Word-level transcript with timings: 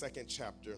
second 0.00 0.28
chapter 0.28 0.76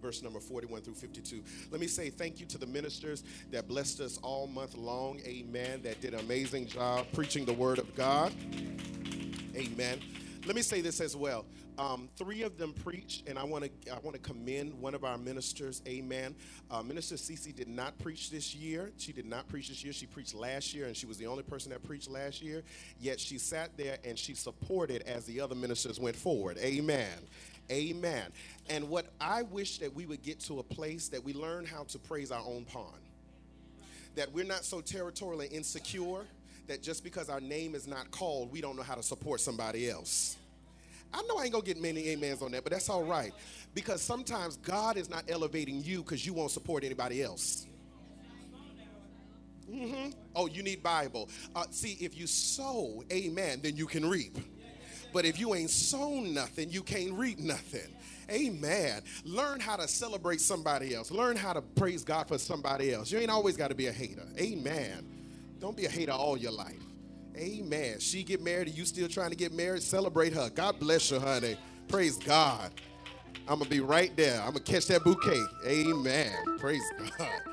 verse 0.00 0.22
number 0.22 0.40
41 0.40 0.80
through 0.80 0.94
52. 0.94 1.44
Let 1.70 1.82
me 1.82 1.86
say 1.86 2.08
thank 2.08 2.40
you 2.40 2.46
to 2.46 2.56
the 2.56 2.64
ministers 2.64 3.24
that 3.50 3.68
blessed 3.68 4.00
us 4.00 4.16
all 4.22 4.46
month 4.46 4.74
long. 4.74 5.20
Amen. 5.26 5.82
That 5.82 6.00
did 6.00 6.14
an 6.14 6.20
amazing 6.20 6.66
job 6.66 7.04
preaching 7.12 7.44
the 7.44 7.52
word 7.52 7.78
of 7.78 7.94
God. 7.94 8.32
Amen. 9.54 10.00
Let 10.46 10.56
me 10.56 10.62
say 10.62 10.80
this 10.80 11.02
as 11.02 11.14
well. 11.14 11.44
Um, 11.78 12.08
three 12.16 12.42
of 12.42 12.58
them 12.58 12.72
preached, 12.72 13.28
and 13.28 13.38
I 13.38 13.44
want 13.44 13.64
to 13.64 13.92
I 13.92 13.98
want 14.00 14.14
to 14.14 14.20
commend 14.20 14.74
one 14.80 14.94
of 14.94 15.04
our 15.04 15.16
ministers. 15.16 15.82
Amen. 15.86 16.34
Uh, 16.70 16.82
Minister 16.82 17.14
Cece 17.14 17.54
did 17.54 17.68
not 17.68 17.98
preach 17.98 18.30
this 18.30 18.54
year. 18.54 18.92
She 18.98 19.12
did 19.12 19.24
not 19.24 19.48
preach 19.48 19.68
this 19.68 19.82
year. 19.82 19.92
She 19.92 20.06
preached 20.06 20.34
last 20.34 20.74
year, 20.74 20.86
and 20.86 20.96
she 20.96 21.06
was 21.06 21.16
the 21.16 21.26
only 21.26 21.42
person 21.42 21.70
that 21.72 21.82
preached 21.82 22.10
last 22.10 22.42
year. 22.42 22.62
Yet 23.00 23.20
she 23.20 23.38
sat 23.38 23.76
there 23.76 23.98
and 24.04 24.18
she 24.18 24.34
supported 24.34 25.02
as 25.02 25.24
the 25.24 25.40
other 25.40 25.54
ministers 25.54 25.98
went 25.98 26.16
forward. 26.16 26.58
Amen. 26.58 27.08
Amen. 27.70 28.24
And 28.68 28.88
what 28.88 29.06
I 29.20 29.42
wish 29.42 29.78
that 29.78 29.94
we 29.94 30.06
would 30.06 30.22
get 30.22 30.40
to 30.40 30.58
a 30.58 30.62
place 30.62 31.08
that 31.08 31.22
we 31.22 31.32
learn 31.32 31.64
how 31.64 31.84
to 31.84 31.98
praise 31.98 32.30
our 32.30 32.44
own 32.44 32.64
pawn. 32.64 32.98
That 34.14 34.32
we're 34.32 34.44
not 34.44 34.64
so 34.64 34.80
territorially 34.80 35.46
insecure 35.46 36.24
that 36.66 36.82
just 36.82 37.02
because 37.02 37.28
our 37.28 37.40
name 37.40 37.74
is 37.74 37.86
not 37.86 38.10
called, 38.10 38.52
we 38.52 38.60
don't 38.60 38.76
know 38.76 38.82
how 38.82 38.94
to 38.94 39.02
support 39.02 39.40
somebody 39.40 39.88
else. 39.88 40.36
I 41.14 41.22
know 41.22 41.38
I 41.38 41.44
ain't 41.44 41.52
gonna 41.52 41.64
get 41.64 41.80
many 41.80 42.12
amens 42.14 42.42
on 42.42 42.52
that, 42.52 42.62
but 42.62 42.72
that's 42.72 42.88
all 42.88 43.04
right. 43.04 43.32
Because 43.74 44.00
sometimes 44.02 44.56
God 44.56 44.96
is 44.96 45.10
not 45.10 45.24
elevating 45.28 45.82
you 45.82 46.02
because 46.02 46.24
you 46.24 46.32
won't 46.32 46.50
support 46.50 46.84
anybody 46.84 47.22
else. 47.22 47.66
Mm-hmm. 49.70 50.10
Oh, 50.34 50.46
you 50.46 50.62
need 50.62 50.82
Bible. 50.82 51.28
Uh, 51.54 51.64
see, 51.70 51.96
if 52.00 52.16
you 52.16 52.26
sow, 52.26 53.02
amen, 53.12 53.60
then 53.62 53.76
you 53.76 53.86
can 53.86 54.08
reap. 54.08 54.36
But 55.12 55.24
if 55.24 55.38
you 55.38 55.54
ain't 55.54 55.70
sown 55.70 56.34
nothing, 56.34 56.70
you 56.70 56.82
can't 56.82 57.12
reap 57.12 57.38
nothing. 57.38 57.94
Amen. 58.30 59.02
Learn 59.24 59.60
how 59.60 59.76
to 59.76 59.86
celebrate 59.86 60.40
somebody 60.40 60.94
else. 60.94 61.10
Learn 61.10 61.36
how 61.36 61.52
to 61.52 61.60
praise 61.60 62.04
God 62.04 62.28
for 62.28 62.38
somebody 62.38 62.92
else. 62.92 63.10
You 63.10 63.18
ain't 63.18 63.30
always 63.30 63.56
got 63.56 63.68
to 63.68 63.74
be 63.74 63.88
a 63.88 63.92
hater. 63.92 64.26
Amen. 64.38 65.06
Don't 65.60 65.76
be 65.76 65.86
a 65.86 65.90
hater 65.90 66.12
all 66.12 66.36
your 66.36 66.52
life. 66.52 66.80
Amen. 67.36 67.98
She 68.00 68.22
get 68.22 68.42
married 68.42 68.68
and 68.68 68.76
you 68.76 68.84
still 68.84 69.08
trying 69.08 69.30
to 69.30 69.36
get 69.36 69.52
married. 69.52 69.82
Celebrate 69.82 70.32
her. 70.32 70.50
God 70.50 70.78
bless 70.78 71.10
you, 71.10 71.20
honey. 71.20 71.56
Praise 71.88 72.16
God. 72.16 72.70
I'm 73.48 73.58
gonna 73.58 73.70
be 73.70 73.80
right 73.80 74.14
there. 74.16 74.40
I'm 74.40 74.52
gonna 74.52 74.60
catch 74.60 74.86
that 74.86 75.02
bouquet. 75.04 75.42
Amen. 75.66 76.32
Praise 76.58 76.82
God. 77.18 77.51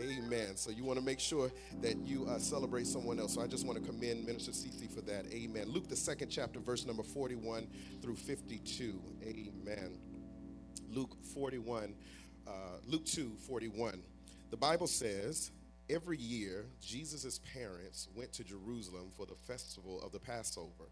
Amen. 0.00 0.56
So 0.56 0.70
you 0.70 0.82
want 0.84 0.98
to 0.98 1.04
make 1.04 1.20
sure 1.20 1.50
that 1.82 1.98
you 1.98 2.26
uh, 2.26 2.38
celebrate 2.38 2.86
someone 2.86 3.20
else. 3.20 3.34
So 3.34 3.42
I 3.42 3.46
just 3.46 3.66
want 3.66 3.78
to 3.78 3.84
commend 3.84 4.24
Minister 4.24 4.52
Cece 4.52 4.90
for 4.90 5.02
that. 5.02 5.26
Amen. 5.32 5.68
Luke 5.68 5.88
the 5.88 5.96
second 5.96 6.30
chapter, 6.30 6.58
verse 6.58 6.86
number 6.86 7.02
41 7.02 7.66
through 8.00 8.16
52. 8.16 8.98
Amen. 9.22 9.98
Luke 10.90 11.16
41, 11.34 11.94
uh, 12.46 12.50
Luke 12.86 13.04
2, 13.04 13.36
41. 13.46 14.02
The 14.50 14.56
Bible 14.56 14.86
says, 14.86 15.50
every 15.88 16.16
year 16.16 16.64
Jesus' 16.80 17.40
parents 17.52 18.08
went 18.14 18.32
to 18.34 18.44
Jerusalem 18.44 19.10
for 19.16 19.26
the 19.26 19.34
festival 19.34 20.00
of 20.02 20.12
the 20.12 20.18
Passover. 20.18 20.88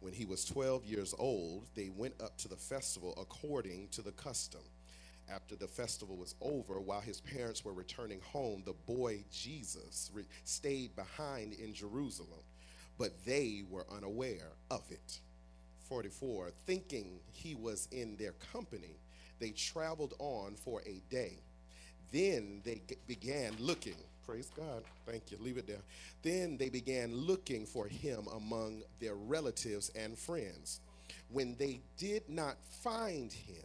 When 0.00 0.12
he 0.12 0.24
was 0.24 0.44
12 0.44 0.84
years 0.84 1.14
old, 1.18 1.68
they 1.74 1.88
went 1.88 2.20
up 2.20 2.36
to 2.38 2.48
the 2.48 2.56
festival 2.56 3.14
according 3.20 3.88
to 3.92 4.02
the 4.02 4.12
custom. 4.12 4.62
After 5.30 5.56
the 5.56 5.68
festival 5.68 6.16
was 6.16 6.34
over, 6.40 6.80
while 6.80 7.00
his 7.00 7.20
parents 7.20 7.64
were 7.64 7.72
returning 7.72 8.20
home, 8.20 8.62
the 8.64 8.74
boy 8.86 9.24
Jesus 9.30 10.10
re- 10.12 10.24
stayed 10.44 10.94
behind 10.96 11.54
in 11.54 11.72
Jerusalem, 11.72 12.40
but 12.98 13.24
they 13.24 13.62
were 13.70 13.86
unaware 13.90 14.52
of 14.70 14.82
it. 14.90 15.20
44. 15.88 16.50
Thinking 16.66 17.20
he 17.32 17.54
was 17.54 17.88
in 17.92 18.16
their 18.16 18.32
company, 18.52 18.98
they 19.38 19.50
traveled 19.50 20.14
on 20.18 20.54
for 20.54 20.82
a 20.86 21.02
day. 21.10 21.38
Then 22.12 22.60
they 22.64 22.82
g- 22.88 22.96
began 23.06 23.54
looking. 23.58 23.96
Praise 24.26 24.50
God. 24.56 24.84
Thank 25.06 25.30
you. 25.30 25.38
Leave 25.40 25.56
it 25.56 25.66
there. 25.66 25.82
Then 26.22 26.56
they 26.56 26.68
began 26.68 27.14
looking 27.14 27.66
for 27.66 27.86
him 27.86 28.26
among 28.36 28.82
their 29.00 29.14
relatives 29.16 29.90
and 29.96 30.16
friends. 30.16 30.80
When 31.30 31.56
they 31.58 31.80
did 31.98 32.28
not 32.28 32.56
find 32.82 33.32
him, 33.32 33.64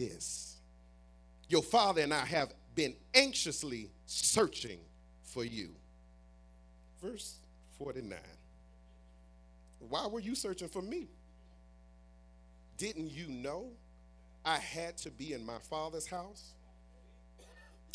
this? 0.00 0.56
Your 1.48 1.62
father 1.62 2.00
and 2.02 2.14
I 2.14 2.24
have 2.24 2.54
been 2.74 2.94
anxiously 3.14 3.90
searching 4.06 4.78
for 5.22 5.44
you. 5.44 5.70
Verse 7.02 7.36
49. 7.78 8.18
Why 9.88 10.06
were 10.06 10.20
you 10.20 10.34
searching 10.34 10.68
for 10.68 10.82
me? 10.82 11.08
Didn't 12.78 13.10
you 13.10 13.28
know 13.28 13.66
I 14.44 14.56
had 14.56 14.96
to 14.98 15.10
be 15.10 15.32
in 15.32 15.44
my 15.44 15.58
father's 15.58 16.06
house? 16.06 16.52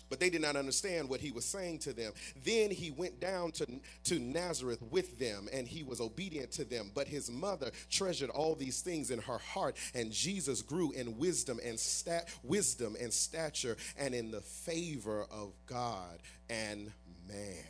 But 0.09 0.19
they 0.19 0.29
did 0.29 0.41
not 0.41 0.55
understand 0.55 1.09
what 1.09 1.19
he 1.19 1.31
was 1.31 1.45
saying 1.45 1.79
to 1.79 1.93
them. 1.93 2.13
Then 2.43 2.71
he 2.71 2.91
went 2.91 3.19
down 3.19 3.51
to, 3.53 3.67
to 4.05 4.19
Nazareth 4.19 4.81
with 4.91 5.17
them, 5.19 5.47
and 5.51 5.67
he 5.67 5.83
was 5.83 5.99
obedient 5.99 6.51
to 6.53 6.66
them. 6.66 6.91
But 6.93 7.07
his 7.07 7.31
mother 7.31 7.71
treasured 7.89 8.29
all 8.29 8.55
these 8.55 8.81
things 8.81 9.11
in 9.11 9.19
her 9.19 9.38
heart, 9.38 9.77
and 9.94 10.11
Jesus 10.11 10.61
grew 10.61 10.91
in 10.91 11.17
wisdom 11.17 11.59
and 11.63 11.79
stat, 11.79 12.29
wisdom 12.44 12.95
and 12.99 13.11
stature, 13.11 13.77
and 13.97 14.13
in 14.13 14.31
the 14.31 14.41
favor 14.41 15.25
of 15.31 15.53
God 15.65 16.19
and 16.49 16.91
man. 17.27 17.63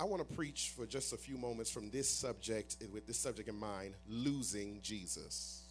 I 0.00 0.04
want 0.04 0.26
to 0.26 0.34
preach 0.34 0.72
for 0.74 0.84
just 0.84 1.12
a 1.12 1.16
few 1.16 1.36
moments 1.38 1.70
from 1.70 1.90
this 1.90 2.10
subject, 2.10 2.76
with 2.92 3.06
this 3.06 3.18
subject 3.18 3.48
in 3.48 3.54
mind 3.54 3.94
losing 4.08 4.80
Jesus. 4.82 5.62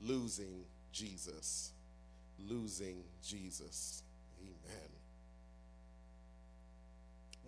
Losing 0.00 0.64
Jesus. 0.92 1.70
Losing 2.48 3.04
Jesus. 3.22 4.02
Amen. 4.40 4.88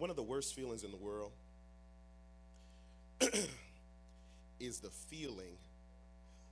One 0.03 0.11
of 0.11 0.17
the 0.17 0.23
worst 0.25 0.57
feelings 0.57 0.83
in 0.83 0.91
the 0.91 0.97
world 0.97 1.31
is 4.59 4.81
the 4.81 4.91
feeling 4.91 5.57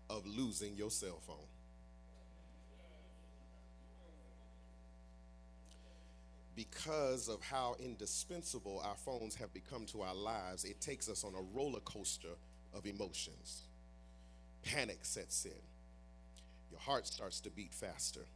of 0.09 0.25
losing 0.25 0.77
your 0.77 0.93
cell 0.93 1.19
phone. 1.27 1.49
Because 6.55 7.29
of 7.29 7.43
how 7.43 7.75
indispensable 7.81 8.81
our 8.85 8.95
phones 8.95 9.35
have 9.35 9.53
become 9.53 9.85
to 9.87 10.03
our 10.03 10.15
lives, 10.15 10.65
it 10.65 10.81
takes 10.81 11.09
us 11.09 11.25
on 11.25 11.35
a 11.35 11.43
roller 11.53 11.81
coaster 11.81 12.37
of 12.73 12.87
emotions. 12.87 13.63
Panic 14.63 15.01
sets 15.03 15.45
in, 15.45 15.51
your 16.71 16.79
heart 16.79 17.05
starts 17.05 17.41
to 17.41 17.51
beat 17.51 17.75
faster 17.75 18.27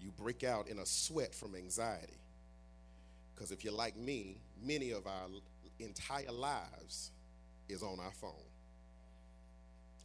you 0.00 0.10
break 0.10 0.44
out 0.44 0.68
in 0.68 0.80
a 0.80 0.86
sweat 0.86 1.34
from 1.34 1.54
anxiety. 1.54 2.18
Because 3.34 3.50
if 3.50 3.64
you're 3.64 3.72
like 3.72 3.96
me, 3.96 4.38
many 4.62 4.90
of 4.90 5.06
our 5.06 5.26
entire 5.78 6.30
lives 6.30 7.10
is 7.68 7.82
on 7.82 7.98
our 8.00 8.12
phone. 8.12 8.32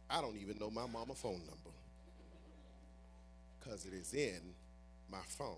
I 0.08 0.20
don't 0.20 0.36
even 0.36 0.58
know 0.58 0.70
my 0.70 0.86
mama 0.86 1.14
phone 1.14 1.40
number 1.46 1.70
because 3.60 3.86
it 3.86 3.92
is 3.92 4.14
in 4.14 4.40
my 5.10 5.20
phone. 5.28 5.56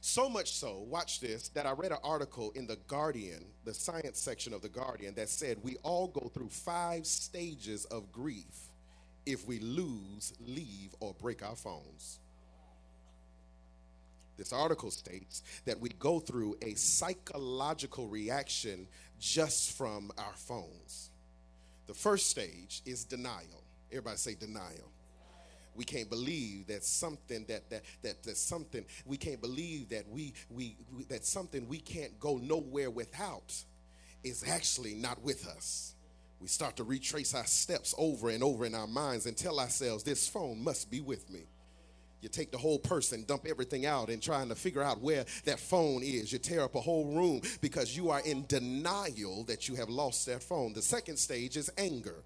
So 0.00 0.28
much 0.28 0.52
so, 0.52 0.84
watch 0.88 1.18
this, 1.18 1.48
that 1.50 1.66
I 1.66 1.72
read 1.72 1.90
an 1.90 1.98
article 2.04 2.52
in 2.54 2.68
The 2.68 2.78
Guardian, 2.86 3.44
the 3.64 3.74
science 3.74 4.20
section 4.20 4.52
of 4.52 4.62
The 4.62 4.68
Guardian, 4.68 5.14
that 5.14 5.28
said 5.28 5.58
we 5.62 5.76
all 5.82 6.06
go 6.06 6.28
through 6.28 6.50
five 6.50 7.04
stages 7.04 7.84
of 7.86 8.12
grief 8.12 8.68
if 9.26 9.46
we 9.46 9.58
lose, 9.58 10.32
leave, 10.40 10.94
or 11.00 11.14
break 11.20 11.44
our 11.44 11.56
phones. 11.56 12.20
This 14.38 14.52
article 14.52 14.90
states 14.92 15.42
that 15.66 15.80
we 15.80 15.90
go 15.90 16.20
through 16.20 16.56
a 16.62 16.74
psychological 16.74 18.08
reaction 18.08 18.86
just 19.20 19.76
from 19.76 20.12
our 20.16 20.34
phones. 20.34 21.10
The 21.88 21.94
first 21.94 22.30
stage 22.30 22.82
is 22.86 23.04
denial. 23.04 23.64
Everybody 23.90 24.16
say 24.18 24.34
denial. 24.36 24.92
We 25.74 25.84
can't 25.84 26.10
believe 26.10 26.68
that 26.68 26.84
something 26.84 27.44
that 27.48 27.70
that 27.70 27.84
that 28.02 28.22
that 28.24 28.36
something 28.36 28.84
we 29.06 29.16
can't 29.16 29.40
believe 29.40 29.90
that 29.90 30.08
we, 30.08 30.34
we 30.50 30.76
we 30.92 31.04
that 31.04 31.24
something 31.24 31.68
we 31.68 31.78
can't 31.78 32.18
go 32.20 32.38
nowhere 32.38 32.90
without 32.90 33.54
is 34.24 34.44
actually 34.48 34.94
not 34.94 35.22
with 35.22 35.46
us. 35.48 35.94
we 36.40 36.48
start 36.48 36.76
to 36.76 36.84
retrace 36.84 37.34
our 37.34 37.46
steps 37.46 37.94
over 37.98 38.30
and 38.30 38.42
over 38.42 38.64
in 38.66 38.74
our 38.74 38.86
minds 38.86 39.26
and 39.26 39.36
tell 39.36 39.58
ourselves, 39.60 40.04
this 40.04 40.28
phone 40.28 40.62
must 40.62 40.90
be 40.90 41.00
with 41.00 41.28
me. 41.30 41.46
You 42.20 42.28
take 42.28 42.50
the 42.50 42.58
whole 42.58 42.78
person, 42.78 43.24
dump 43.26 43.46
everything 43.46 43.86
out, 43.86 44.08
and 44.08 44.22
trying 44.22 44.48
to 44.48 44.54
figure 44.54 44.82
out 44.82 45.00
where 45.00 45.24
that 45.44 45.60
phone 45.60 46.02
is. 46.02 46.32
You 46.32 46.38
tear 46.38 46.62
up 46.62 46.74
a 46.74 46.80
whole 46.80 47.06
room 47.06 47.42
because 47.60 47.96
you 47.96 48.10
are 48.10 48.20
in 48.20 48.46
denial 48.46 49.44
that 49.44 49.68
you 49.68 49.76
have 49.76 49.88
lost 49.88 50.26
that 50.26 50.42
phone. 50.42 50.72
The 50.72 50.82
second 50.82 51.18
stage 51.18 51.56
is 51.56 51.70
anger. 51.78 52.24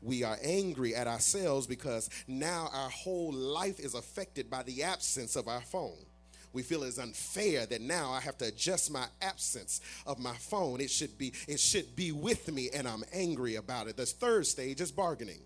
We 0.00 0.22
are 0.22 0.38
angry 0.42 0.94
at 0.94 1.06
ourselves 1.06 1.66
because 1.66 2.10
now 2.28 2.68
our 2.72 2.90
whole 2.90 3.32
life 3.32 3.80
is 3.80 3.94
affected 3.94 4.50
by 4.50 4.62
the 4.62 4.82
absence 4.82 5.34
of 5.34 5.48
our 5.48 5.62
phone 5.62 6.06
we 6.54 6.62
feel 6.62 6.84
it's 6.84 6.98
unfair 6.98 7.66
that 7.66 7.82
now 7.82 8.12
I 8.12 8.20
have 8.20 8.38
to 8.38 8.46
adjust 8.46 8.90
my 8.90 9.06
absence 9.20 9.80
of 10.06 10.18
my 10.18 10.34
phone. 10.34 10.80
It 10.80 10.90
should 10.90 11.18
be 11.18 11.34
it 11.48 11.60
should 11.60 11.94
be 11.96 12.12
with 12.12 12.50
me 12.50 12.70
and 12.72 12.88
I'm 12.88 13.02
angry 13.12 13.56
about 13.56 13.88
it. 13.88 13.96
The 13.96 14.06
third 14.06 14.46
stage 14.46 14.80
is 14.80 14.92
bargaining. 14.92 15.40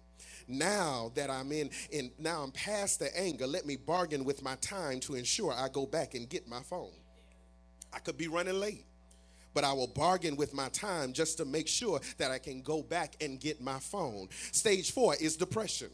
Now 0.48 1.12
that 1.14 1.30
I'm 1.30 1.52
in 1.52 1.70
in 1.90 2.10
now 2.18 2.42
I'm 2.42 2.50
past 2.50 2.98
the 2.98 3.16
anger, 3.18 3.46
let 3.46 3.66
me 3.66 3.76
bargain 3.76 4.24
with 4.24 4.42
my 4.42 4.56
time 4.56 5.00
to 5.00 5.14
ensure 5.14 5.52
I 5.52 5.68
go 5.68 5.86
back 5.86 6.14
and 6.14 6.28
get 6.28 6.48
my 6.48 6.60
phone. 6.60 6.92
I 7.92 7.98
could 7.98 8.18
be 8.18 8.28
running 8.28 8.58
late 8.58 8.84
but 9.58 9.64
I 9.64 9.72
will 9.72 9.88
bargain 9.88 10.36
with 10.36 10.54
my 10.54 10.68
time 10.68 11.12
just 11.12 11.38
to 11.38 11.44
make 11.44 11.66
sure 11.66 12.00
that 12.18 12.30
I 12.30 12.38
can 12.38 12.62
go 12.62 12.80
back 12.80 13.16
and 13.20 13.40
get 13.40 13.60
my 13.60 13.80
phone. 13.80 14.28
Stage 14.52 14.92
four 14.92 15.16
is 15.20 15.36
depression. 15.36 15.88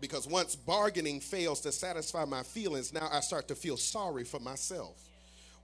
Because 0.00 0.26
once 0.26 0.56
bargaining 0.56 1.20
fails 1.20 1.60
to 1.60 1.70
satisfy 1.70 2.24
my 2.24 2.42
feelings, 2.42 2.92
now 2.92 3.08
I 3.12 3.20
start 3.20 3.46
to 3.46 3.54
feel 3.54 3.76
sorry 3.76 4.24
for 4.24 4.40
myself. 4.40 5.00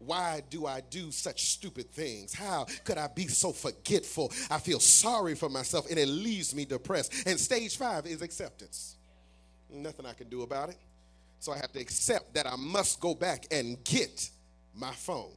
Why 0.01 0.43
do 0.49 0.65
I 0.67 0.81
do 0.81 1.11
such 1.11 1.51
stupid 1.51 1.91
things? 1.91 2.33
How 2.33 2.67
could 2.85 2.97
I 2.97 3.07
be 3.07 3.27
so 3.27 3.53
forgetful? 3.53 4.33
I 4.51 4.59
feel 4.59 4.81
sorry 4.81 5.35
for 5.35 5.51
myself 5.51 5.91
and 5.91 5.99
it 5.99 6.07
leaves 6.07 6.55
me 6.55 6.65
depressed. 6.65 7.13
And 7.27 7.39
stage 7.39 7.77
five 7.77 8.07
is 8.07 8.23
acceptance. 8.23 8.97
Nothing 9.69 10.07
I 10.07 10.15
can 10.15 10.31
do 10.31 10.41
about 10.43 10.71
it. 10.71 10.79
So 11.39 11.53
I 11.53 11.59
have 11.59 11.73
to 11.73 11.81
accept 11.81 12.33
that 12.35 12.47
I 12.47 12.57
must 12.57 12.99
go 12.99 13.15
back 13.15 13.45
and 13.51 13.83
get 13.85 14.31
my 14.75 14.93
phone. 14.93 15.33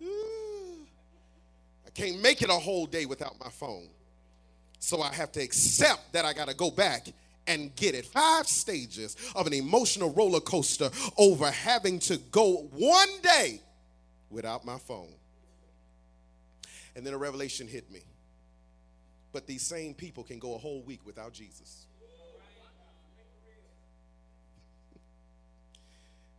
I 0.00 1.90
can't 1.92 2.22
make 2.22 2.40
it 2.42 2.50
a 2.50 2.54
whole 2.54 2.86
day 2.86 3.04
without 3.04 3.34
my 3.40 3.50
phone. 3.50 3.88
So 4.78 5.02
I 5.02 5.12
have 5.12 5.32
to 5.32 5.40
accept 5.40 6.12
that 6.12 6.24
I 6.24 6.32
got 6.32 6.48
to 6.48 6.54
go 6.54 6.70
back 6.70 7.08
and 7.48 7.74
get 7.74 7.96
it. 7.96 8.06
Five 8.06 8.46
stages 8.46 9.16
of 9.34 9.48
an 9.48 9.52
emotional 9.52 10.12
roller 10.12 10.40
coaster 10.40 10.88
over 11.18 11.50
having 11.50 11.98
to 12.00 12.16
go 12.30 12.68
one 12.70 13.08
day 13.22 13.60
without 14.32 14.64
my 14.64 14.78
phone. 14.78 15.14
And 16.96 17.06
then 17.06 17.14
a 17.14 17.18
revelation 17.18 17.68
hit 17.68 17.90
me. 17.90 18.00
But 19.32 19.46
these 19.46 19.62
same 19.62 19.94
people 19.94 20.24
can 20.24 20.38
go 20.38 20.54
a 20.54 20.58
whole 20.58 20.82
week 20.82 21.00
without 21.04 21.32
Jesus. 21.32 21.86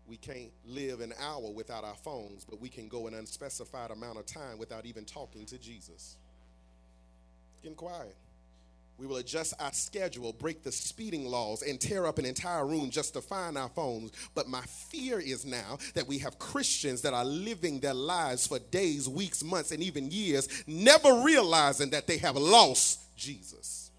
We 0.06 0.18
can't 0.18 0.52
live 0.66 1.00
an 1.00 1.14
hour 1.20 1.50
without 1.50 1.86
our 1.86 1.96
phones, 1.96 2.46
but 2.46 2.60
we 2.60 2.68
can 2.68 2.90
go 2.90 3.08
an 3.08 3.14
unspecified 3.14 3.90
amount 3.90 4.20
of 4.20 4.26
time 4.26 4.58
without 4.60 4.86
even 4.86 5.06
talking 5.06 5.46
to 5.46 5.58
Jesus. 5.58 6.18
Getting 7.64 7.78
quiet. 7.78 8.16
We 9.04 9.10
will 9.10 9.18
adjust 9.18 9.54
our 9.60 9.74
schedule, 9.74 10.32
break 10.32 10.64
the 10.64 10.72
speeding 10.72 11.26
laws, 11.26 11.62
and 11.62 11.78
tear 11.78 12.06
up 12.08 12.20
an 12.20 12.26
entire 12.26 12.66
room 12.66 12.90
just 12.90 13.14
to 13.16 13.22
find 13.22 13.58
our 13.58 13.68
phones. 13.68 14.14
But 14.34 14.48
my 14.48 14.62
fear 14.62 15.20
is 15.20 15.44
now 15.46 15.78
that 15.94 16.08
we 16.08 16.20
have 16.20 16.40
Christians 16.40 17.02
that 17.02 17.14
are 17.14 17.26
living 17.26 17.82
their 17.82 17.94
lives 17.94 18.48
for 18.48 18.60
days, 18.60 19.10
weeks, 19.10 19.44
months, 19.44 19.74
and 19.74 19.84
even 19.84 20.10
years, 20.10 20.48
never 20.68 21.22
realizing 21.22 21.90
that 21.90 22.08
they 22.08 22.18
have 22.20 22.38
lost 22.38 23.02
Jesus. 23.18 23.92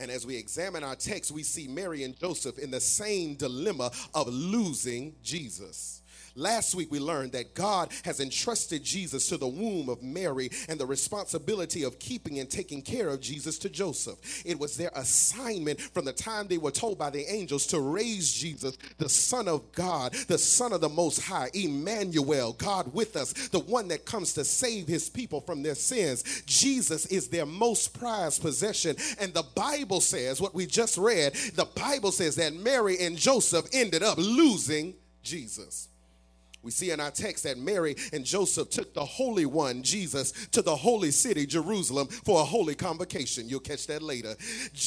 And 0.00 0.10
as 0.10 0.26
we 0.26 0.34
examine 0.34 0.82
our 0.82 0.96
text, 0.96 1.30
we 1.30 1.44
see 1.44 1.68
Mary 1.68 2.02
and 2.02 2.18
Joseph 2.18 2.58
in 2.58 2.72
the 2.72 2.80
same 2.80 3.36
dilemma 3.36 3.92
of 4.12 4.26
losing 4.26 5.14
Jesus. 5.22 6.01
Last 6.34 6.74
week 6.74 6.90
we 6.90 6.98
learned 6.98 7.32
that 7.32 7.54
God 7.54 7.90
has 8.04 8.20
entrusted 8.20 8.82
Jesus 8.82 9.28
to 9.28 9.36
the 9.36 9.46
womb 9.46 9.88
of 9.88 10.02
Mary 10.02 10.50
and 10.68 10.80
the 10.80 10.86
responsibility 10.86 11.82
of 11.82 11.98
keeping 11.98 12.38
and 12.38 12.50
taking 12.50 12.82
care 12.82 13.08
of 13.08 13.20
Jesus 13.20 13.58
to 13.58 13.68
Joseph. 13.68 14.42
It 14.46 14.58
was 14.58 14.76
their 14.76 14.90
assignment 14.94 15.80
from 15.80 16.04
the 16.04 16.12
time 16.12 16.46
they 16.46 16.58
were 16.58 16.70
told 16.70 16.98
by 16.98 17.10
the 17.10 17.30
angels 17.30 17.66
to 17.68 17.80
raise 17.80 18.32
Jesus, 18.32 18.78
the 18.98 19.08
Son 19.08 19.48
of 19.48 19.72
God, 19.72 20.14
the 20.28 20.38
Son 20.38 20.72
of 20.72 20.80
the 20.80 20.88
Most 20.88 21.20
High, 21.20 21.50
Emmanuel, 21.54 22.54
God 22.54 22.92
with 22.94 23.16
us, 23.16 23.32
the 23.48 23.60
one 23.60 23.88
that 23.88 24.06
comes 24.06 24.32
to 24.34 24.44
save 24.44 24.88
his 24.88 25.10
people 25.10 25.40
from 25.40 25.62
their 25.62 25.74
sins. 25.74 26.42
Jesus 26.46 27.06
is 27.06 27.28
their 27.28 27.46
most 27.46 27.98
prized 27.98 28.40
possession. 28.40 28.96
And 29.20 29.34
the 29.34 29.44
Bible 29.54 30.00
says, 30.00 30.40
what 30.40 30.54
we 30.54 30.66
just 30.66 30.96
read, 30.96 31.34
the 31.54 31.68
Bible 31.76 32.12
says 32.12 32.36
that 32.36 32.54
Mary 32.54 32.98
and 33.00 33.16
Joseph 33.16 33.66
ended 33.72 34.02
up 34.02 34.16
losing 34.18 34.94
Jesus. 35.22 35.88
We 36.62 36.70
see 36.70 36.90
in 36.90 37.00
our 37.00 37.10
text 37.10 37.44
that 37.44 37.58
Mary 37.58 37.96
and 38.12 38.24
Joseph 38.24 38.70
took 38.70 38.94
the 38.94 39.04
Holy 39.04 39.46
One, 39.46 39.82
Jesus, 39.82 40.32
to 40.52 40.62
the 40.62 40.76
holy 40.76 41.10
city, 41.10 41.44
Jerusalem, 41.44 42.06
for 42.06 42.40
a 42.40 42.44
holy 42.44 42.74
convocation. 42.74 43.48
You'll 43.48 43.60
catch 43.60 43.86
that 43.88 44.02
later. 44.02 44.34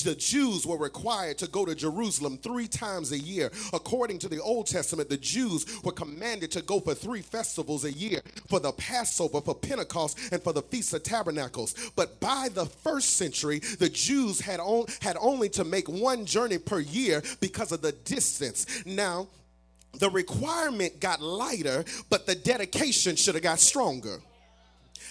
The 0.03 0.15
Jews 0.15 0.65
were 0.65 0.77
required 0.77 1.37
to 1.39 1.47
go 1.47 1.65
to 1.65 1.75
Jerusalem 1.75 2.37
three 2.37 2.67
times 2.67 3.11
a 3.11 3.19
year. 3.19 3.51
According 3.73 4.19
to 4.19 4.29
the 4.29 4.41
Old 4.41 4.67
Testament, 4.67 5.09
the 5.09 5.17
Jews 5.17 5.65
were 5.83 5.91
commanded 5.91 6.51
to 6.51 6.61
go 6.61 6.79
for 6.79 6.93
three 6.93 7.21
festivals 7.21 7.83
a 7.83 7.91
year 7.91 8.21
for 8.47 8.59
the 8.59 8.71
Passover, 8.71 9.41
for 9.41 9.55
Pentecost, 9.55 10.17
and 10.31 10.41
for 10.41 10.53
the 10.53 10.61
Feast 10.61 10.93
of 10.93 11.03
Tabernacles. 11.03 11.75
But 11.95 12.19
by 12.19 12.49
the 12.53 12.65
first 12.65 13.17
century, 13.17 13.59
the 13.59 13.89
Jews 13.89 14.39
had, 14.39 14.59
on, 14.59 14.85
had 15.01 15.17
only 15.19 15.49
to 15.49 15.63
make 15.63 15.89
one 15.89 16.25
journey 16.25 16.57
per 16.57 16.79
year 16.79 17.21
because 17.41 17.71
of 17.71 17.81
the 17.81 17.91
distance. 17.91 18.85
Now, 18.85 19.27
the 19.99 20.09
requirement 20.09 20.99
got 20.99 21.21
lighter, 21.21 21.83
but 22.09 22.25
the 22.25 22.35
dedication 22.35 23.15
should 23.15 23.35
have 23.35 23.43
got 23.43 23.59
stronger. 23.59 24.19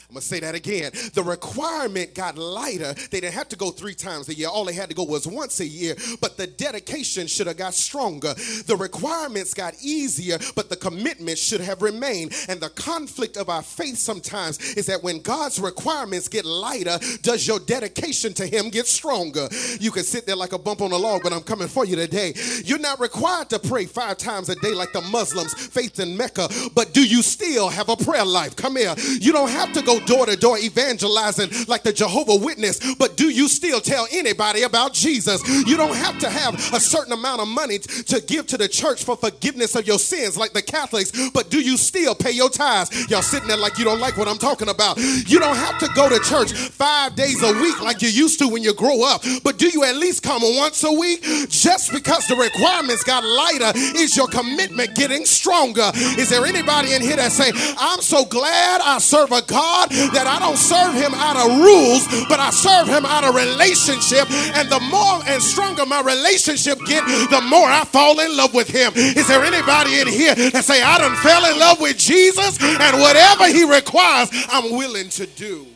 I'm 0.09 0.15
gonna 0.15 0.21
say 0.21 0.41
that 0.41 0.55
again. 0.55 0.93
The 1.15 1.23
requirement 1.23 2.15
got 2.15 2.37
lighter. 2.37 2.95
They 3.11 3.21
didn't 3.21 3.35
have 3.35 3.49
to 3.51 3.57
go 3.57 3.71
three 3.71 3.95
times 3.95 4.29
a 4.29 4.35
year. 4.35 4.49
All 4.49 4.65
they 4.65 4.75
had 4.75 4.89
to 4.91 4.95
go 4.95 5.05
was 5.05 5.27
once 5.27 5.61
a 5.61 5.67
year, 5.67 5.97
but 6.21 6.37
the 6.37 6.47
dedication 6.47 7.27
should 7.27 7.47
have 7.47 7.57
got 7.57 7.75
stronger. 7.75 8.35
The 8.67 8.77
requirements 8.79 9.55
got 9.55 9.75
easier, 9.83 10.39
but 10.55 10.69
the 10.69 10.77
commitment 10.77 11.39
should 11.39 11.61
have 11.61 11.83
remained. 11.83 12.35
And 12.49 12.61
the 12.61 12.71
conflict 12.71 13.37
of 13.37 13.49
our 13.49 13.63
faith 13.63 13.97
sometimes 13.97 14.61
is 14.75 14.87
that 14.87 15.03
when 15.03 15.21
God's 15.21 15.59
requirements 15.59 16.29
get 16.29 16.45
lighter, 16.45 16.99
does 17.23 17.47
your 17.47 17.59
dedication 17.61 18.35
to 18.35 18.47
Him 18.47 18.71
get 18.71 18.87
stronger? 18.87 19.49
You 19.81 19.91
can 19.91 20.05
sit 20.05 20.27
there 20.27 20.37
like 20.37 20.53
a 20.53 20.59
bump 20.59 20.83
on 20.83 20.93
a 20.93 20.97
log, 20.97 21.23
but 21.23 21.33
I'm 21.33 21.43
coming 21.43 21.69
for 21.69 21.85
you 21.85 21.97
today. 21.97 22.35
You're 22.65 22.79
not 22.79 23.01
required 23.01 23.51
to 23.51 23.59
pray 23.59 23.87
five 23.87 24.19
times 24.19 24.49
a 24.49 24.55
day 24.57 24.73
like 24.75 24.93
the 24.93 25.01
Muslims, 25.01 25.55
faith 25.55 25.99
in 25.99 26.17
Mecca, 26.17 26.49
but 26.75 26.93
do 26.93 27.05
you 27.05 27.23
still 27.23 27.69
have 27.69 27.89
a 27.89 27.97
prayer 27.97 28.25
life? 28.25 28.57
Come 28.57 28.77
here. 28.77 28.95
You 29.21 29.33
don't 29.33 29.51
have 29.51 29.73
to 29.73 29.83
go 29.83 30.01
door 30.07 30.27
to 30.27 30.37
door 30.37 30.59
evangelizing 30.59 31.51
like 31.69 31.83
the 31.83 31.93
Jehovah 31.93 32.37
Witness, 32.37 32.95
but 32.97 33.17
do 33.17 33.29
you 33.29 33.49
still 33.49 33.81
tell 33.81 34.07
anybody 34.13 34.63
about 34.63 34.93
Jesus? 34.93 35.43
You 35.67 35.77
don't 35.77 35.97
have 35.97 36.19
to 36.21 36.31
have 36.31 36.55
a 36.73 36.81
certain 36.81 37.13
amount 37.13 37.41
of 37.41 37.49
money 37.49 37.79
to 37.79 38.21
give 38.27 38.47
to 38.49 38.59
the 38.59 38.69
church 38.69 39.05
for 39.05 39.17
forgiveness 39.17 39.75
of 39.75 39.87
your 39.87 39.99
sins 39.99 40.37
like 40.37 40.53
the 40.53 40.63
Catholics, 40.63 41.31
but 41.31 41.51
do 41.51 41.61
you 41.61 41.77
still 41.77 42.15
pay 42.15 42.33
your 42.33 42.51
tithes? 42.51 43.11
Y'all 43.11 43.23
sitting 43.23 43.49
there 43.49 43.57
like 43.57 43.79
you 43.79 43.85
don't 43.85 44.01
like 44.01 44.17
what 44.17 44.29
I'm 44.29 44.39
talking 44.39 44.69
about. 44.69 44.99
You 44.99 45.39
don't 45.39 45.57
have 45.57 45.79
to 45.81 45.89
go 45.95 46.09
to 46.09 46.19
church 46.21 46.53
five 46.53 47.15
days 47.15 47.43
a 47.43 47.53
week 47.53 47.81
like 47.83 48.03
you 48.03 48.09
used 48.09 48.39
to 48.41 48.49
when 48.49 48.63
you 48.63 48.75
grow 48.75 49.03
up, 49.05 49.23
but 49.43 49.59
do 49.59 49.69
you 49.69 49.85
at 49.85 49.97
least 49.97 50.23
come 50.23 50.43
once 50.57 50.83
a 50.85 50.93
week? 50.93 51.23
Just 51.49 51.93
because 51.93 52.27
the 52.27 52.37
requirements 52.37 53.05
got 53.05 53.25
lighter, 53.25 53.73
is 53.97 54.17
your 54.17 54.29
commitment 54.29 54.95
getting 54.95 55.25
stronger? 55.25 55.91
Is 55.95 56.29
there 56.29 56.45
anybody 56.45 56.93
in 56.93 57.03
here 57.03 57.17
that 57.17 57.33
say, 57.33 57.51
I'm 57.79 58.01
so 58.01 58.25
glad 58.25 58.81
I 58.83 58.99
serve 58.99 59.33
a 59.33 59.43
God 59.43 59.84
God 59.89 60.13
that 60.15 60.27
I 60.27 60.39
don't 60.39 60.57
serve 60.57 60.95
him 60.95 61.15
out 61.15 61.37
of 61.37 61.61
rules, 61.61 62.07
but 62.29 62.41
I 62.41 62.51
serve 62.51 62.89
him 62.89 63.05
out 63.05 63.25
of 63.25 63.35
relationship. 63.35 64.31
And 64.57 64.69
the 64.71 64.81
more 64.81 65.21
and 65.27 65.43
stronger 65.43 65.87
my 65.87 66.01
relationship 66.01 66.79
get, 66.87 67.05
the 67.31 67.41
more 67.49 67.69
I 67.69 67.85
fall 67.85 68.21
in 68.21 68.37
love 68.37 68.55
with 68.55 68.69
him. 68.69 68.93
Is 68.95 69.29
there 69.29 69.45
anybody 69.45 70.01
in 70.01 70.09
here 70.09 70.35
that 70.51 70.65
say, 70.65 70.83
I 70.83 70.99
done 70.99 71.17
fell 71.17 71.45
in 71.51 71.59
love 71.59 71.81
with 71.81 71.99
Jesus 71.99 72.61
and 72.61 73.01
whatever 73.01 73.47
he 73.49 73.65
requires, 73.65 74.31
I'm 74.51 74.73
willing 74.77 75.09
to 75.11 75.27
do. 75.27 75.67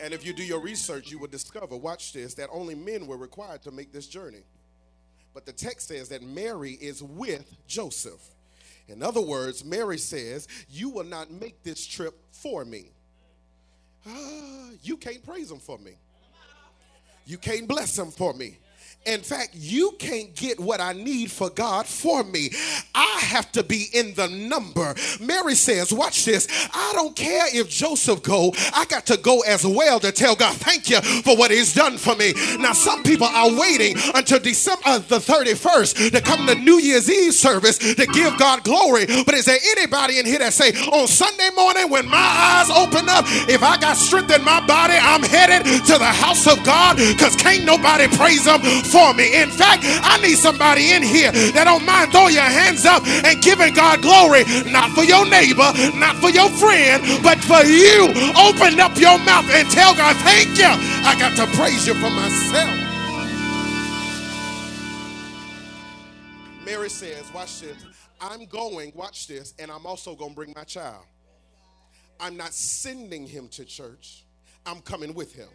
And 0.00 0.12
if 0.12 0.26
you 0.26 0.32
do 0.32 0.42
your 0.42 0.60
research, 0.60 1.12
you 1.12 1.18
will 1.18 1.28
discover, 1.28 1.76
watch 1.76 2.12
this, 2.12 2.34
that 2.34 2.48
only 2.50 2.74
men 2.74 3.06
were 3.06 3.16
required 3.16 3.62
to 3.62 3.70
make 3.70 3.92
this 3.92 4.08
journey. 4.08 4.42
But 5.32 5.46
the 5.46 5.52
text 5.52 5.88
says 5.88 6.08
that 6.08 6.22
Mary 6.22 6.72
is 6.72 7.02
with 7.02 7.54
Joseph. 7.68 8.20
In 8.88 9.02
other 9.02 9.20
words, 9.20 9.64
Mary 9.64 9.98
says, 9.98 10.48
You 10.68 10.90
will 10.90 11.04
not 11.04 11.30
make 11.30 11.62
this 11.62 11.86
trip 11.86 12.14
for 12.30 12.64
me. 12.64 12.90
Uh, 14.06 14.70
you 14.82 14.96
can't 14.96 15.24
praise 15.24 15.50
him 15.50 15.58
for 15.58 15.78
me. 15.78 15.92
You 17.24 17.38
can't 17.38 17.68
bless 17.68 17.96
him 17.96 18.10
for 18.10 18.34
me. 18.34 18.58
In 19.04 19.20
fact, 19.20 19.50
you 19.54 19.96
can't 19.98 20.32
get 20.36 20.60
what 20.60 20.80
I 20.80 20.92
need 20.92 21.32
for 21.32 21.50
God 21.50 21.86
for 21.86 22.22
me. 22.22 22.50
I 22.94 23.18
have 23.22 23.50
to 23.52 23.64
be 23.64 23.86
in 23.92 24.14
the 24.14 24.28
number. 24.28 24.94
Mary 25.20 25.56
says, 25.56 25.92
watch 25.92 26.24
this. 26.24 26.46
I 26.72 26.92
don't 26.94 27.16
care 27.16 27.46
if 27.52 27.68
Joseph 27.68 28.22
go. 28.22 28.54
I 28.72 28.84
got 28.84 29.06
to 29.06 29.16
go 29.16 29.40
as 29.40 29.66
well 29.66 29.98
to 29.98 30.12
tell 30.12 30.36
God, 30.36 30.54
thank 30.54 30.88
you 30.88 31.00
for 31.22 31.36
what 31.36 31.50
he's 31.50 31.74
done 31.74 31.98
for 31.98 32.14
me. 32.14 32.32
Now, 32.60 32.74
some 32.74 33.02
people 33.02 33.26
are 33.26 33.50
waiting 33.58 33.96
until 34.14 34.38
December 34.38 35.00
the 35.00 35.18
31st 35.18 36.12
to 36.12 36.20
come 36.20 36.46
to 36.46 36.54
New 36.54 36.78
Year's 36.78 37.10
Eve 37.10 37.34
service 37.34 37.78
to 37.78 38.06
give 38.06 38.38
God 38.38 38.62
glory. 38.62 39.06
But 39.06 39.34
is 39.34 39.46
there 39.46 39.58
anybody 39.76 40.20
in 40.20 40.26
here 40.26 40.38
that 40.38 40.52
say, 40.52 40.70
on 40.92 41.08
Sunday 41.08 41.50
morning 41.56 41.90
when 41.90 42.06
my 42.08 42.18
eyes 42.18 42.70
open 42.70 43.08
up, 43.08 43.24
if 43.50 43.64
I 43.64 43.78
got 43.78 43.96
strength 43.96 44.32
in 44.32 44.44
my 44.44 44.64
body, 44.64 44.94
I'm 44.94 45.24
headed 45.24 45.66
to 45.86 45.98
the 45.98 46.04
house 46.04 46.46
of 46.46 46.62
God 46.64 46.98
because 46.98 47.34
can't 47.34 47.64
nobody 47.64 48.06
praise 48.06 48.46
him 48.46 48.60
for 48.92 49.14
me. 49.14 49.40
In 49.40 49.48
fact, 49.48 49.82
I 49.84 50.20
need 50.20 50.36
somebody 50.36 50.92
in 50.92 51.02
here 51.02 51.32
that 51.56 51.64
don't 51.64 51.84
mind 51.88 52.12
throwing 52.12 52.36
your 52.36 52.44
hands 52.44 52.84
up 52.84 53.00
and 53.24 53.40
giving 53.40 53.72
God 53.72 54.04
glory, 54.04 54.44
not 54.68 54.92
for 54.92 55.02
your 55.02 55.24
neighbor, 55.24 55.72
not 55.96 56.20
for 56.20 56.28
your 56.28 56.52
friend, 56.60 57.00
but 57.24 57.40
for 57.40 57.64
you. 57.64 58.12
Open 58.36 58.76
up 58.76 58.92
your 59.00 59.16
mouth 59.24 59.48
and 59.48 59.64
tell 59.72 59.96
God, 59.96 60.14
thank 60.20 60.52
you. 60.60 60.68
I 61.08 61.16
got 61.16 61.32
to 61.40 61.48
praise 61.56 61.88
you 61.88 61.94
for 61.94 62.12
myself. 62.12 62.76
Mary 66.64 66.90
says, 66.90 67.24
watch 67.34 67.60
this. 67.60 67.76
I'm 68.20 68.44
going, 68.46 68.92
watch 68.94 69.26
this, 69.26 69.54
and 69.58 69.70
I'm 69.70 69.84
also 69.84 70.14
going 70.14 70.30
to 70.30 70.36
bring 70.36 70.52
my 70.54 70.64
child. 70.64 71.04
I'm 72.20 72.36
not 72.36 72.54
sending 72.54 73.26
him 73.26 73.48
to 73.48 73.64
church. 73.64 74.24
I'm 74.64 74.80
coming 74.80 75.12
with 75.12 75.34
him. 75.34 75.48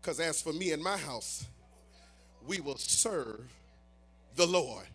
Because 0.00 0.20
as 0.20 0.40
for 0.40 0.52
me 0.52 0.72
and 0.72 0.82
my 0.82 0.96
house, 0.96 1.46
we 2.46 2.60
will 2.60 2.76
serve 2.76 3.50
the 4.36 4.46
Lord. 4.46 4.86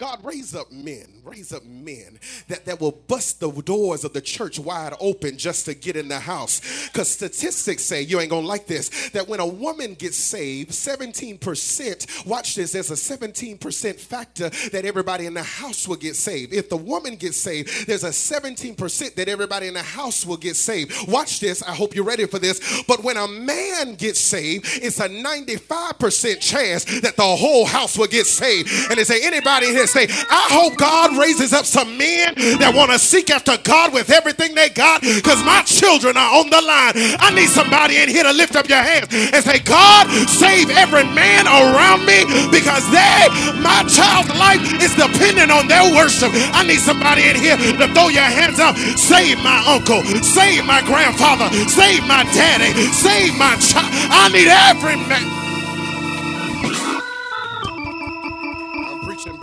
God, 0.00 0.24
raise 0.24 0.54
up 0.54 0.72
men, 0.72 1.04
raise 1.22 1.52
up 1.52 1.62
men 1.66 2.18
that, 2.48 2.64
that 2.64 2.80
will 2.80 2.92
bust 3.06 3.38
the 3.38 3.50
doors 3.50 4.02
of 4.02 4.14
the 4.14 4.22
church 4.22 4.58
wide 4.58 4.94
open 4.98 5.36
just 5.36 5.66
to 5.66 5.74
get 5.74 5.94
in 5.94 6.08
the 6.08 6.18
house. 6.18 6.88
Because 6.88 7.10
statistics 7.10 7.82
say, 7.82 8.00
you 8.00 8.18
ain't 8.18 8.30
gonna 8.30 8.46
like 8.46 8.66
this, 8.66 9.10
that 9.10 9.28
when 9.28 9.40
a 9.40 9.46
woman 9.46 9.92
gets 9.92 10.16
saved, 10.16 10.70
17%, 10.70 12.26
watch 12.26 12.54
this, 12.54 12.72
there's 12.72 12.90
a 12.90 12.94
17% 12.94 14.00
factor 14.00 14.48
that 14.70 14.86
everybody 14.86 15.26
in 15.26 15.34
the 15.34 15.42
house 15.42 15.86
will 15.86 15.96
get 15.96 16.16
saved. 16.16 16.54
If 16.54 16.70
the 16.70 16.78
woman 16.78 17.16
gets 17.16 17.36
saved, 17.36 17.86
there's 17.86 18.04
a 18.04 18.08
17% 18.08 19.14
that 19.16 19.28
everybody 19.28 19.68
in 19.68 19.74
the 19.74 19.82
house 19.82 20.24
will 20.24 20.38
get 20.38 20.56
saved. 20.56 21.10
Watch 21.10 21.40
this, 21.40 21.62
I 21.62 21.74
hope 21.74 21.94
you're 21.94 22.04
ready 22.04 22.24
for 22.24 22.38
this. 22.38 22.82
But 22.88 23.04
when 23.04 23.18
a 23.18 23.28
man 23.28 23.96
gets 23.96 24.20
saved, 24.20 24.64
it's 24.82 24.98
a 24.98 25.10
95% 25.10 26.40
chance 26.40 26.84
that 27.02 27.16
the 27.16 27.22
whole 27.22 27.66
house 27.66 27.98
will 27.98 28.06
get 28.06 28.24
saved. 28.24 28.70
And 28.88 28.98
they 28.98 29.04
say, 29.04 29.26
anybody 29.26 29.66
here 29.66 29.88
say, 29.90 30.06
I 30.08 30.46
hope 30.50 30.78
God 30.78 31.16
raises 31.18 31.52
up 31.52 31.66
some 31.66 31.98
men 31.98 32.34
that 32.62 32.72
want 32.74 32.90
to 32.92 32.98
seek 32.98 33.30
after 33.30 33.56
God 33.58 33.92
with 33.92 34.10
everything 34.10 34.54
they 34.54 34.68
got 34.70 35.02
because 35.02 35.42
my 35.44 35.62
children 35.66 36.16
are 36.16 36.30
on 36.38 36.50
the 36.50 36.62
line. 36.62 36.94
I 37.18 37.34
need 37.34 37.50
somebody 37.50 37.98
in 37.98 38.08
here 38.08 38.24
to 38.24 38.32
lift 38.32 38.54
up 38.56 38.68
your 38.68 38.82
hands 38.82 39.08
and 39.10 39.42
say, 39.44 39.58
God, 39.60 40.06
save 40.28 40.70
every 40.70 41.04
man 41.10 41.46
around 41.46 42.06
me 42.06 42.24
because 42.54 42.86
they, 42.94 43.26
my 43.60 43.82
child's 43.90 44.30
life 44.38 44.62
is 44.78 44.94
dependent 44.94 45.50
on 45.50 45.66
their 45.66 45.84
worship. 45.94 46.30
I 46.54 46.62
need 46.66 46.80
somebody 46.80 47.28
in 47.28 47.36
here 47.36 47.56
to 47.56 47.86
throw 47.92 48.08
your 48.08 48.26
hands 48.26 48.60
up. 48.60 48.76
Save 48.96 49.42
my 49.42 49.58
uncle, 49.66 50.02
save 50.22 50.64
my 50.64 50.82
grandfather, 50.82 51.50
save 51.68 52.06
my 52.06 52.22
daddy, 52.30 52.70
save 52.92 53.34
my 53.36 53.56
child. 53.58 53.90
I 54.10 54.28
need 54.30 54.48
every 54.48 54.96
man. 55.08 55.39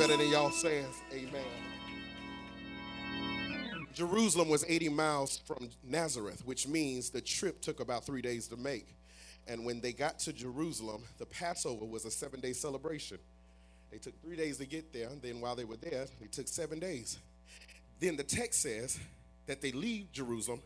Better 0.08 0.24
than 0.24 0.32
y'all 0.32 0.52
saying 0.52 0.86
amen. 1.12 1.44
Jerusalem 3.94 4.48
was 4.48 4.64
80 4.66 4.90
miles 4.90 5.40
from 5.40 5.70
Nazareth, 5.84 6.44
which 6.46 6.66
means 6.66 7.10
the 7.10 7.20
trip 7.20 7.60
took 7.62 7.82
about 7.82 8.06
three 8.06 8.22
days 8.22 8.48
to 8.48 8.56
make. 8.56 8.96
And 9.48 9.66
when 9.66 9.82
they 9.82 9.92
got 9.92 10.20
to 10.20 10.32
Jerusalem, 10.32 11.04
the 11.18 11.26
Passover 11.26 11.84
was 11.84 12.06
a 12.06 12.12
seven 12.12 12.40
day 12.40 12.54
celebration. 12.54 13.18
They 13.92 13.98
took 13.98 14.14
three 14.22 14.38
days 14.38 14.58
to 14.60 14.66
get 14.66 14.94
there, 14.94 15.10
and 15.10 15.22
then 15.22 15.42
while 15.42 15.58
they 15.58 15.66
were 15.66 15.78
there, 15.78 16.06
they 16.22 16.28
took 16.28 16.48
seven 16.48 16.80
days. 16.80 17.18
Then 18.00 18.16
the 18.16 18.24
text 18.24 18.62
says 18.62 18.98
that 19.46 19.62
they 19.62 19.74
leave 19.74 20.12
Jerusalem, 20.14 20.62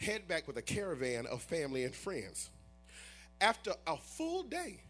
head 0.00 0.26
back 0.26 0.48
with 0.48 0.56
a 0.56 0.62
caravan 0.62 1.26
of 1.26 1.42
family 1.42 1.84
and 1.84 1.94
friends. 1.94 2.50
After 3.40 3.72
a 3.86 3.96
full 3.96 4.42
day 4.42 4.80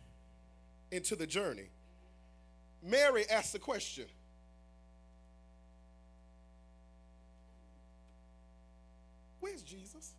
into 0.91 1.17
the 1.17 1.27
journey, 1.27 1.69
Mary 2.83 3.25
asked 3.31 3.53
the 3.53 3.59
question 3.59 4.07
Where's 9.41 9.63
Jesus? 9.63 10.13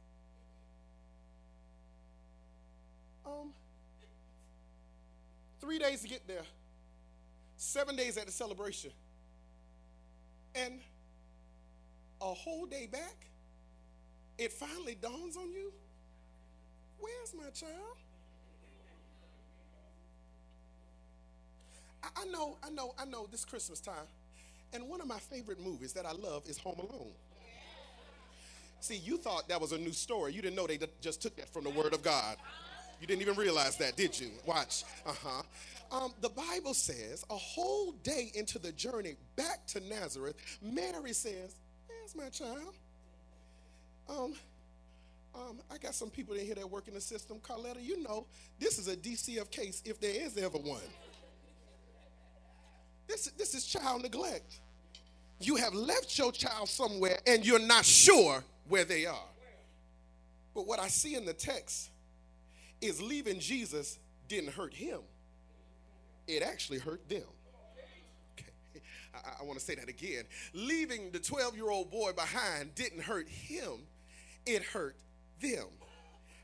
Um, 3.25 3.53
three 5.59 5.77
days 5.77 6.01
to 6.01 6.07
get 6.07 6.27
there, 6.27 6.41
seven 7.57 7.95
days 7.95 8.17
at 8.17 8.25
the 8.25 8.31
celebration, 8.31 8.91
and 10.55 10.79
a 12.19 12.33
whole 12.33 12.65
day 12.65 12.87
back. 12.91 13.27
It 14.37 14.51
finally 14.51 14.97
dawns 14.99 15.37
on 15.37 15.51
you 15.51 15.71
Where's 17.01 17.33
my 17.35 17.49
child? 17.49 17.97
I, 22.03 22.25
know, 22.25 22.57
I 22.63 22.69
know, 22.69 22.93
I 22.97 23.05
know 23.05 23.27
this 23.31 23.45
Christmas 23.45 23.79
time. 23.79 24.07
And 24.73 24.87
one 24.87 25.01
of 25.01 25.07
my 25.07 25.19
favorite 25.19 25.59
movies 25.59 25.93
that 25.93 26.05
I 26.05 26.11
love 26.11 26.43
is 26.47 26.57
Home 26.59 26.79
Alone. 26.79 27.11
See, 28.79 28.95
you 28.95 29.17
thought 29.17 29.47
that 29.49 29.61
was 29.61 29.73
a 29.73 29.77
new 29.77 29.91
story. 29.91 30.33
You 30.33 30.41
didn't 30.41 30.55
know 30.55 30.65
they 30.65 30.79
just 31.01 31.21
took 31.21 31.35
that 31.35 31.49
from 31.49 31.63
the 31.65 31.69
Word 31.69 31.93
of 31.93 32.01
God. 32.01 32.37
You 32.99 33.07
didn't 33.07 33.21
even 33.21 33.35
realize 33.35 33.77
that, 33.77 33.95
did 33.95 34.19
you? 34.19 34.29
Watch. 34.45 34.83
Uh 35.05 35.13
huh. 35.23 35.43
Um, 35.91 36.13
the 36.21 36.29
Bible 36.29 36.73
says 36.73 37.25
a 37.29 37.35
whole 37.35 37.91
day 38.03 38.31
into 38.33 38.59
the 38.59 38.71
journey 38.71 39.15
back 39.35 39.65
to 39.67 39.81
Nazareth, 39.81 40.35
Mary 40.61 41.13
says, 41.13 41.55
There's 41.87 42.15
my 42.15 42.29
child. 42.29 42.73
Um, 44.09 44.33
um, 45.35 45.59
I 45.71 45.77
got 45.77 45.93
some 45.93 46.09
people 46.09 46.35
in 46.35 46.45
here 46.45 46.55
that 46.55 46.69
work 46.69 46.87
in 46.87 46.93
the 46.93 47.01
system. 47.01 47.37
Carletta, 47.39 47.83
you 47.83 48.01
know, 48.03 48.25
this 48.59 48.77
is 48.79 48.87
a 48.87 48.95
DCF 48.95 49.51
case 49.51 49.81
if 49.85 49.99
there 49.99 50.13
is 50.13 50.37
ever 50.37 50.57
one. 50.57 50.81
This, 53.11 53.25
this 53.37 53.53
is 53.53 53.65
child 53.65 54.03
neglect. 54.03 54.61
You 55.41 55.57
have 55.57 55.73
left 55.73 56.17
your 56.17 56.31
child 56.31 56.69
somewhere 56.69 57.17
and 57.27 57.45
you're 57.45 57.59
not 57.59 57.83
sure 57.83 58.41
where 58.69 58.85
they 58.85 59.05
are. 59.05 59.27
But 60.55 60.65
what 60.65 60.79
I 60.79 60.87
see 60.87 61.15
in 61.15 61.25
the 61.25 61.33
text 61.33 61.89
is 62.79 63.01
leaving 63.01 63.39
Jesus 63.39 63.99
didn't 64.29 64.53
hurt 64.53 64.73
him, 64.73 65.01
it 66.25 66.41
actually 66.41 66.79
hurt 66.79 67.07
them. 67.09 67.23
Okay. 68.39 68.81
I, 69.13 69.41
I 69.41 69.43
want 69.43 69.59
to 69.59 69.65
say 69.65 69.75
that 69.75 69.89
again. 69.89 70.23
Leaving 70.53 71.11
the 71.11 71.19
12 71.19 71.57
year 71.57 71.69
old 71.69 71.91
boy 71.91 72.13
behind 72.13 72.73
didn't 72.75 73.01
hurt 73.01 73.27
him, 73.27 73.73
it 74.45 74.63
hurt 74.63 74.95
them. 75.41 75.67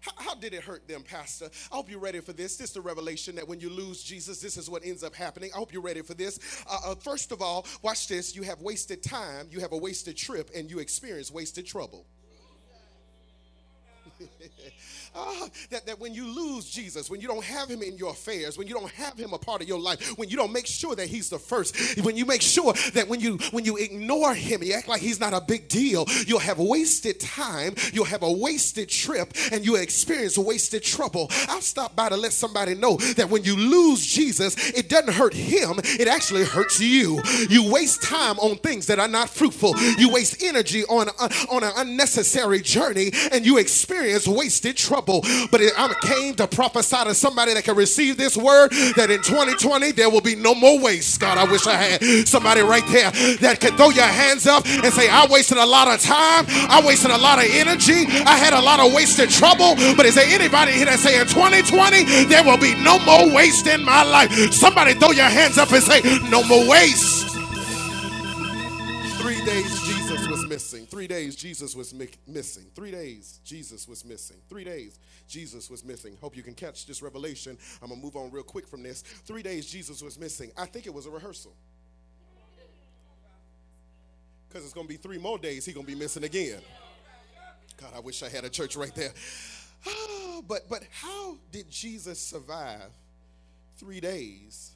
How, 0.01 0.35
did 0.35 0.53
it 0.53 0.63
hurt 0.63 0.87
them, 0.87 1.03
Pastor? 1.03 1.49
I 1.71 1.75
hope 1.75 1.89
you're 1.89 1.99
ready 1.99 2.19
for 2.19 2.33
this. 2.33 2.55
This 2.57 2.69
is 2.69 2.73
the 2.73 2.81
revelation 2.81 3.35
that 3.35 3.47
when 3.47 3.59
you 3.59 3.69
lose 3.69 4.03
Jesus, 4.03 4.39
this 4.39 4.57
is 4.57 4.69
what 4.69 4.85
ends 4.85 5.03
up 5.03 5.15
happening. 5.15 5.49
I 5.53 5.57
hope 5.57 5.73
you're 5.73 5.81
ready 5.81 6.01
for 6.01 6.13
this. 6.13 6.39
Uh, 6.69 6.91
uh, 6.91 6.95
first 6.95 7.31
of 7.31 7.41
all, 7.41 7.65
watch 7.81 8.07
this. 8.07 8.35
You 8.35 8.43
have 8.43 8.61
wasted 8.61 9.01
time, 9.03 9.47
you 9.51 9.59
have 9.59 9.71
a 9.71 9.77
wasted 9.77 10.15
trip, 10.15 10.51
and 10.55 10.69
you 10.69 10.79
experience 10.79 11.31
wasted 11.31 11.65
trouble. 11.65 12.05
Uh, 15.17 15.47
that, 15.71 15.83
that 15.87 15.99
when 15.99 16.13
you 16.13 16.27
lose 16.27 16.69
Jesus, 16.69 17.09
when 17.09 17.19
you 17.19 17.27
don't 17.27 17.43
have 17.43 17.67
him 17.67 17.81
in 17.81 17.97
your 17.97 18.11
affairs, 18.11 18.55
when 18.55 18.67
you 18.67 18.75
don't 18.75 18.91
have 18.91 19.17
him 19.17 19.33
a 19.33 19.37
part 19.39 19.63
of 19.63 19.67
your 19.67 19.79
life, 19.79 20.15
when 20.15 20.29
you 20.29 20.37
don't 20.37 20.53
make 20.53 20.67
sure 20.67 20.95
that 20.95 21.07
he's 21.07 21.27
the 21.27 21.39
first, 21.39 21.99
when 22.03 22.15
you 22.15 22.23
make 22.23 22.41
sure 22.41 22.71
that 22.93 23.07
when 23.07 23.19
you 23.19 23.37
when 23.49 23.65
you 23.65 23.77
ignore 23.77 24.35
him, 24.35 24.61
you 24.61 24.73
act 24.73 24.87
like 24.87 25.01
he's 25.01 25.19
not 25.19 25.33
a 25.33 25.41
big 25.41 25.69
deal, 25.69 26.05
you'll 26.27 26.37
have 26.37 26.59
wasted 26.59 27.19
time, 27.19 27.73
you'll 27.93 28.05
have 28.05 28.21
a 28.21 28.31
wasted 28.31 28.89
trip, 28.89 29.33
and 29.51 29.65
you'll 29.65 29.77
experience 29.77 30.37
wasted 30.37 30.83
trouble. 30.83 31.27
I'll 31.47 31.61
stop 31.61 31.95
by 31.95 32.09
to 32.09 32.17
let 32.17 32.31
somebody 32.33 32.75
know 32.75 32.97
that 33.15 33.27
when 33.27 33.43
you 33.43 33.55
lose 33.55 34.05
Jesus, 34.05 34.55
it 34.69 34.87
doesn't 34.87 35.13
hurt 35.13 35.33
him, 35.33 35.79
it 35.83 36.07
actually 36.07 36.45
hurts 36.45 36.79
you. 36.79 37.23
You 37.49 37.71
waste 37.71 38.03
time 38.03 38.37
on 38.37 38.57
things 38.57 38.85
that 38.85 38.99
are 38.99 39.07
not 39.07 39.29
fruitful. 39.29 39.75
You 39.97 40.11
waste 40.11 40.43
energy 40.43 40.83
on, 40.83 41.09
on 41.49 41.63
an 41.63 41.71
unnecessary 41.75 42.61
journey, 42.61 43.11
and 43.31 43.43
you 43.43 43.57
experience 43.57 44.27
wasted 44.27 44.77
trouble 44.77 45.06
trouble. 45.07 45.47
But 45.51 45.61
I 45.61 45.93
came 46.01 46.35
to 46.35 46.47
prophesy 46.47 46.97
to 47.05 47.13
somebody 47.13 47.53
that 47.53 47.63
can 47.63 47.75
receive 47.75 48.17
this 48.17 48.37
word 48.37 48.71
that 48.95 49.09
in 49.09 49.21
2020 49.21 49.91
there 49.93 50.09
will 50.09 50.21
be 50.21 50.35
no 50.35 50.53
more 50.53 50.79
waste. 50.79 51.19
God, 51.19 51.37
I 51.37 51.49
wish 51.49 51.65
I 51.67 51.75
had 51.75 52.27
somebody 52.27 52.61
right 52.61 52.85
there 52.87 53.11
that 53.41 53.59
can 53.59 53.75
throw 53.77 53.89
your 53.89 54.05
hands 54.05 54.47
up 54.47 54.65
and 54.67 54.93
say, 54.93 55.09
I 55.09 55.27
wasted 55.29 55.57
a 55.57 55.65
lot 55.65 55.87
of 55.87 56.01
time, 56.01 56.45
I 56.69 56.81
wasted 56.85 57.11
a 57.11 57.17
lot 57.17 57.39
of 57.39 57.45
energy, 57.49 58.05
I 58.25 58.37
had 58.37 58.53
a 58.53 58.61
lot 58.61 58.79
of 58.79 58.93
wasted 58.93 59.29
trouble. 59.29 59.75
But 59.95 60.05
is 60.05 60.15
there 60.15 60.27
anybody 60.27 60.73
here 60.73 60.85
that 60.85 60.99
say 60.99 61.19
in 61.19 61.27
2020 61.27 62.25
there 62.25 62.43
will 62.43 62.59
be 62.59 62.75
no 62.83 62.99
more 62.99 63.33
waste 63.33 63.67
in 63.67 63.83
my 63.83 64.03
life? 64.03 64.31
Somebody 64.53 64.93
throw 64.93 65.11
your 65.11 65.29
hands 65.29 65.57
up 65.57 65.71
and 65.71 65.83
say, 65.83 66.01
No 66.29 66.43
more 66.43 66.67
waste. 66.67 67.27
Three 69.21 69.43
days 69.45 69.67
Jesus 69.87 70.06
missing. 70.47 70.85
Three 70.85 71.07
days 71.07 71.35
Jesus 71.35 71.75
was 71.75 71.93
mi- 71.93 72.09
missing. 72.27 72.65
Three 72.75 72.91
days 72.91 73.39
Jesus 73.43 73.87
was 73.87 74.05
missing. 74.05 74.37
Three 74.49 74.63
days 74.63 74.99
Jesus 75.27 75.69
was 75.69 75.83
missing. 75.83 76.17
Hope 76.21 76.35
you 76.35 76.43
can 76.43 76.53
catch 76.53 76.85
this 76.85 77.01
revelation. 77.01 77.57
I'm 77.81 77.89
going 77.89 77.99
to 77.99 78.05
move 78.05 78.15
on 78.15 78.31
real 78.31 78.43
quick 78.43 78.67
from 78.67 78.83
this. 78.83 79.01
Three 79.01 79.43
days 79.43 79.69
Jesus 79.69 80.01
was 80.01 80.19
missing. 80.19 80.51
I 80.57 80.65
think 80.65 80.85
it 80.85 80.93
was 80.93 81.05
a 81.05 81.09
rehearsal. 81.09 81.53
Because 84.47 84.63
it's 84.63 84.73
going 84.73 84.87
to 84.87 84.93
be 84.93 84.97
three 84.97 85.17
more 85.17 85.37
days 85.37 85.65
he's 85.65 85.73
going 85.73 85.85
to 85.85 85.91
be 85.91 85.97
missing 85.97 86.23
again. 86.23 86.61
God, 87.77 87.91
I 87.95 87.99
wish 87.99 88.23
I 88.23 88.29
had 88.29 88.43
a 88.43 88.49
church 88.49 88.75
right 88.75 88.93
there. 88.95 89.11
Ah, 89.85 90.41
but 90.47 90.67
but 90.69 90.83
how 90.89 91.37
did 91.51 91.69
Jesus 91.69 92.19
survive 92.19 92.89
three 93.77 93.99
days 93.99 94.71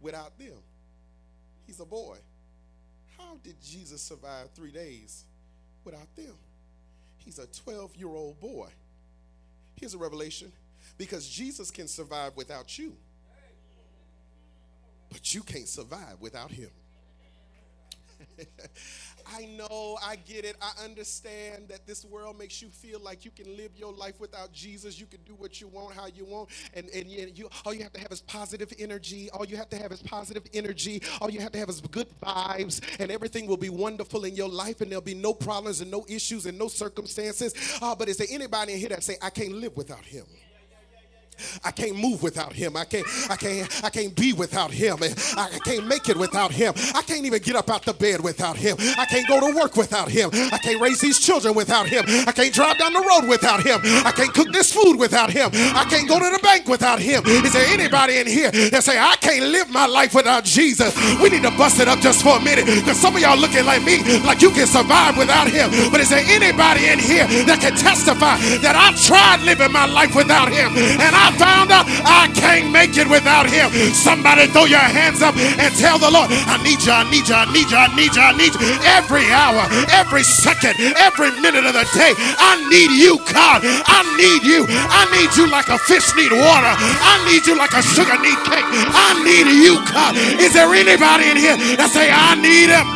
without 0.00 0.38
them? 0.38 0.58
He's 1.66 1.80
a 1.80 1.84
boy. 1.84 2.18
How 3.20 3.36
did 3.42 3.56
Jesus 3.62 4.02
survive 4.02 4.50
three 4.54 4.72
days 4.72 5.24
without 5.84 6.14
them? 6.16 6.34
He's 7.18 7.38
a 7.38 7.46
12 7.46 7.96
year 7.96 8.08
old 8.08 8.40
boy. 8.40 8.68
Here's 9.74 9.94
a 9.94 9.98
revelation 9.98 10.52
because 10.98 11.28
Jesus 11.28 11.70
can 11.70 11.88
survive 11.88 12.36
without 12.36 12.78
you, 12.78 12.94
but 15.10 15.34
you 15.34 15.42
can't 15.42 15.68
survive 15.68 16.16
without 16.20 16.50
him. 16.50 16.70
I 19.32 19.46
know, 19.46 19.98
I 20.02 20.16
get 20.16 20.44
it. 20.44 20.56
I 20.60 20.84
understand 20.84 21.68
that 21.68 21.86
this 21.86 22.04
world 22.04 22.38
makes 22.38 22.60
you 22.60 22.68
feel 22.68 23.00
like 23.00 23.24
you 23.24 23.30
can 23.30 23.56
live 23.56 23.70
your 23.76 23.92
life 23.92 24.20
without 24.20 24.52
Jesus. 24.52 24.98
You 24.98 25.06
can 25.06 25.20
do 25.24 25.34
what 25.34 25.60
you 25.60 25.68
want, 25.68 25.94
how 25.94 26.06
you 26.06 26.24
want, 26.24 26.48
and, 26.74 26.88
and 26.90 27.10
you, 27.10 27.48
all 27.64 27.72
you 27.74 27.82
have 27.82 27.92
to 27.92 28.00
have 28.00 28.12
is 28.12 28.20
positive 28.22 28.72
energy. 28.78 29.30
All 29.30 29.44
you 29.44 29.56
have 29.56 29.68
to 29.70 29.76
have 29.76 29.92
is 29.92 30.02
positive 30.02 30.44
energy. 30.52 31.02
All 31.20 31.30
you 31.30 31.40
have 31.40 31.52
to 31.52 31.58
have 31.58 31.68
is 31.68 31.80
good 31.80 32.08
vibes, 32.22 32.80
and 32.98 33.10
everything 33.10 33.46
will 33.46 33.56
be 33.56 33.70
wonderful 33.70 34.24
in 34.24 34.34
your 34.34 34.48
life, 34.48 34.80
and 34.80 34.90
there'll 34.90 35.02
be 35.02 35.14
no 35.14 35.32
problems 35.32 35.80
and 35.80 35.90
no 35.90 36.04
issues 36.08 36.46
and 36.46 36.58
no 36.58 36.68
circumstances. 36.68 37.54
Uh, 37.80 37.94
but 37.94 38.08
is 38.08 38.16
there 38.16 38.28
anybody 38.30 38.72
in 38.72 38.78
here 38.78 38.88
that 38.90 39.04
say, 39.04 39.16
I 39.22 39.30
can't 39.30 39.52
live 39.52 39.76
without 39.76 40.04
him? 40.04 40.24
I 41.64 41.70
can't 41.70 41.96
move 41.96 42.22
without 42.22 42.52
him. 42.52 42.76
I 42.76 42.84
can't, 42.84 43.06
I 43.28 43.36
can't, 43.36 43.84
I 43.84 43.90
can't 43.90 44.14
be 44.14 44.32
without 44.32 44.70
him. 44.70 44.98
I 45.36 45.58
can't 45.64 45.86
make 45.86 46.08
it 46.08 46.16
without 46.16 46.52
him. 46.52 46.74
I 46.94 47.02
can't 47.02 47.24
even 47.24 47.40
get 47.42 47.56
up 47.56 47.70
out 47.70 47.84
the 47.84 47.94
bed 47.94 48.20
without 48.20 48.56
him. 48.56 48.76
I 48.98 49.06
can't 49.06 49.26
go 49.28 49.40
to 49.40 49.56
work 49.56 49.76
without 49.76 50.08
him. 50.08 50.30
I 50.32 50.58
can't 50.58 50.80
raise 50.80 51.00
these 51.00 51.18
children 51.18 51.54
without 51.54 51.88
him. 51.88 52.04
I 52.26 52.32
can't 52.32 52.52
drive 52.52 52.78
down 52.78 52.92
the 52.92 53.00
road 53.00 53.28
without 53.28 53.62
him. 53.62 53.80
I 53.84 54.12
can't 54.12 54.32
cook 54.32 54.52
this 54.52 54.72
food 54.72 54.96
without 54.96 55.30
him. 55.30 55.50
I 55.52 55.84
can't 55.88 56.08
go 56.08 56.18
to 56.18 56.30
the 56.30 56.42
bank 56.42 56.68
without 56.68 56.98
him. 56.98 57.22
Is 57.26 57.52
there 57.52 57.66
anybody 57.66 58.18
in 58.18 58.26
here 58.26 58.50
that 58.70 58.84
say, 58.84 58.98
I 58.98 59.16
can't 59.16 59.46
live 59.46 59.70
my 59.70 59.86
life 59.86 60.14
without 60.14 60.44
Jesus? 60.44 60.94
We 61.20 61.30
need 61.30 61.42
to 61.42 61.50
bust 61.56 61.80
it 61.80 61.88
up 61.88 62.00
just 62.00 62.22
for 62.22 62.36
a 62.36 62.40
minute 62.40 62.66
because 62.66 62.98
some 62.98 63.14
of 63.16 63.22
y'all 63.22 63.38
looking 63.38 63.64
like 63.64 63.82
me, 63.82 64.02
like 64.24 64.42
you 64.42 64.50
can 64.50 64.66
survive 64.66 65.16
without 65.16 65.48
him. 65.48 65.70
But 65.90 66.00
is 66.00 66.10
there 66.10 66.24
anybody 66.26 66.86
in 66.88 66.98
here 66.98 67.26
that 67.46 67.60
can 67.60 67.76
testify 67.76 68.36
that 68.62 68.76
I 68.76 68.92
tried 69.00 69.42
living 69.44 69.72
my 69.72 69.86
life 69.86 70.14
without 70.14 70.48
him 70.48 70.72
and 70.76 71.14
I 71.14 71.29
found 71.36 71.70
out 71.70 71.86
I 72.06 72.30
can't 72.34 72.70
make 72.70 72.96
it 72.96 73.08
without 73.08 73.48
him. 73.50 73.70
Somebody 73.94 74.46
throw 74.48 74.64
your 74.64 74.82
hands 74.82 75.22
up 75.22 75.36
and 75.36 75.70
tell 75.76 75.98
the 75.98 76.10
Lord, 76.10 76.30
I 76.30 76.58
need 76.62 76.82
you, 76.82 76.92
I 76.92 77.04
need 77.10 77.28
you, 77.28 77.34
I 77.34 77.46
need 77.52 77.70
you, 77.70 77.78
I 77.78 77.88
need 77.96 78.12
you, 78.14 78.22
I 78.22 78.32
need 78.36 78.52
you. 78.54 78.60
Every 78.86 79.26
hour, 79.30 79.66
every 79.92 80.22
second, 80.22 80.78
every 80.96 81.30
minute 81.40 81.64
of 81.66 81.74
the 81.74 81.86
day, 81.94 82.12
I 82.18 82.56
need 82.70 82.90
you, 82.96 83.18
God. 83.32 83.62
I 83.64 84.00
need 84.16 84.42
you. 84.44 84.66
I 84.68 85.06
need 85.14 85.30
you 85.36 85.50
like 85.50 85.68
a 85.68 85.78
fish 85.78 86.14
need 86.16 86.32
water. 86.32 86.74
I 86.76 87.24
need 87.30 87.46
you 87.46 87.56
like 87.56 87.72
a 87.72 87.82
sugar 87.82 88.18
need 88.18 88.38
cake. 88.44 88.64
I 88.94 89.22
need 89.24 89.46
you, 89.64 89.76
God. 89.92 90.16
Is 90.40 90.52
there 90.52 90.72
anybody 90.74 91.30
in 91.30 91.36
here 91.36 91.56
that 91.76 91.90
say, 91.90 92.10
I 92.10 92.34
need 92.40 92.70
him? 92.70 92.86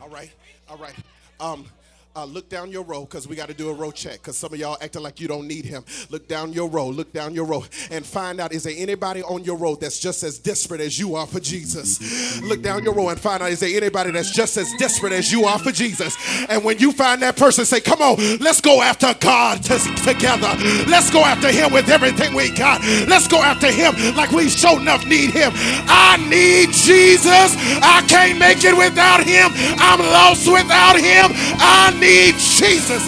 All 0.00 0.08
right, 0.08 0.30
all 0.68 0.76
right. 0.78 0.94
Um, 1.40 1.66
uh, 2.14 2.24
look 2.24 2.48
down 2.48 2.70
your 2.70 2.82
row 2.82 3.02
because 3.02 3.26
we 3.26 3.34
got 3.36 3.48
to 3.48 3.54
do 3.54 3.70
a 3.70 3.72
row 3.72 3.90
check 3.90 4.14
because 4.14 4.36
some 4.36 4.52
of 4.52 4.58
y'all 4.58 4.76
acting 4.82 5.02
like 5.02 5.20
you 5.20 5.28
don't 5.28 5.48
need 5.48 5.64
him. 5.64 5.84
Look 6.10 6.28
down 6.28 6.52
your 6.52 6.68
row, 6.68 6.88
look 6.88 7.12
down 7.12 7.34
your 7.34 7.46
row, 7.46 7.64
and 7.90 8.04
find 8.04 8.40
out 8.40 8.52
is 8.52 8.64
there 8.64 8.74
anybody 8.76 9.22
on 9.22 9.44
your 9.44 9.56
row 9.56 9.76
that's 9.76 9.98
just 9.98 10.22
as 10.22 10.38
desperate 10.38 10.80
as 10.80 10.98
you 10.98 11.14
are 11.14 11.26
for 11.26 11.40
Jesus? 11.40 12.42
Look 12.42 12.62
down 12.62 12.84
your 12.84 12.92
row 12.92 13.08
and 13.08 13.18
find 13.18 13.42
out 13.42 13.50
is 13.50 13.60
there 13.60 13.74
anybody 13.74 14.10
that's 14.10 14.30
just 14.30 14.56
as 14.56 14.70
desperate 14.78 15.12
as 15.12 15.32
you 15.32 15.44
are 15.44 15.58
for 15.58 15.72
Jesus? 15.72 16.16
And 16.48 16.62
when 16.64 16.78
you 16.78 16.92
find 16.92 17.22
that 17.22 17.36
person, 17.36 17.64
say, 17.64 17.80
Come 17.80 18.02
on, 18.02 18.16
let's 18.38 18.60
go 18.60 18.82
after 18.82 19.14
God 19.18 19.64
t- 19.64 19.78
together. 20.04 20.52
Let's 20.86 21.10
go 21.10 21.24
after 21.24 21.50
him 21.50 21.72
with 21.72 21.88
everything 21.88 22.34
we 22.34 22.50
got. 22.50 22.82
Let's 23.08 23.26
go 23.26 23.38
after 23.38 23.70
him 23.70 23.94
like 24.14 24.32
we 24.32 24.48
sure 24.50 24.78
enough 24.78 25.06
need 25.06 25.30
him. 25.30 25.52
I 25.54 26.18
need 26.28 26.72
Jesus. 26.72 27.56
I 27.82 28.04
can't 28.06 28.38
make 28.38 28.64
it 28.64 28.76
without 28.76 29.24
him. 29.24 29.50
I'm 29.80 30.00
lost 30.00 30.46
without 30.50 30.96
him. 30.96 31.32
I 31.56 32.01
need 32.02 32.34
Jesus. 32.34 33.06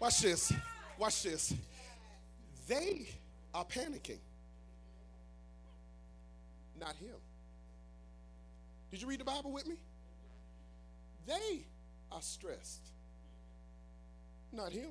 Watch 0.00 0.20
this. 0.20 0.52
Watch 0.98 1.22
this. 1.22 1.54
They 2.66 3.06
are 3.54 3.64
panicking, 3.64 4.20
not 6.78 6.96
him. 6.96 7.16
Did 8.90 9.02
you 9.02 9.08
read 9.08 9.20
the 9.20 9.24
Bible 9.24 9.52
with 9.52 9.66
me? 9.66 9.76
They 11.26 11.60
are 12.10 12.22
stressed, 12.22 12.86
not 14.52 14.72
him. 14.72 14.90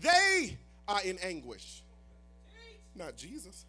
They 0.00 0.56
are 0.86 1.02
in 1.02 1.18
anguish, 1.18 1.82
not 2.94 3.16
Jesus. 3.16 3.64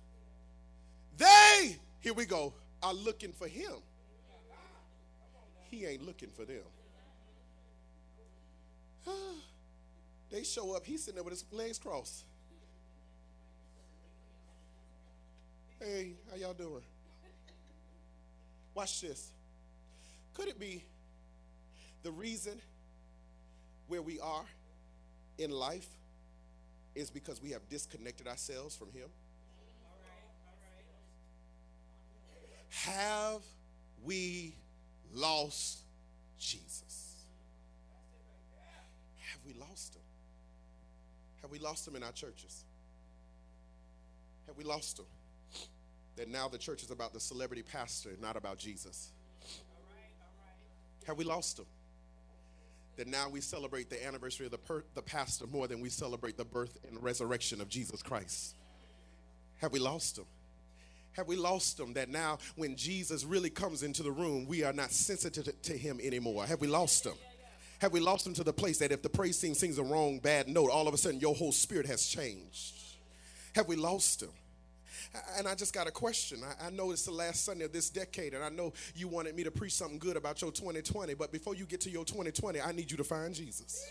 They 1.18 1.78
here 2.04 2.14
we 2.14 2.26
go, 2.26 2.54
are 2.84 2.94
looking 2.94 3.32
for 3.32 3.48
him. 3.48 3.72
He 5.72 5.86
ain't 5.86 6.06
looking 6.06 6.30
for 6.30 6.44
them. 6.44 6.64
they 10.30 10.44
show 10.44 10.76
up, 10.76 10.86
he's 10.86 11.02
sitting 11.02 11.16
there 11.16 11.24
with 11.24 11.32
his 11.32 11.46
legs 11.52 11.80
crossed. 11.80 12.26
Hey, 15.80 16.12
how 16.30 16.36
y'all 16.36 16.54
doing? 16.54 16.84
Watch 18.76 19.00
this. 19.02 19.32
Could 20.34 20.50
it 20.50 20.60
be 20.60 20.84
the 22.04 22.12
reason 22.12 22.60
where 23.88 24.02
we 24.02 24.20
are 24.20 24.46
in 25.38 25.52
life 25.52 25.88
is 26.96 27.10
because 27.10 27.42
we 27.42 27.52
have 27.52 27.68
disconnected 27.70 28.28
ourselves 28.28 28.76
from 28.76 28.92
him? 28.92 29.08
Have 32.82 33.44
we 34.04 34.56
lost 35.14 35.80
Jesus? 36.40 37.26
Have 39.20 39.40
we 39.46 39.54
lost 39.54 39.96
him? 39.96 40.02
Have 41.42 41.52
we 41.52 41.60
lost 41.60 41.88
him 41.88 41.96
in 41.96 42.04
our 42.04 42.12
churches? 42.12 42.64
Have 44.48 44.58
we 44.58 44.64
lost 44.64 45.00
him? 45.00 45.06
That 46.16 46.30
now 46.30 46.48
the 46.48 46.58
church 46.58 46.84
is 46.84 46.92
about 46.92 47.14
the 47.14 47.20
celebrity 47.20 47.62
pastor, 47.62 48.12
not 48.20 48.36
about 48.38 48.58
Jesus. 48.58 49.12
Have 51.06 51.18
we 51.18 51.24
lost 51.24 51.60
him? 51.60 51.66
That 52.98 53.08
now 53.08 53.30
we 53.30 53.42
celebrate 53.42 53.90
the 53.90 54.06
anniversary 54.06 54.46
of 54.46 54.52
the, 54.52 54.58
per- 54.58 54.84
the 54.94 55.02
pastor 55.02 55.46
more 55.48 55.68
than 55.68 55.80
we 55.80 55.90
celebrate 55.90 56.38
the 56.38 56.46
birth 56.46 56.78
and 56.88 57.02
resurrection 57.02 57.62
of 57.62 57.70
Jesus 57.70 58.02
Christ. 58.02 58.56
Have 59.58 59.72
we 59.72 59.80
lost 59.80 60.18
him? 60.18 60.26
Have 61.14 61.28
we 61.28 61.36
lost 61.36 61.78
them 61.78 61.94
that 61.94 62.10
now 62.10 62.40
when 62.56 62.76
Jesus 62.76 63.24
really 63.24 63.50
comes 63.50 63.84
into 63.84 64.04
the 64.04 64.12
room, 64.12 64.46
we 64.48 64.64
are 64.64 64.74
not 64.74 64.92
sensitive 64.92 65.62
to 65.62 65.78
him 65.78 66.00
anymore? 66.02 66.46
Have 66.46 66.60
we 66.60 66.68
lost 66.68 67.04
them? 67.04 67.16
Have 67.80 67.92
we 67.92 68.00
lost 68.00 68.24
them 68.24 68.34
to 68.36 68.44
the 68.44 68.54
place 68.54 68.80
that 68.80 68.92
if 68.92 69.02
the 69.02 69.10
praise 69.10 69.40
team 69.40 69.54
sings 69.54 69.78
a 69.78 69.84
wrong, 69.84 70.20
bad 70.20 70.48
note, 70.48 70.70
all 70.70 70.88
of 70.88 70.94
a 70.94 70.98
sudden 70.98 71.20
your 71.20 71.36
whole 71.36 71.52
spirit 71.52 71.86
has 71.86 72.08
changed? 72.08 72.74
Have 73.56 73.68
we 73.68 73.76
lost 73.76 74.22
them? 74.22 74.30
And 75.38 75.48
I 75.48 75.54
just 75.54 75.74
got 75.74 75.86
a 75.86 75.92
question. 75.92 76.40
I, 76.44 76.68
I, 76.68 76.70
know 76.72 76.92
it's 76.92 77.06
the 77.06 77.12
last 77.12 77.46
Sunday 77.46 77.66
of 77.66 77.72
this 77.72 77.90
decade, 77.90 78.34
and 78.34 78.44
I 78.44 78.50
know 78.50 78.74
you 78.96 79.08
wanted 79.08 79.36
me 79.36 79.44
to 79.44 79.52
preach 79.52 79.74
something 79.74 80.00
good 80.00 80.18
about 80.18 80.42
your 80.42 80.52
2020, 80.52 81.14
but 81.14 81.32
before 81.32 81.54
you 81.54 81.66
get 81.66 81.82
to 81.82 81.90
your 81.90 82.04
2020, 82.04 82.62
I 82.62 82.72
need 82.72 82.90
you 82.90 82.98
to 82.98 83.04
find 83.04 83.36
Jesus. 83.36 83.86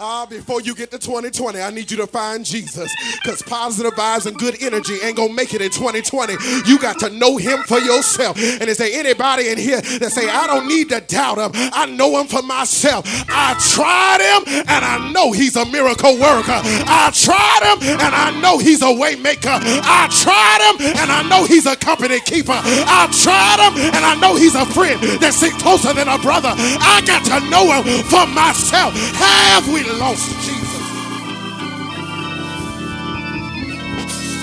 Uh, 0.00 0.26
before 0.30 0.60
you 0.60 0.74
get 0.74 0.90
to 0.90 0.98
2020, 0.98 1.60
I 1.60 1.70
need 1.70 1.90
you 1.90 1.96
to 1.98 2.06
find 2.06 2.44
Jesus 2.44 2.94
because 3.22 3.42
positive 3.42 3.92
vibes 3.92 4.26
and 4.26 4.36
good 4.36 4.62
energy 4.62 4.98
ain't 5.02 5.16
gonna 5.16 5.32
make 5.32 5.54
it 5.54 5.60
in 5.60 5.70
2020. 5.70 6.34
You 6.66 6.78
got 6.78 6.98
to 7.00 7.10
know 7.10 7.36
him 7.36 7.62
for 7.64 7.78
yourself. 7.78 8.36
And 8.38 8.68
is 8.68 8.78
there 8.78 8.90
anybody 8.92 9.48
in 9.48 9.58
here 9.58 9.80
that 9.80 10.10
say, 10.12 10.28
I 10.28 10.46
don't 10.46 10.68
need 10.68 10.88
to 10.90 11.00
doubt 11.00 11.38
him? 11.38 11.52
I 11.72 11.86
know 11.86 12.20
him 12.20 12.26
for 12.26 12.42
myself. 12.42 13.04
I 13.28 13.54
tried 13.72 14.20
him 14.20 14.64
and 14.68 14.84
I 14.84 15.10
know 15.12 15.32
he's 15.32 15.56
a 15.56 15.64
miracle 15.66 16.18
worker. 16.18 16.60
I 16.62 17.10
tried 17.14 17.62
him 17.64 17.98
and 18.00 18.14
I 18.14 18.38
know 18.40 18.58
he's 18.58 18.82
a 18.82 18.92
way 18.92 19.14
maker. 19.16 19.48
I 19.52 20.08
tried 20.10 20.60
him 20.68 20.96
and 20.96 21.10
I 21.10 21.22
know 21.28 21.44
he's 21.44 21.66
a 21.66 21.76
company 21.76 22.20
keeper. 22.20 22.54
I 22.54 23.08
tried 23.12 23.60
him 23.60 23.94
and 23.94 24.04
I 24.04 24.14
know 24.20 24.36
he's 24.36 24.54
a 24.54 24.66
friend 24.66 25.00
that 25.20 25.34
sits 25.34 25.60
closer 25.62 25.92
than 25.92 26.08
a 26.08 26.18
brother. 26.18 26.52
I 26.54 27.02
got 27.06 27.24
to 27.26 27.40
know 27.50 27.72
him 27.72 28.04
for 28.04 28.26
myself. 28.26 28.57
Have 28.66 29.68
we 29.68 29.82
lost 29.84 30.28
Jesus? 30.44 30.82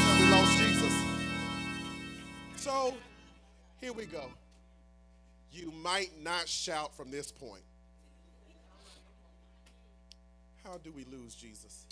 Have 0.04 0.20
we 0.20 0.30
lost 0.32 0.58
Jesus? 0.58 0.94
So 2.56 2.94
here 3.82 3.94
we 3.94 4.06
go. 4.06 4.24
You 5.52 5.72
might 5.84 6.12
not 6.24 6.48
shout 6.48 6.96
from 6.96 7.12
this 7.12 7.32
point. 7.32 7.62
How 10.64 10.78
do 10.84 10.92
we 10.92 11.06
lose 11.12 11.36
Jesus? 11.36 11.86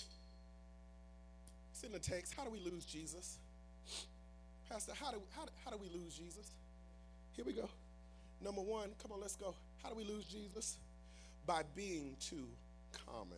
It's 1.72 1.84
in 1.84 1.92
the 1.92 2.00
text. 2.00 2.34
How 2.36 2.44
do 2.46 2.50
we 2.50 2.60
lose 2.60 2.86
Jesus? 2.86 3.38
Pastor, 4.70 4.94
how 5.00 5.12
do, 5.12 5.18
how, 5.36 5.44
how 5.64 5.72
do 5.72 5.78
we 5.78 5.90
lose 5.90 6.16
Jesus? 6.16 6.52
Here 7.36 7.46
we 7.46 7.54
go. 7.54 7.70
Number 8.42 8.62
one, 8.62 8.90
come 9.02 9.12
on, 9.12 9.22
let's 9.22 9.36
go. 9.36 9.54
How 9.84 9.90
do 9.90 9.96
we 9.96 10.04
lose 10.04 10.26
Jesus? 10.26 10.78
By 11.46 11.64
being 11.76 12.16
too 12.20 12.48
common. 13.06 13.38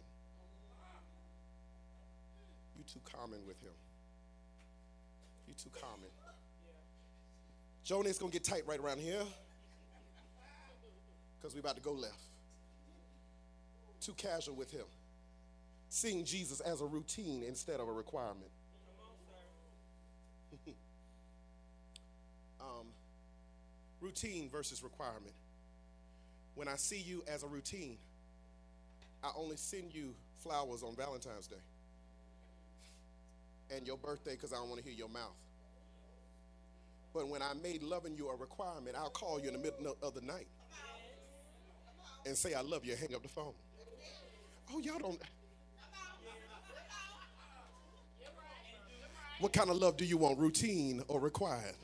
You 2.77 2.83
too 2.83 2.99
common 3.03 3.39
with 3.47 3.59
him. 3.61 3.73
You 5.47 5.53
too 5.55 5.71
common. 5.79 6.09
Jonah's 7.83 8.17
gonna 8.17 8.31
get 8.31 8.43
tight 8.43 8.63
right 8.67 8.79
around 8.79 8.99
here 8.99 9.21
because 11.37 11.53
we're 11.53 11.59
about 11.59 11.75
to 11.75 11.81
go 11.81 11.91
left. 11.91 12.19
Too 14.01 14.13
casual 14.13 14.55
with 14.55 14.71
him. 14.71 14.85
Seeing 15.89 16.25
Jesus 16.25 16.59
as 16.59 16.81
a 16.81 16.85
routine 16.85 17.43
instead 17.43 17.79
of 17.79 17.87
a 17.87 17.91
requirement. 17.91 18.49
um, 22.59 22.87
routine 24.01 24.49
versus 24.49 24.83
requirement. 24.83 25.33
When 26.55 26.67
I 26.67 26.75
see 26.75 26.99
you 26.99 27.23
as 27.27 27.43
a 27.43 27.47
routine, 27.47 27.97
I 29.23 29.31
only 29.37 29.57
send 29.57 29.93
you 29.93 30.15
flowers 30.39 30.83
on 30.83 30.95
Valentine's 30.95 31.47
Day 31.47 31.55
and 33.75 33.85
your 33.85 33.97
birthday 33.97 34.31
because 34.31 34.53
I 34.53 34.57
don't 34.57 34.69
want 34.69 34.81
to 34.81 34.87
hear 34.87 34.97
your 34.97 35.09
mouth. 35.09 35.35
But 37.13 37.29
when 37.29 37.41
I 37.41 37.53
made 37.61 37.81
loving 37.81 38.15
you 38.15 38.29
a 38.29 38.35
requirement, 38.35 38.95
I'll 38.97 39.09
call 39.09 39.39
you 39.39 39.47
in 39.47 39.53
the 39.53 39.59
middle 39.59 39.97
of 40.01 40.13
the 40.13 40.21
night 40.21 40.47
and 42.25 42.37
say, 42.37 42.53
I 42.53 42.61
love 42.61 42.85
you, 42.85 42.95
hang 42.95 43.13
up 43.15 43.21
the 43.21 43.29
phone. 43.29 43.53
Oh, 44.73 44.79
y'all 44.79 44.99
don't. 44.99 45.21
What 49.39 49.51
kind 49.53 49.69
of 49.69 49.77
love 49.77 49.97
do 49.97 50.05
you 50.05 50.17
want, 50.17 50.39
routine 50.39 51.03
or 51.07 51.19
required? 51.19 51.75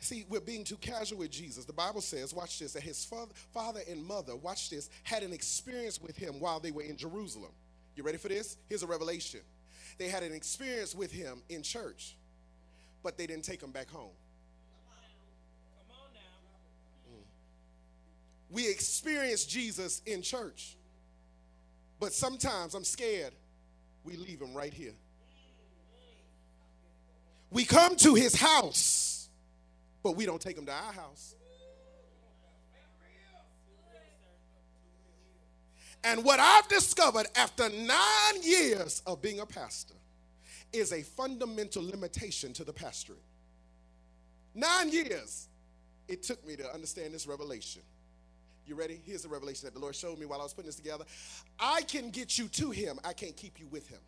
See, 0.00 0.24
we're 0.28 0.40
being 0.40 0.64
too 0.64 0.76
casual 0.76 1.18
with 1.18 1.30
Jesus. 1.30 1.66
The 1.66 1.72
Bible 1.72 2.00
says, 2.00 2.34
watch 2.34 2.58
this, 2.58 2.72
that 2.72 2.82
his 2.82 3.04
father, 3.04 3.80
and 3.88 4.04
mother, 4.04 4.34
watch 4.34 4.70
this, 4.70 4.88
had 5.02 5.22
an 5.22 5.32
experience 5.32 6.00
with 6.00 6.16
him 6.16 6.40
while 6.40 6.58
they 6.58 6.70
were 6.70 6.82
in 6.82 6.96
Jerusalem. 6.96 7.52
You 7.94 8.02
ready 8.02 8.16
for 8.16 8.28
this? 8.28 8.56
Here's 8.68 8.82
a 8.82 8.86
revelation. 8.86 9.40
They 9.98 10.08
had 10.08 10.22
an 10.22 10.32
experience 10.32 10.94
with 10.94 11.12
him 11.12 11.42
in 11.50 11.62
church, 11.62 12.16
but 13.02 13.18
they 13.18 13.26
didn't 13.26 13.44
take 13.44 13.62
him 13.62 13.72
back 13.72 13.90
home. 13.90 14.12
Mm. 17.12 17.22
We 18.48 18.70
experience 18.70 19.44
Jesus 19.44 20.00
in 20.06 20.22
church, 20.22 20.76
but 21.98 22.14
sometimes 22.14 22.74
I'm 22.74 22.84
scared 22.84 23.34
we 24.04 24.16
leave 24.16 24.40
him 24.40 24.54
right 24.54 24.72
here. 24.72 24.94
We 27.50 27.64
come 27.64 27.96
to 27.96 28.14
his 28.14 28.34
house, 28.34 29.19
but 30.02 30.16
we 30.16 30.26
don't 30.26 30.40
take 30.40 30.56
them 30.56 30.66
to 30.66 30.72
our 30.72 30.92
house. 30.92 31.34
And 36.02 36.24
what 36.24 36.40
I've 36.40 36.66
discovered 36.68 37.26
after 37.36 37.68
nine 37.68 38.42
years 38.42 39.02
of 39.06 39.20
being 39.20 39.40
a 39.40 39.46
pastor 39.46 39.94
is 40.72 40.92
a 40.92 41.02
fundamental 41.02 41.82
limitation 41.84 42.52
to 42.54 42.64
the 42.64 42.72
pastorate. 42.72 43.18
Nine 44.54 44.90
years 44.90 45.48
it 46.08 46.22
took 46.22 46.44
me 46.46 46.56
to 46.56 46.72
understand 46.72 47.12
this 47.12 47.26
revelation. 47.26 47.82
You 48.66 48.74
ready? 48.76 49.00
Here's 49.04 49.22
the 49.22 49.28
revelation 49.28 49.66
that 49.66 49.74
the 49.74 49.80
Lord 49.80 49.94
showed 49.94 50.18
me 50.18 50.26
while 50.26 50.40
I 50.40 50.44
was 50.44 50.54
putting 50.54 50.68
this 50.68 50.76
together. 50.76 51.04
I 51.58 51.82
can 51.82 52.10
get 52.10 52.38
you 52.38 52.48
to 52.48 52.70
Him, 52.70 52.98
I 53.04 53.12
can't 53.12 53.36
keep 53.36 53.58
you 53.58 53.66
with 53.66 53.88
Him. 53.88 53.98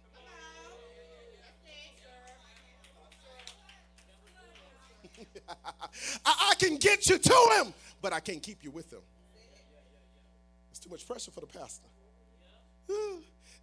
I, 6.25 6.51
I, 6.51 6.55
can 6.59 6.77
get 6.77 7.09
you 7.09 7.19
to 7.19 7.51
him, 7.59 7.75
but 8.01 8.13
I 8.13 8.21
can't 8.21 8.43
keep 8.43 8.63
you 8.63 8.71
with 8.71 8.93
him. 8.93 9.01
It's 10.71 10.79
too 10.79 10.91
much 10.91 11.07
pressure 11.07 11.31
for 11.31 11.41
the 11.41 11.47
pastor. 11.47 11.89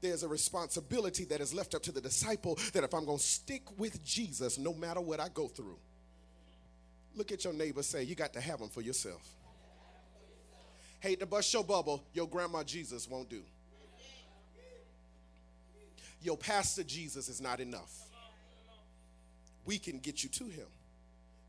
There's 0.01 0.23
a 0.23 0.27
responsibility 0.27 1.25
that 1.25 1.41
is 1.41 1.53
left 1.53 1.75
up 1.75 1.83
to 1.83 1.91
the 1.91 2.01
disciple 2.01 2.57
that 2.73 2.83
if 2.83 2.93
I'm 2.93 3.05
going 3.05 3.17
to 3.17 3.23
stick 3.23 3.63
with 3.77 4.03
Jesus, 4.05 4.57
no 4.57 4.73
matter 4.73 5.01
what 5.01 5.19
I 5.19 5.27
go 5.29 5.47
through, 5.47 5.77
look 7.15 7.31
at 7.31 7.43
your 7.43 7.53
neighbor 7.53 7.83
say, 7.83 8.03
You 8.03 8.15
got 8.15 8.33
to 8.33 8.41
have 8.41 8.59
him 8.61 8.69
for 8.69 8.81
yourself. 8.81 9.27
Hate 11.01 11.19
to 11.19 11.25
bust 11.25 11.53
your 11.53 11.63
bubble, 11.63 12.03
your 12.13 12.27
grandma 12.27 12.63
Jesus 12.63 13.07
won't 13.09 13.29
do. 13.29 13.41
Your 16.21 16.37
pastor 16.37 16.83
Jesus 16.83 17.29
is 17.29 17.39
not 17.39 17.59
enough. 17.61 17.93
We 19.65 19.77
can 19.77 19.99
get 19.99 20.23
you 20.23 20.29
to 20.29 20.43
him 20.45 20.67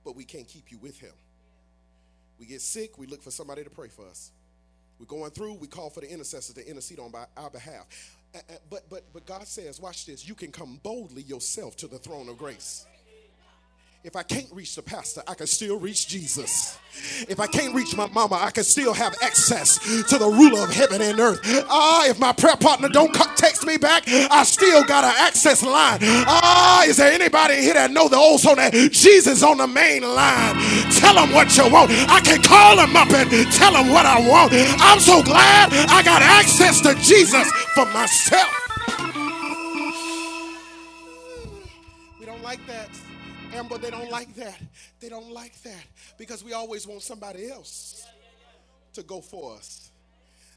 but 0.05 0.17
we 0.17 0.25
can't 0.25 0.47
keep 0.47 0.71
you 0.71 0.79
with 0.79 0.99
him. 0.99 1.13
We 2.39 2.47
get 2.47 2.61
sick, 2.63 2.99
we 2.99 3.07
look 3.07 3.23
for 3.23 3.31
somebody 3.31 3.65
to 3.65 3.71
pray 3.71 3.89
for 3.89 4.07
us. 4.07 4.33
We're 4.99 5.07
going 5.07 5.31
through, 5.31 5.55
we 5.55 5.67
call 5.67 5.91
for 5.91 6.01
the 6.01 6.11
intercessors 6.11 6.55
to 6.55 6.69
intercede 6.69 6.99
on 6.99 7.13
our 7.37 7.51
behalf. 7.51 7.87
But 8.71 8.89
but 8.89 9.05
but 9.13 9.27
God 9.27 9.47
says, 9.47 9.81
watch 9.81 10.07
this, 10.07 10.27
you 10.29 10.35
can 10.35 10.53
come 10.53 10.79
boldly 10.83 11.23
yourself 11.23 11.77
to 11.79 11.89
the 11.89 11.99
throne 11.99 12.29
of 12.29 12.39
grace. 12.39 12.87
If 14.03 14.17
I 14.17 14.23
can't 14.23 14.47
reach 14.51 14.77
the 14.77 14.83
pastor, 14.83 15.23
I 15.29 15.35
can 15.35 15.47
still 15.47 15.79
reach 15.79 16.09
Jesus. 16.09 16.79
If 17.29 17.39
I 17.39 17.47
can't 17.47 17.75
reach 17.75 17.95
my 17.95 18.09
mama, 18.09 18.37
I 18.37 18.51
can 18.51 18.65
still 18.65 18.95
have 18.95 19.15
access 19.23 19.79
to 20.09 20.17
the 20.17 20.27
ruler 20.27 20.65
of 20.65 20.73
heaven 20.73 21.03
and 21.03 21.21
earth. 21.21 21.41
Ah, 21.69 22.09
if 22.09 22.19
my 22.19 22.33
prayer 22.33 22.57
partner 22.57 22.89
don't 22.89 23.13
text 23.37 23.67
me 23.67 23.77
back, 23.77 24.05
I 24.09 24.45
still 24.45 24.85
got 24.85 25.05
an 25.05 25.13
access 25.19 25.63
line. 25.63 25.99
Ah, 26.03 26.85
is 26.85 26.97
there 26.97 27.13
anybody 27.13 27.57
here 27.57 27.75
that 27.75 27.91
know 27.91 28.09
the 28.09 28.17
old 28.17 28.41
song 28.41 28.57
that 28.57 28.73
Jesus 28.73 29.43
on 29.43 29.59
the 29.59 29.67
main 29.67 30.03
line? 30.03 30.57
Tell 30.93 31.23
him 31.23 31.35
what 31.35 31.55
you 31.59 31.71
want. 31.71 31.91
I 32.09 32.21
can 32.21 32.41
call 32.43 32.79
him 32.79 32.97
up 32.97 33.11
and 33.11 33.31
tell 33.53 33.75
him 33.75 33.93
what 33.93 34.07
I 34.07 34.27
want. 34.27 34.55
I'm 34.81 35.01
so 35.01 35.23
glad 35.23 35.75
I 35.91 36.03
got 36.03 36.23
access 36.23 36.81
to 36.81 36.95
Jesus 36.95 37.53
for 37.75 37.85
myself. 37.93 38.70
Amber, 43.71 43.83
they 43.83 43.91
don't 43.91 44.11
like 44.11 44.35
that. 44.37 44.61
They 45.01 45.09
don't 45.09 45.31
like 45.31 45.61
that 45.63 45.85
because 46.19 46.43
we 46.45 46.53
always 46.53 46.87
want 46.87 47.03
somebody 47.03 47.51
else 47.51 48.07
to 48.95 49.03
go 49.03 49.21
for 49.21 49.57
us 49.57 49.90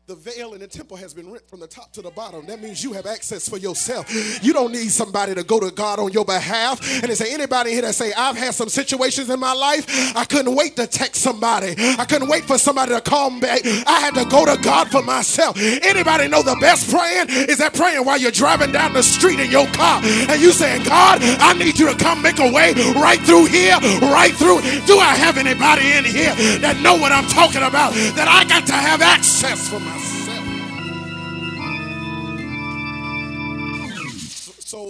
the 0.06 0.16
veil 0.16 0.54
in 0.54 0.60
the 0.60 0.68
temple 0.68 0.98
has 0.98 1.14
been 1.14 1.32
ripped 1.32 1.50
from 1.50 1.62
the 1.62 1.68
top 1.68 1.94
to 1.94 2.02
the 2.02 2.12
bottom. 2.12 2.46
That 2.48 2.62
means 2.62 2.84
you 2.84 2.92
have 2.92 3.06
access 3.06 3.48
for 3.48 3.56
yourself. 3.56 4.06
You 4.44 4.52
don't 4.52 4.74
need 4.74 4.92
somebody 4.92 5.34
to 5.34 5.44
go 5.44 5.62
to 5.62 5.72
God 5.72 5.98
on 5.98 6.12
your 6.12 6.26
behalf. 6.26 6.82
And 7.02 7.10
is 7.10 7.20
there 7.20 7.34
anybody 7.34 7.72
here 7.72 7.84
that 7.84 7.96
say, 7.96 8.12
I've 8.12 8.36
had 8.36 8.54
some 8.54 8.68
situations 8.68 9.30
in 9.30 9.40
my 9.40 9.54
life, 9.54 9.86
I 10.14 10.26
couldn't 10.26 10.56
wait 10.56 10.76
to 10.76 10.88
text 10.88 11.22
somebody. 11.22 11.76
I 11.78 12.04
couldn't 12.04 12.28
wait 12.28 12.44
for 12.44 12.58
somebody 12.58 12.94
to 12.94 13.00
call 13.00 13.30
me 13.30 13.40
back. 13.40 13.62
I 13.64 14.02
had 14.02 14.14
to 14.16 14.26
go 14.26 14.46
to 14.46 14.62
God 14.62 14.92
for 14.92 15.02
myself. 15.02 15.58
Anybody 15.58 16.28
know 16.28 16.44
the 16.44 16.58
best 16.60 16.92
praying 16.92 17.28
is 17.30 17.60
that 17.60 17.74
praying 17.74 18.04
while 18.04 18.18
you're 18.18 18.32
driving 18.32 18.74
down 18.74 18.92
the 18.92 19.04
street 19.04 19.40
in 19.40 19.50
your 19.50 19.68
car 19.68 20.02
and 20.04 20.42
you 20.42 20.52
saying, 20.52 20.84
God, 20.84 21.20
I 21.24 21.54
need 21.54 21.80
you 21.80 21.90
to 21.90 21.98
come 21.98 22.22
make 22.22 22.40
a 22.40 22.52
way 22.52 22.74
right 23.00 23.22
through 23.22 23.46
here, 23.46 23.80
right 24.02 24.34
through. 24.34 24.60
Do 24.86 25.00
I 25.00 25.16
have 25.16 25.38
anybody 25.38 25.94
in 25.94 26.04
here 26.04 26.36
that 26.60 26.82
know 26.82 26.96
what 26.96 27.14
I'm 27.14 27.28
talking 27.30 27.64
about? 27.64 27.94
That 28.20 28.28
I 28.28 28.44
got 28.44 28.68
to 28.68 28.74
have 28.74 29.02
access 29.02 29.70
for 29.70 29.80
myself 29.80 30.03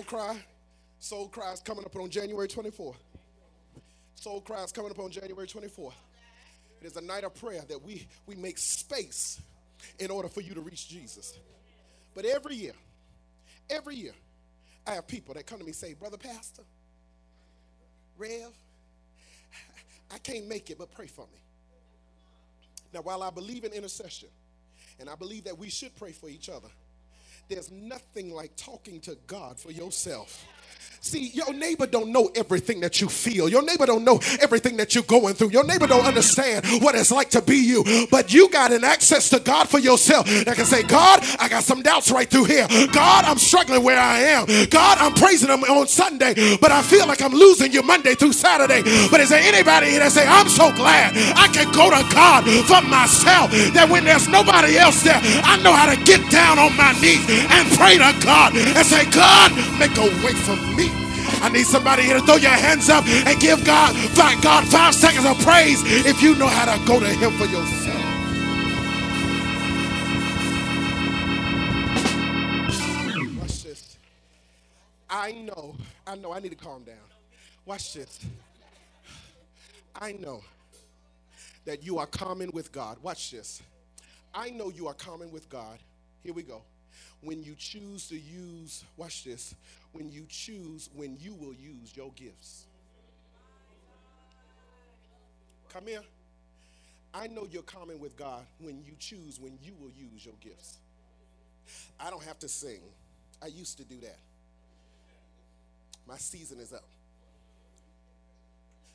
Soul 0.04 0.20
Cry. 0.20 0.38
Soul 1.00 1.28
Cry 1.30 1.54
is 1.54 1.60
coming 1.62 1.86
up 1.86 1.96
on 1.96 2.10
January 2.10 2.48
24th. 2.48 2.96
Soul 4.16 4.42
Cry 4.42 4.64
is 4.64 4.72
coming 4.74 4.92
up 4.92 5.00
on 5.00 5.10
January 5.10 5.48
24th. 5.48 5.94
It 6.82 6.88
is 6.88 6.98
a 6.98 7.02
night 7.02 7.24
of 7.24 7.34
prayer 7.36 7.62
that 7.70 7.82
we, 7.82 8.06
we 8.26 8.36
make 8.36 8.58
space 8.58 9.42
in 10.00 10.12
order 10.12 10.28
for 10.28 10.42
you 10.42 10.54
to 10.56 10.62
reach 10.62 10.90
Jesus. 10.90 11.40
But 12.16 12.26
every 12.26 12.56
year, 12.56 12.74
every 13.70 13.96
year, 13.96 14.14
I 14.86 14.96
have 14.96 15.08
people 15.08 15.36
that 15.36 15.46
come 15.46 15.60
to 15.60 15.66
me 15.66 15.72
say, 15.72 15.94
Brother 15.94 16.18
Pastor, 16.18 16.64
Rev, 18.18 18.52
I 20.14 20.18
can't 20.18 20.48
make 20.48 20.70
it, 20.70 20.78
but 20.78 20.92
pray 20.92 21.08
for 21.08 21.26
me. 21.32 21.40
Now, 22.94 23.02
while 23.02 23.24
I 23.24 23.30
believe 23.30 23.64
in 23.64 23.72
intercession, 23.72 24.30
and 25.00 25.10
I 25.10 25.16
believe 25.16 25.46
that 25.46 25.58
we 25.58 25.70
should 25.70 25.96
pray 25.96 26.12
for 26.12 26.28
each 26.28 26.50
other, 26.50 26.68
there's 27.50 27.72
nothing 27.72 28.34
like 28.34 28.56
talking 28.56 29.00
to 29.02 29.18
God 29.28 29.60
for 29.60 29.72
yourself. 29.72 30.46
See, 31.02 31.32
your 31.34 31.54
neighbor 31.54 31.86
don't 31.86 32.14
know 32.14 32.32
everything 32.34 32.80
that 32.80 33.02
you 33.02 33.10
feel. 33.10 33.50
Your 33.50 33.62
neighbor 33.62 33.86
don't 33.86 34.06
know 34.06 34.22
everything 34.42 34.78
that 34.78 34.96
you're 34.96 35.04
going 35.04 35.36
through. 35.36 35.50
Your 35.52 35.66
neighbor 35.66 35.86
don't 35.86 36.06
understand 36.06 36.66
what 36.82 36.96
it's 36.96 37.12
like 37.12 37.30
to 37.32 37.42
be 37.42 37.58
you. 37.58 38.08
But 38.10 38.34
you 38.34 38.50
got 38.50 38.72
an 38.72 38.86
access 38.86 39.30
to 39.32 39.40
God 39.40 39.70
for 39.70 39.80
yourself 39.80 40.26
that 40.46 40.56
can 40.56 40.66
say, 40.66 40.82
God, 40.84 41.20
I 41.40 41.50
got 41.50 41.64
some 41.66 41.82
doubts 41.84 42.10
right 42.10 42.30
through 42.30 42.46
here. 42.46 42.66
God, 42.94 43.26
I'm 43.26 43.38
struggling 43.38 43.84
where 43.84 44.00
I 44.00 44.20
am. 44.20 44.48
God, 44.70 44.98
I'm 44.98 45.14
praising 45.14 45.50
him 45.50 45.64
on 45.66 45.88
Sunday, 45.88 46.36
but 46.62 46.72
I 46.72 46.82
feel 46.82 47.06
like 47.06 47.22
I'm 47.22 47.34
losing 47.34 47.74
you 47.74 47.84
Monday 47.84 48.16
through 48.16 48.34
Saturday. 48.34 48.82
But 49.12 49.20
is 49.20 49.30
there 49.30 49.44
anybody 49.44 49.92
here 49.92 50.00
that 50.00 50.14
say, 50.14 50.26
I'm 50.26 50.48
so 50.50 50.72
glad 50.74 51.14
I 51.36 51.50
can 51.52 51.68
go 51.74 51.92
to 51.92 52.02
God 52.16 52.46
for 52.66 52.82
myself 52.88 53.52
that 53.76 53.90
when 53.92 54.06
there's 54.06 54.30
nobody 54.30 54.78
else 54.78 55.04
there, 55.04 55.20
I 55.22 55.62
know 55.62 55.74
how 55.74 55.94
to 55.94 56.00
get 56.06 56.24
down 56.32 56.60
on 56.60 56.76
my 56.78 56.94
knees 57.04 57.28
and 57.28 57.68
pray 57.76 58.00
to 58.00 58.12
God 58.24 58.56
and 58.56 58.88
say, 58.88 59.04
God, 59.12 59.52
make 59.78 59.92
a 60.00 60.08
way 60.26 60.34
for 60.48 60.56
me. 60.56 60.63
I 61.44 61.50
need 61.50 61.66
somebody 61.66 62.04
here 62.04 62.20
to 62.20 62.26
throw 62.26 62.36
your 62.36 62.52
hands 62.52 62.90
up 62.90 63.06
and 63.06 63.40
give 63.40 63.64
God, 63.66 63.96
five, 64.12 64.42
God 64.42 64.68
five 64.68 64.96
seconds 64.96 65.26
of 65.26 65.38
praise 65.46 65.82
if 66.06 66.22
you 66.22 66.36
know 66.36 66.48
how 66.48 66.66
to 66.74 66.86
go 66.86 67.00
to 67.00 67.06
Him 67.06 67.32
for 67.34 67.46
yourself. 67.46 68.00
Watch 73.40 73.64
this. 73.64 73.98
I 75.10 75.32
know, 75.34 75.76
I 76.08 76.16
know, 76.16 76.34
I 76.34 76.40
need 76.40 76.50
to 76.50 76.56
calm 76.56 76.84
down. 76.84 76.96
Watch 77.66 77.94
this. 77.94 78.20
I 79.96 80.14
know 80.14 80.44
that 81.66 81.84
you 81.84 81.98
are 81.98 82.08
common 82.08 82.52
with 82.52 82.72
God. 82.72 82.98
Watch 83.02 83.32
this. 83.32 83.62
I 84.34 84.50
know 84.50 84.70
you 84.70 84.88
are 84.88 84.94
common 84.94 85.32
with 85.32 85.50
God. 85.50 85.78
Here 86.24 86.34
we 86.34 86.44
go. 86.44 86.62
When 87.24 87.42
you 87.42 87.56
choose 87.58 88.10
to 88.10 88.20
use, 88.20 88.84
watch 88.98 89.24
this, 89.24 89.56
when 89.94 90.12
you 90.12 90.26
choose 90.28 90.90
when 90.94 91.18
you 91.22 91.34
will 91.34 91.54
use 91.54 91.96
your 91.96 92.12
gifts. 92.16 92.66
Come 95.72 95.88
here. 95.88 96.02
I 97.14 97.28
know 97.28 97.48
you're 97.50 97.64
common 97.64 98.00
with 98.00 98.18
God 98.18 98.44
when 98.60 98.84
you 98.86 98.94
choose 99.00 99.40
when 99.40 99.58
you 99.64 99.74
will 99.80 99.92
use 99.92 100.26
your 100.26 100.36
gifts. 100.42 100.78
I 102.00 102.10
don't 102.10 102.24
have 102.24 102.40
to 102.40 102.50
sing. 102.50 102.82
I 103.42 103.48
used 103.48 103.78
to 103.78 103.84
do 103.84 104.00
that. 104.02 104.18
My 106.08 106.18
season 106.18 106.60
is 106.60 106.74
up. 106.74 106.84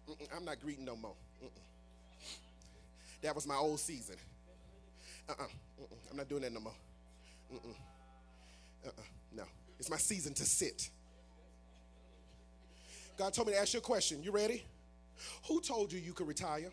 Mm-mm, 0.09 0.37
I'm 0.37 0.45
not 0.45 0.61
greeting 0.61 0.85
no 0.85 0.97
more. 0.97 1.15
Mm-mm. 1.43 1.51
That 3.23 3.35
was 3.35 3.47
my 3.47 3.57
old 3.57 3.81
season. 3.81 4.17
Uh-uh. 5.29 5.45
I'm 6.11 6.17
not 6.17 6.29
doing 6.29 6.43
that 6.43 6.53
no 6.53 6.61
more. 6.61 6.75
Uh-uh. 8.87 9.03
No. 9.35 9.45
It's 9.79 9.91
my 9.91 9.97
season 9.97 10.35
to 10.35 10.45
sit. 10.45 10.91
God 13.17 13.33
told 13.33 13.49
me 13.49 13.55
to 13.55 13.61
ask 13.61 13.75
you 13.75 13.81
a 13.81 13.83
question. 13.83 14.23
You 14.23 14.31
ready? 14.31 14.65
Who 15.49 15.61
told 15.61 15.93
you 15.93 15.99
you 15.99 16.13
could 16.13 16.29
retire? 16.29 16.71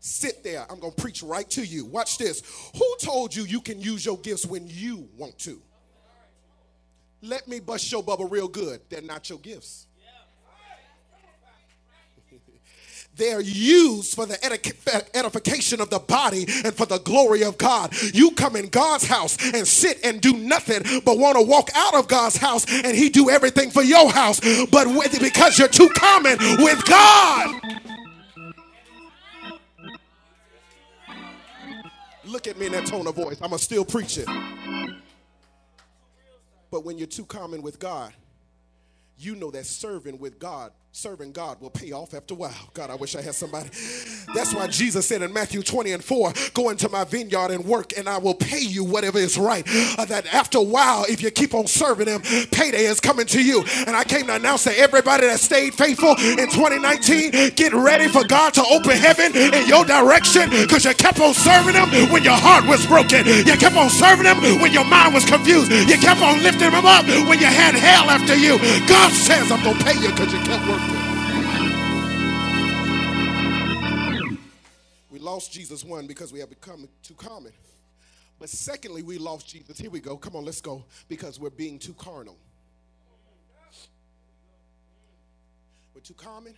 Sit 0.00 0.44
there. 0.44 0.64
I'm 0.70 0.78
going 0.78 0.92
to 0.92 1.02
preach 1.02 1.22
right 1.22 1.48
to 1.50 1.64
you. 1.64 1.84
Watch 1.84 2.18
this. 2.18 2.42
Who 2.76 2.96
told 3.00 3.34
you 3.34 3.44
you 3.44 3.60
can 3.60 3.80
use 3.80 4.06
your 4.06 4.16
gifts 4.18 4.46
when 4.46 4.66
you 4.68 5.08
want 5.16 5.38
to? 5.40 5.60
Let 7.20 7.48
me 7.48 7.58
bust 7.58 7.90
your 7.90 8.02
bubble 8.02 8.28
real 8.28 8.46
good. 8.46 8.80
They're 8.88 9.02
not 9.02 9.28
your 9.28 9.40
gifts. 9.40 9.87
They're 13.18 13.40
used 13.40 14.14
for 14.14 14.26
the 14.26 14.42
edification 15.14 15.80
of 15.80 15.90
the 15.90 15.98
body 15.98 16.46
and 16.64 16.72
for 16.74 16.86
the 16.86 16.98
glory 17.00 17.42
of 17.42 17.58
God. 17.58 17.92
You 18.14 18.30
come 18.30 18.54
in 18.54 18.68
God's 18.68 19.06
house 19.06 19.36
and 19.52 19.66
sit 19.66 19.98
and 20.04 20.20
do 20.20 20.34
nothing 20.34 20.82
but 21.04 21.18
want 21.18 21.36
to 21.36 21.42
walk 21.42 21.68
out 21.74 21.94
of 21.94 22.06
God's 22.06 22.36
house 22.36 22.64
and 22.68 22.96
He 22.96 23.08
do 23.08 23.28
everything 23.28 23.70
for 23.70 23.82
your 23.82 24.10
house. 24.10 24.40
But 24.70 24.86
with, 24.86 25.20
because 25.20 25.58
you're 25.58 25.66
too 25.68 25.88
common 25.96 26.38
with 26.58 26.84
God. 26.86 27.60
Look 32.24 32.46
at 32.46 32.56
me 32.56 32.66
in 32.66 32.72
that 32.72 32.86
tone 32.86 33.06
of 33.06 33.16
voice. 33.16 33.38
I'm 33.42 33.48
going 33.48 33.58
to 33.58 33.64
still 33.64 33.84
preach 33.84 34.18
it. 34.18 34.28
But 36.70 36.84
when 36.84 36.98
you're 36.98 37.06
too 37.06 37.24
common 37.24 37.62
with 37.62 37.80
God, 37.80 38.12
you 39.18 39.34
know 39.34 39.50
that 39.50 39.66
serving 39.66 40.18
with 40.18 40.38
God 40.38 40.72
serving 40.92 41.32
God 41.32 41.60
will 41.60 41.70
pay 41.70 41.92
off 41.92 42.14
after 42.14 42.34
a 42.34 42.36
while. 42.36 42.70
God, 42.74 42.90
I 42.90 42.94
wish 42.96 43.14
I 43.14 43.20
had 43.20 43.34
somebody. 43.34 43.68
That's 44.34 44.54
why 44.54 44.66
Jesus 44.66 45.06
said 45.06 45.22
in 45.22 45.32
Matthew 45.32 45.62
20 45.62 45.92
and 45.92 46.02
4, 46.02 46.32
go 46.54 46.70
into 46.70 46.88
my 46.88 47.04
vineyard 47.04 47.50
and 47.50 47.64
work, 47.64 47.92
and 47.96 48.08
I 48.08 48.18
will 48.18 48.34
pay 48.34 48.60
you 48.60 48.84
whatever 48.84 49.18
is 49.18 49.38
right. 49.38 49.64
Uh, 49.98 50.06
that 50.06 50.26
after 50.32 50.58
a 50.58 50.62
while, 50.62 51.04
if 51.08 51.22
you 51.22 51.30
keep 51.30 51.54
on 51.54 51.66
serving 51.66 52.08
him, 52.08 52.22
payday 52.50 52.86
is 52.86 53.00
coming 53.00 53.26
to 53.26 53.42
you. 53.42 53.64
And 53.86 53.94
I 53.94 54.02
came 54.02 54.26
to 54.26 54.34
announce 54.34 54.64
to 54.64 54.76
everybody 54.76 55.26
that 55.26 55.40
stayed 55.40 55.74
faithful 55.74 56.16
in 56.18 56.48
2019, 56.50 57.54
get 57.54 57.72
ready 57.74 58.08
for 58.08 58.24
God 58.26 58.54
to 58.54 58.64
open 58.64 58.96
heaven 58.96 59.36
in 59.36 59.68
your 59.68 59.84
direction 59.84 60.50
because 60.50 60.84
you 60.84 60.94
kept 60.94 61.20
on 61.20 61.34
serving 61.34 61.74
him 61.74 62.10
when 62.10 62.24
your 62.24 62.36
heart 62.36 62.66
was 62.66 62.84
broken. 62.86 63.26
You 63.26 63.56
kept 63.56 63.76
on 63.76 63.90
serving 63.90 64.26
him 64.26 64.40
when 64.60 64.72
your 64.72 64.84
mind 64.84 65.14
was 65.14 65.24
confused. 65.24 65.70
You 65.70 65.98
kept 65.98 66.22
on 66.22 66.42
lifting 66.42 66.72
him 66.72 66.86
up 66.86 67.06
when 67.28 67.38
you 67.38 67.46
had 67.46 67.74
hell 67.74 68.10
after 68.10 68.34
you. 68.34 68.58
God 68.88 69.12
says, 69.12 69.52
I'm 69.52 69.62
going 69.62 69.78
to 69.78 69.84
pay 69.84 69.94
you 70.00 70.08
because 70.10 70.32
you 70.32 70.40
kept 70.40 70.66
working. 70.66 70.77
Lost 75.38 75.52
Jesus, 75.52 75.84
one, 75.84 76.08
because 76.08 76.32
we 76.32 76.40
have 76.40 76.48
become 76.48 76.88
too 77.04 77.14
common. 77.14 77.52
But 78.40 78.48
secondly, 78.48 79.02
we 79.04 79.18
lost 79.18 79.46
Jesus. 79.46 79.78
Here 79.78 79.88
we 79.88 80.00
go. 80.00 80.16
Come 80.16 80.34
on, 80.34 80.44
let's 80.44 80.60
go. 80.60 80.82
Because 81.06 81.38
we're 81.38 81.50
being 81.50 81.78
too 81.78 81.92
carnal. 81.92 82.36
We're 85.94 86.00
too 86.00 86.14
common 86.14 86.54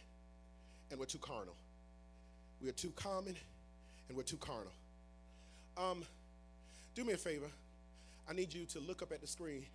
and 0.91 0.99
we're 0.99 1.05
too 1.05 1.19
carnal. 1.19 1.55
We 2.63 2.71
are 2.71 2.73
too 2.73 2.91
common 2.97 3.37
and 4.09 4.17
we're 4.17 4.23
too 4.23 4.39
carnal. 4.39 4.73
Um, 5.77 6.03
do 6.95 7.05
me 7.05 7.13
a 7.13 7.19
favor. 7.19 7.51
I 8.31 8.33
need 8.33 8.51
you 8.55 8.65
to 8.65 8.81
look 8.81 9.03
up 9.03 9.13
at 9.13 9.21
the 9.21 9.27
screen. 9.27 9.67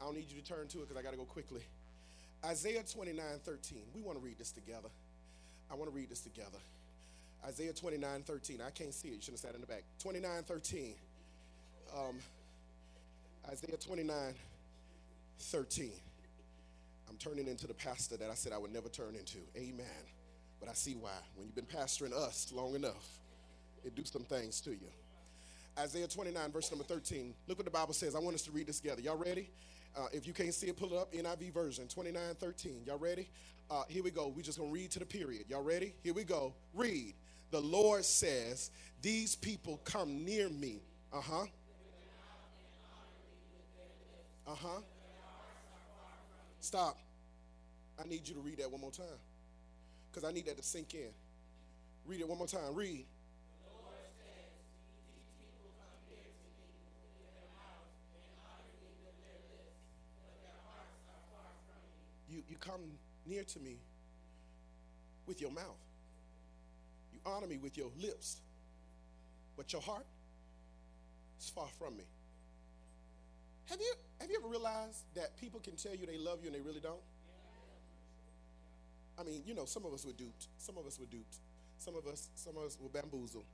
I 0.00 0.04
don't 0.04 0.14
need 0.14 0.30
you 0.30 0.40
to 0.40 0.46
turn 0.46 0.68
to 0.68 0.78
it 0.78 0.82
because 0.82 0.96
I 0.96 1.02
got 1.02 1.10
to 1.10 1.16
go 1.16 1.24
quickly. 1.24 1.62
Isaiah 2.44 2.84
29 2.84 3.24
13. 3.42 3.78
We 3.96 4.00
want 4.00 4.16
to 4.16 4.24
read 4.24 4.38
this 4.38 4.52
together. 4.52 4.90
I 5.72 5.74
want 5.74 5.90
to 5.90 5.96
read 5.96 6.08
this 6.08 6.20
together. 6.20 6.58
Isaiah 7.46 7.72
29 7.72 8.22
13. 8.22 8.60
I 8.66 8.70
can't 8.70 8.94
see 8.94 9.08
it. 9.08 9.14
You 9.14 9.20
should 9.20 9.34
have 9.34 9.40
sat 9.40 9.54
in 9.54 9.60
the 9.60 9.66
back. 9.66 9.82
29 10.00 10.42
13. 10.44 10.94
Um, 11.96 12.16
Isaiah 13.50 13.76
29 13.76 14.34
13. 15.38 15.90
I'm 17.08 17.16
turning 17.16 17.46
into 17.46 17.66
the 17.66 17.74
pastor 17.74 18.16
that 18.16 18.30
I 18.30 18.34
said 18.34 18.52
I 18.52 18.58
would 18.58 18.72
never 18.72 18.88
turn 18.88 19.14
into. 19.14 19.38
Amen. 19.56 19.86
But 20.58 20.68
I 20.68 20.72
see 20.72 20.94
why. 20.94 21.10
When 21.36 21.46
you've 21.46 21.54
been 21.54 21.66
pastoring 21.66 22.12
us 22.12 22.50
long 22.52 22.74
enough, 22.74 23.18
it 23.84 23.94
do 23.94 24.04
some 24.04 24.22
things 24.22 24.60
to 24.62 24.70
you. 24.70 24.88
Isaiah 25.78 26.06
29, 26.06 26.52
verse 26.52 26.70
number 26.70 26.84
13. 26.84 27.34
Look 27.48 27.58
what 27.58 27.64
the 27.64 27.70
Bible 27.70 27.92
says. 27.92 28.14
I 28.14 28.20
want 28.20 28.34
us 28.34 28.42
to 28.42 28.52
read 28.52 28.68
this 28.68 28.80
together. 28.80 29.02
Y'all 29.02 29.16
ready? 29.16 29.50
Uh, 29.96 30.06
if 30.12 30.26
you 30.26 30.32
can't 30.32 30.54
see 30.54 30.68
it, 30.68 30.76
pull 30.76 30.92
it 30.92 30.96
up. 30.96 31.12
NIV 31.12 31.52
version 31.52 31.86
2913. 31.88 32.82
Y'all 32.86 32.98
ready? 32.98 33.28
Uh, 33.70 33.82
here 33.88 34.02
we 34.02 34.10
go. 34.10 34.28
we 34.28 34.42
just 34.42 34.58
going 34.58 34.70
to 34.70 34.74
read 34.74 34.90
to 34.92 34.98
the 34.98 35.06
period. 35.06 35.44
Y'all 35.48 35.62
ready? 35.62 35.94
Here 36.02 36.14
we 36.14 36.24
go. 36.24 36.54
Read. 36.74 37.14
The 37.50 37.60
Lord 37.60 38.04
says, 38.04 38.70
These 39.02 39.36
people 39.36 39.80
come 39.84 40.24
near 40.24 40.48
me. 40.48 40.80
Uh 41.12 41.20
huh. 41.20 41.46
Uh 44.46 44.54
huh. 44.54 44.80
Stop. 46.60 46.98
I 48.02 48.08
need 48.08 48.28
you 48.28 48.34
to 48.34 48.40
read 48.40 48.58
that 48.58 48.70
one 48.70 48.80
more 48.80 48.90
time 48.90 49.06
because 50.10 50.28
I 50.28 50.32
need 50.32 50.46
that 50.46 50.56
to 50.56 50.62
sink 50.62 50.94
in. 50.94 51.10
Read 52.06 52.20
it 52.20 52.28
one 52.28 52.38
more 52.38 52.46
time. 52.46 52.74
Read. 52.74 53.06
You, 62.28 62.42
you 62.48 62.56
come 62.58 62.80
near 63.26 63.44
to 63.44 63.60
me 63.60 63.76
with 65.26 65.40
your 65.40 65.50
mouth. 65.50 65.78
Honor 67.26 67.46
me 67.46 67.58
with 67.58 67.76
your 67.76 67.90
lips. 68.00 68.40
But 69.56 69.72
your 69.72 69.82
heart 69.82 70.06
is 71.40 71.48
far 71.48 71.68
from 71.78 71.96
me. 71.96 72.04
Have 73.70 73.80
you, 73.80 73.92
have 74.20 74.30
you 74.30 74.36
ever 74.38 74.48
realized 74.48 75.04
that 75.14 75.36
people 75.38 75.60
can 75.60 75.76
tell 75.76 75.94
you 75.94 76.06
they 76.06 76.18
love 76.18 76.40
you 76.42 76.48
and 76.48 76.54
they 76.54 76.60
really 76.60 76.80
don't? 76.80 77.00
I 79.18 79.22
mean, 79.22 79.42
you 79.46 79.54
know, 79.54 79.64
some 79.64 79.84
of 79.84 79.92
us 79.92 80.04
were 80.04 80.12
duped. 80.12 80.48
Some 80.58 80.76
of 80.76 80.86
us 80.86 80.98
were 80.98 81.06
duped. 81.06 81.36
Some 81.78 81.96
of 81.96 82.06
us, 82.06 82.28
some 82.34 82.56
of 82.56 82.64
us 82.64 82.76
were 82.80 82.88
bamboozled. 82.88 83.44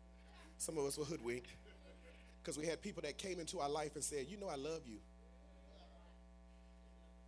Some 0.58 0.78
of 0.78 0.84
us 0.84 0.98
were 0.98 1.04
hoodwinked 1.04 1.48
because 2.42 2.58
we 2.58 2.66
had 2.66 2.82
people 2.82 3.02
that 3.02 3.18
came 3.18 3.38
into 3.38 3.60
our 3.60 3.68
life 3.68 3.94
and 3.94 4.04
said, 4.04 4.26
You 4.28 4.38
know, 4.38 4.48
I 4.48 4.56
love 4.56 4.82
you. 4.86 4.98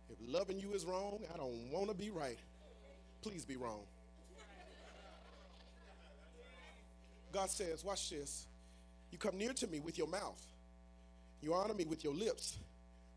If 0.09 0.17
loving 0.27 0.59
you 0.59 0.73
is 0.73 0.85
wrong, 0.85 1.19
I 1.33 1.37
don't 1.37 1.71
want 1.71 1.89
to 1.89 1.95
be 1.95 2.09
right. 2.09 2.37
Please 3.21 3.45
be 3.45 3.55
wrong. 3.55 3.81
God 7.33 7.49
says, 7.49 7.83
Watch 7.83 8.09
this. 8.09 8.47
You 9.11 9.17
come 9.17 9.37
near 9.37 9.53
to 9.53 9.67
me 9.67 9.79
with 9.79 9.97
your 9.97 10.07
mouth, 10.07 10.41
you 11.41 11.53
honor 11.53 11.73
me 11.73 11.85
with 11.85 12.03
your 12.03 12.13
lips, 12.13 12.57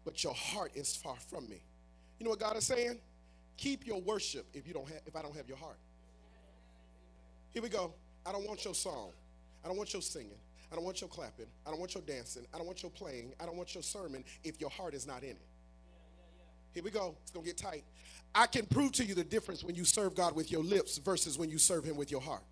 but 0.05 0.23
your 0.25 0.35
heart 0.35 0.73
is 0.75 0.97
far 0.97 1.17
from 1.31 1.49
me. 1.49 1.63
You 2.19 2.25
know 2.25 2.31
what 2.31 2.41
God 2.41 2.57
is 2.57 2.65
saying? 2.65 2.99
Keep 3.57 3.87
your 3.87 4.01
worship 4.01 4.47
if 4.53 4.67
you 4.67 4.75
don't 4.75 4.89
have 4.89 5.01
if 5.07 5.17
I 5.17 5.23
don't 5.23 5.37
have 5.37 5.49
your 5.49 5.59
heart. 5.59 5.79
Here 7.53 7.63
we 7.63 7.69
go. 7.69 7.95
I 8.27 8.33
don't 8.33 8.47
want 8.47 8.65
your 8.65 8.75
song. 8.75 9.13
I 9.65 9.69
don't 9.69 9.77
want 9.77 9.93
your 9.93 10.03
singing. 10.03 10.39
I 10.71 10.75
don't 10.75 10.85
want 10.85 11.01
your 11.01 11.09
clapping. 11.09 11.47
I 11.67 11.71
don't 11.71 11.79
want 11.79 11.95
your 11.95 12.03
dancing. 12.03 12.45
I 12.53 12.59
don't 12.59 12.67
want 12.67 12.83
your 12.83 12.91
playing. 12.91 13.33
I 13.41 13.47
don't 13.47 13.57
want 13.57 13.73
your 13.75 13.83
sermon 13.83 14.25
if 14.45 14.61
your 14.61 14.71
heart 14.71 14.95
is 14.95 15.07
not 15.07 15.23
in 15.23 15.31
it. 15.31 15.47
Here 16.75 16.83
we 16.83 16.91
go. 16.91 17.17
It's 17.23 17.31
going 17.31 17.47
to 17.47 17.51
get 17.51 17.57
tight. 17.57 17.85
I 18.35 18.47
can 18.47 18.67
prove 18.67 18.93
to 18.93 19.05
you 19.05 19.15
the 19.15 19.25
difference 19.25 19.65
when 19.65 19.75
you 19.75 19.85
serve 19.85 20.15
God 20.15 20.37
with 20.37 20.51
your 20.51 20.63
lips 20.63 20.99
versus 20.99 21.39
when 21.39 21.49
you 21.49 21.57
serve 21.57 21.85
Him 21.85 21.97
with 21.97 22.11
your 22.11 22.21
heart. 22.21 22.43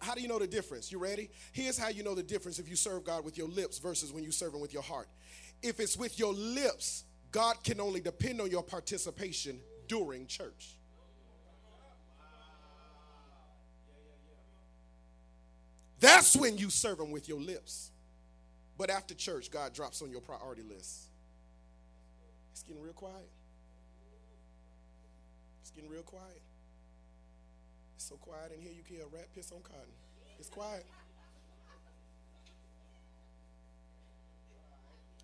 How 0.00 0.14
do 0.14 0.22
you 0.22 0.28
know 0.28 0.38
the 0.38 0.46
difference? 0.46 0.90
You 0.90 0.98
ready? 0.98 1.30
Here's 1.52 1.76
how 1.78 1.88
you 1.88 2.02
know 2.02 2.14
the 2.14 2.22
difference 2.22 2.58
if 2.58 2.68
you 2.68 2.76
serve 2.76 3.04
God 3.04 3.24
with 3.24 3.36
your 3.36 3.48
lips 3.48 3.78
versus 3.78 4.12
when 4.12 4.24
you 4.24 4.32
serve 4.32 4.54
Him 4.54 4.60
with 4.60 4.72
your 4.72 4.82
heart. 4.82 5.08
If 5.62 5.80
it's 5.80 5.96
with 5.96 6.18
your 6.18 6.32
lips, 6.32 7.04
God 7.32 7.62
can 7.64 7.80
only 7.80 8.00
depend 8.00 8.40
on 8.40 8.50
your 8.50 8.62
participation 8.62 9.60
during 9.88 10.26
church. 10.26 10.76
That's 16.00 16.36
when 16.36 16.58
you 16.58 16.70
serve 16.70 17.00
Him 17.00 17.10
with 17.10 17.28
your 17.28 17.40
lips. 17.40 17.90
But 18.76 18.90
after 18.90 19.14
church, 19.14 19.50
God 19.50 19.72
drops 19.72 20.02
on 20.02 20.10
your 20.10 20.20
priority 20.20 20.62
list. 20.62 21.08
It's 22.52 22.62
getting 22.62 22.82
real 22.82 22.92
quiet. 22.92 23.28
It's 25.62 25.70
getting 25.70 25.90
real 25.90 26.02
quiet. 26.02 26.42
It's 28.04 28.10
so 28.10 28.16
quiet 28.16 28.52
in 28.54 28.60
here 28.60 28.70
you 28.70 28.82
can 28.82 28.96
hear 28.96 29.06
a 29.06 29.16
rat 29.16 29.28
piss 29.34 29.50
on 29.50 29.62
cotton. 29.62 29.80
It's 30.38 30.50
quiet. 30.50 30.84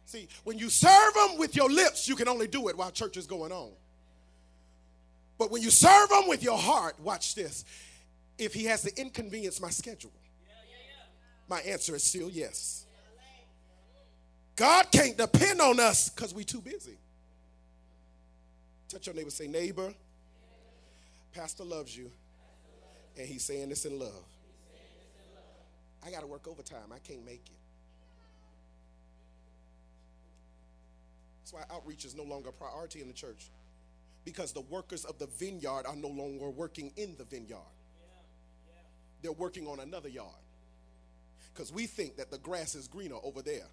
See, 0.07 0.29
when 0.45 0.59
you 0.59 0.71
serve 0.71 1.13
them 1.13 1.39
with 1.39 1.55
your 1.55 1.69
lips, 1.69 2.09
you 2.09 2.17
can 2.17 2.27
only 2.27 2.47
do 2.47 2.69
it 2.69 2.79
while 2.79 2.91
church 2.91 3.19
is 3.19 3.27
going 3.27 3.53
on. 3.53 3.73
But 5.37 5.51
when 5.51 5.61
you 5.61 5.71
serve 5.71 6.09
them 6.09 6.27
with 6.27 6.43
your 6.43 6.57
heart, 6.57 6.99
watch 7.01 7.35
this. 7.35 7.67
If 8.39 8.55
he 8.55 8.65
has 8.65 8.81
to 8.85 8.99
inconvenience 8.99 9.61
my 9.61 9.69
schedule, 9.69 10.13
my 11.51 11.61
answer 11.61 11.95
is 11.95 12.03
still 12.03 12.31
yes. 12.31 12.87
God 14.57 14.87
can't 14.91 15.19
depend 15.19 15.61
on 15.61 15.81
us 15.81 16.09
because 16.09 16.33
we're 16.33 16.45
too 16.45 16.63
busy. 16.63 16.97
Touch 18.89 19.07
your 19.07 19.15
neighbor, 19.15 19.29
say, 19.29 19.49
neighbor, 19.49 19.93
pastor 21.35 21.65
loves 21.65 21.95
you, 21.95 22.11
and 23.17 23.27
he's 23.27 23.45
saying 23.45 23.69
this 23.69 23.85
in 23.85 23.99
love. 23.99 24.25
I 26.05 26.11
got 26.11 26.21
to 26.21 26.27
work 26.27 26.49
overtime. 26.49 26.93
I 26.95 26.99
can't 26.99 27.25
make 27.25 27.43
it. 27.47 27.61
That's 31.41 31.53
why 31.53 31.75
outreach 31.75 32.05
is 32.05 32.15
no 32.15 32.23
longer 32.23 32.51
a 32.51 32.53
priority 32.53 33.01
in 33.01 33.09
the 33.09 33.15
church 33.15 33.51
because 34.25 34.53
the 34.53 34.61
workers 34.61 35.05
of 35.05 35.19
the 35.19 35.27
vineyard 35.27 35.85
are 35.87 35.97
no 35.97 36.09
longer 36.09 36.49
working 36.51 36.93
in 36.97 37.17
the 37.19 37.25
vineyard. 37.25 37.59
They're 39.23 39.33
working 39.33 39.67
on 39.67 39.81
another 39.81 40.09
yard 40.09 40.29
because 41.53 41.73
we 41.73 41.87
think 41.87 42.17
that 42.17 42.31
the 42.31 42.39
grass 42.39 42.75
is 42.75 42.89
greener 42.89 43.17
over 43.23 43.43
there. 43.43 43.67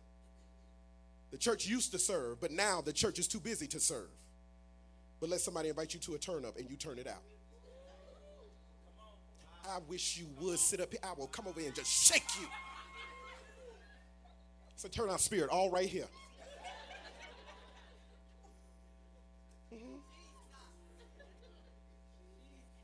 The 1.32 1.38
church 1.38 1.66
used 1.66 1.92
to 1.92 2.00
serve, 2.00 2.40
but 2.40 2.52
now 2.52 2.82
the 2.82 2.94
church 2.94 3.20
is 3.20 3.28
too 3.28 3.40
busy 3.40 3.68
to 3.68 3.80
serve. 3.80 4.10
But 5.20 5.30
let 5.30 5.42
somebody 5.42 5.70
invite 5.70 5.94
you 5.94 6.00
to 6.02 6.16
a 6.16 6.18
turn 6.18 6.46
up 6.46 6.58
and 6.58 6.70
you 6.70 6.76
turn 6.76 7.00
it 7.00 7.08
out. 7.08 7.24
I 9.68 9.80
wish 9.88 10.18
you 10.18 10.28
would 10.40 10.60
sit 10.60 10.80
up 10.80 10.92
here. 10.92 11.00
I 11.04 11.14
will 11.18 11.28
come 11.28 11.48
over 11.48 11.60
here 11.60 11.68
and 11.68 11.76
just 11.76 11.92
shake 11.92 12.24
you. 12.40 12.48
It's 14.74 14.86
a 14.86 14.90
turn 14.90 15.10
on 15.10 15.20
spirit 15.20 15.50
all 15.50 15.70
right 15.70 15.88
here. 15.88 16.06
Mm-hmm. 19.74 19.98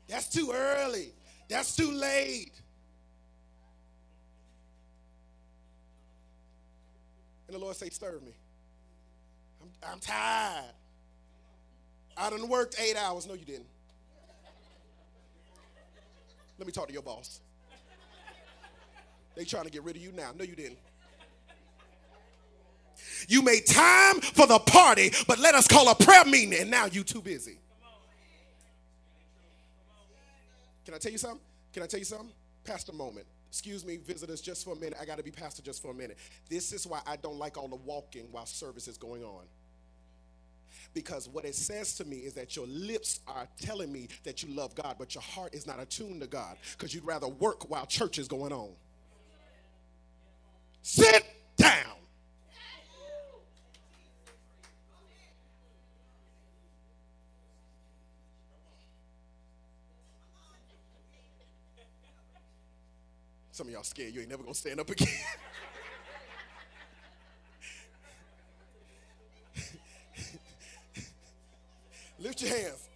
That's 0.08 0.28
too 0.28 0.52
early. 0.52 1.12
That's 1.48 1.74
too 1.76 1.90
late. 1.90 2.52
And 7.46 7.54
the 7.54 7.60
Lord 7.60 7.76
say, 7.76 7.90
serve 7.90 8.22
me. 8.22 8.34
I'm, 9.62 9.92
I'm 9.92 10.00
tired. 10.00 10.64
I 12.16 12.30
done 12.30 12.48
worked 12.48 12.76
eight 12.80 12.96
hours. 12.96 13.26
No, 13.26 13.34
you 13.34 13.44
didn't. 13.44 13.66
Let 16.58 16.66
me 16.66 16.72
talk 16.72 16.86
to 16.88 16.92
your 16.92 17.02
boss. 17.02 17.40
They 19.34 19.44
trying 19.44 19.64
to 19.64 19.70
get 19.70 19.82
rid 19.82 19.96
of 19.96 20.02
you 20.02 20.12
now. 20.12 20.30
No, 20.36 20.44
you 20.44 20.54
didn't. 20.54 20.78
You 23.28 23.42
made 23.42 23.66
time 23.66 24.20
for 24.20 24.46
the 24.46 24.58
party, 24.58 25.12
but 25.26 25.38
let 25.38 25.54
us 25.54 25.66
call 25.66 25.88
a 25.88 25.94
prayer 25.94 26.24
meeting, 26.24 26.60
and 26.60 26.70
now 26.70 26.86
you 26.86 27.02
too 27.02 27.20
busy. 27.20 27.58
Can 30.84 30.94
I 30.94 30.98
tell 30.98 31.12
you 31.12 31.18
something? 31.18 31.40
Can 31.72 31.82
I 31.82 31.86
tell 31.86 31.98
you 31.98 32.04
something? 32.04 32.30
Pastor 32.64 32.92
moment. 32.92 33.26
Excuse 33.48 33.84
me, 33.84 33.96
visitors, 33.96 34.40
just 34.40 34.64
for 34.64 34.74
a 34.74 34.76
minute. 34.76 34.98
I 35.00 35.04
got 35.04 35.16
to 35.18 35.22
be 35.22 35.30
pastor 35.30 35.62
just 35.62 35.80
for 35.80 35.90
a 35.90 35.94
minute. 35.94 36.18
This 36.48 36.72
is 36.72 36.86
why 36.86 37.00
I 37.06 37.16
don't 37.16 37.38
like 37.38 37.56
all 37.56 37.68
the 37.68 37.76
walking 37.76 38.26
while 38.30 38.46
service 38.46 38.88
is 38.88 38.98
going 38.98 39.22
on. 39.22 39.44
Because 40.94 41.28
what 41.28 41.44
it 41.44 41.56
says 41.56 41.94
to 41.96 42.04
me 42.04 42.18
is 42.18 42.34
that 42.34 42.54
your 42.54 42.66
lips 42.68 43.20
are 43.26 43.48
telling 43.60 43.92
me 43.92 44.08
that 44.22 44.42
you 44.42 44.54
love 44.54 44.74
God, 44.76 44.94
but 44.98 45.14
your 45.14 45.22
heart 45.22 45.52
is 45.54 45.66
not 45.66 45.80
attuned 45.80 46.20
to 46.20 46.28
God 46.28 46.56
because 46.78 46.94
you'd 46.94 47.04
rather 47.04 47.28
work 47.28 47.68
while 47.68 47.84
church 47.84 48.18
is 48.18 48.28
going 48.28 48.52
on. 48.52 48.70
Sit 50.82 51.26
down. 51.56 51.72
Some 63.50 63.68
of 63.68 63.72
y'all 63.72 63.82
scared 63.84 64.12
you 64.12 64.20
ain't 64.20 64.30
never 64.30 64.42
gonna 64.42 64.54
stand 64.54 64.80
up 64.80 64.90
again. 64.90 65.08
Lift 72.24 72.40
your 72.40 72.56
hands. 72.56 72.88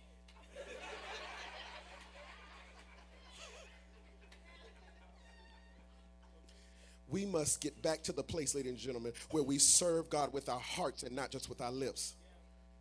we 7.10 7.26
must 7.26 7.60
get 7.60 7.80
back 7.82 8.02
to 8.04 8.12
the 8.12 8.22
place, 8.22 8.54
ladies 8.54 8.72
and 8.72 8.78
gentlemen, 8.80 9.12
where 9.30 9.42
we 9.42 9.58
serve 9.58 10.08
God 10.08 10.32
with 10.32 10.48
our 10.48 10.58
hearts 10.58 11.02
and 11.02 11.14
not 11.14 11.30
just 11.30 11.50
with 11.50 11.60
our 11.60 11.70
lips. 11.70 12.14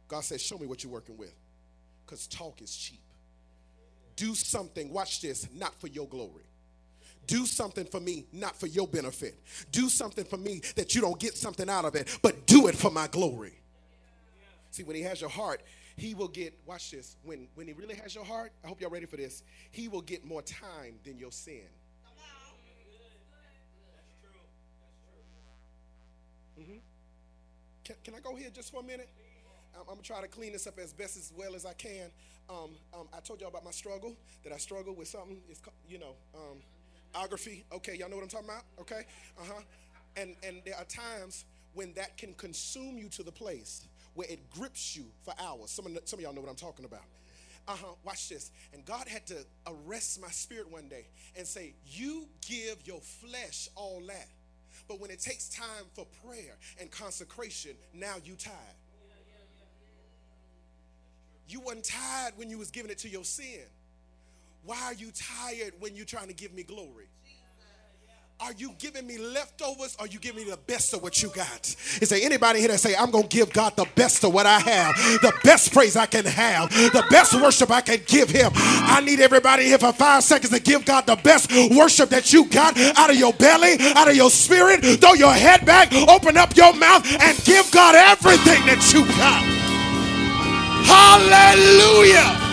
God 0.08 0.24
says, 0.24 0.42
Show 0.42 0.58
me 0.58 0.68
what 0.68 0.86
you're 0.86 0.92
working 0.92 1.18
with. 1.18 1.34
Because 2.06 2.28
talk 2.28 2.62
is 2.62 2.74
cheap. 2.74 3.02
Do 4.16 4.34
something, 4.34 4.94
watch 4.94 5.22
this, 5.22 5.50
not 5.54 5.76
for 5.82 5.88
your 5.88 6.08
glory. 6.08 6.44
Do 7.26 7.46
something 7.46 7.86
for 7.86 8.00
me, 8.00 8.26
not 8.32 8.56
for 8.56 8.68
your 8.68 8.88
benefit. 8.88 9.36
Do 9.74 9.90
something 9.90 10.24
for 10.24 10.38
me 10.38 10.62
that 10.78 10.96
you 10.96 11.02
don't 11.02 11.20
get 11.20 11.36
something 11.36 11.70
out 11.70 11.84
of 11.84 11.96
it, 11.96 12.18
but 12.22 12.48
do 12.48 12.68
it 12.68 12.76
for 12.76 12.90
my 12.90 13.08
glory. 13.08 13.54
See, 14.72 14.84
when 14.84 14.96
He 14.96 15.02
has 15.02 15.20
your 15.20 15.30
heart, 15.30 15.62
He 15.98 16.14
will 16.14 16.28
get, 16.28 16.54
watch 16.66 16.92
this, 16.92 17.18
when, 17.24 17.48
when 17.56 17.68
He 17.68 17.74
really 17.74 17.96
has 17.96 18.14
your 18.14 18.24
heart, 18.24 18.52
I 18.64 18.68
hope 18.68 18.80
y'all 18.80 18.92
ready 18.92 19.08
for 19.08 19.18
this, 19.18 19.44
He 19.72 19.88
will 19.88 20.02
get 20.02 20.24
more 20.24 20.44
time 20.44 21.00
than 21.04 21.18
your 21.18 21.32
sin. 21.32 21.64
Mm-hmm. 26.60 26.78
Can, 27.84 27.96
can 28.04 28.16
I 28.16 28.20
go 28.20 28.36
here 28.36 28.50
just 28.54 28.72
for 28.72 28.82
a 28.82 28.84
minute? 28.84 29.10
I'm, 29.76 29.82
I'm, 29.82 29.88
gonna 29.88 30.02
try 30.02 30.22
to 30.22 30.28
clean 30.28 30.54
this 30.54 30.66
up 30.68 30.80
as 30.80 30.94
best 30.94 31.18
as 31.18 31.32
well 31.36 31.56
as 31.56 31.66
I 31.66 31.74
can. 31.74 32.10
Um, 32.50 32.72
um, 32.94 33.08
I 33.16 33.20
told 33.20 33.42
y'all 33.42 33.50
about 33.50 33.66
my 33.66 33.72
struggle 33.72 34.16
that 34.44 34.54
I 34.54 34.58
struggle 34.58 34.96
with 34.96 35.08
something. 35.08 35.38
It's 35.50 35.62
you 35.88 36.00
know, 36.00 36.16
um, 36.34 36.58
Ography. 37.16 37.64
Okay, 37.72 37.96
y'all 37.96 38.10
know 38.10 38.16
what 38.16 38.24
I'm 38.24 38.30
talking 38.30 38.50
about? 38.50 38.64
Okay, 38.82 39.06
uh 39.40 39.44
huh. 39.46 39.62
And 40.16 40.36
and 40.44 40.62
there 40.66 40.76
are 40.76 40.86
times 40.86 41.46
when 41.74 41.94
that 41.94 42.18
can 42.18 42.34
consume 42.34 42.98
you 42.98 43.10
to 43.10 43.24
the 43.24 43.32
place 43.32 43.88
where 44.18 44.28
it 44.28 44.50
grips 44.50 44.96
you 44.96 45.06
for 45.24 45.32
hours. 45.40 45.70
Some 45.70 45.86
of, 45.86 45.96
some 46.06 46.18
of 46.18 46.24
y'all 46.24 46.34
know 46.34 46.42
what 46.42 46.50
I'm 46.50 46.56
talking 46.56 46.86
about. 46.86 47.04
Uh 47.68 47.76
huh. 47.80 47.94
Watch 48.04 48.30
this. 48.30 48.50
And 48.74 48.84
God 48.84 49.08
had 49.08 49.28
to 49.28 49.46
arrest 49.68 50.20
my 50.20 50.30
spirit 50.30 50.72
one 50.72 50.90
day 50.90 51.06
and 51.38 51.46
say, 51.46 51.76
"You 51.86 52.28
give 52.48 52.78
your 52.86 53.00
flesh 53.00 53.70
all 53.76 54.02
that." 54.08 54.28
But 54.88 55.00
when 55.00 55.12
it 55.12 55.20
takes 55.20 55.50
time 55.50 55.86
for 55.94 56.08
prayer 56.26 56.58
and 56.80 56.90
consecration, 56.90 57.72
now 57.94 58.16
you 58.24 58.34
tired. 58.36 58.56
You 61.48 61.60
wasn't 61.60 61.86
tired 61.86 62.34
when 62.38 62.50
you 62.50 62.58
was 62.58 62.72
giving 62.72 62.90
it 62.90 62.98
to 63.00 63.10
your 63.10 63.24
sin. 63.24 63.62
Why 64.64 64.82
are 64.84 64.94
you 64.94 65.12
tired 65.12 65.74
when 65.80 65.96
you're 65.96 66.06
trying 66.06 66.28
to 66.28 66.34
give 66.34 66.54
me 66.54 66.64
glory? 66.64 67.08
Are 68.40 68.54
you 68.54 68.72
giving 68.78 69.08
me 69.08 69.18
leftovers 69.18 69.96
or 70.00 70.06
are 70.06 70.08
you 70.08 70.20
giving 70.20 70.44
me 70.44 70.52
the 70.52 70.58
best 70.58 70.94
of 70.94 71.02
what 71.02 71.24
you 71.24 71.30
got? 71.30 71.76
Is 72.00 72.10
there 72.10 72.20
anybody 72.22 72.60
here 72.60 72.68
that 72.68 72.78
say, 72.78 72.96
I'm 72.96 73.10
going 73.10 73.28
to 73.28 73.36
give 73.36 73.52
God 73.52 73.76
the 73.76 73.88
best 73.96 74.24
of 74.24 74.32
what 74.32 74.46
I 74.46 74.60
have, 74.60 74.96
the 74.96 75.34
best 75.44 75.74
praise 75.74 75.96
I 75.96 76.06
can 76.06 76.24
have, 76.24 76.70
the 76.70 77.04
best 77.10 77.34
worship 77.34 77.72
I 77.72 77.82
can 77.82 78.00
give 78.06 78.30
him? 78.30 78.52
I 78.54 79.02
need 79.02 79.22
everybody 79.22 79.64
here 79.64 79.80
for 79.80 79.92
five 79.92 80.24
seconds 80.24 80.54
to 80.54 80.60
give 80.60 80.86
God 80.86 81.08
the 81.08 81.16
best 81.16 81.52
worship 81.76 82.10
that 82.10 82.32
you 82.32 82.46
got 82.46 82.78
out 82.96 83.10
of 83.10 83.16
your 83.16 83.34
belly, 83.34 83.76
out 83.96 84.08
of 84.08 84.16
your 84.16 84.30
spirit. 84.30 84.86
Throw 84.86 85.14
your 85.14 85.34
head 85.34 85.66
back, 85.66 85.92
open 86.08 86.38
up 86.38 86.56
your 86.56 86.74
mouth, 86.76 87.04
and 87.20 87.44
give 87.44 87.72
God 87.72 87.96
everything 87.96 88.64
that 88.68 88.94
you 88.94 89.04
got. 89.18 89.42
Hallelujah. 90.86 92.47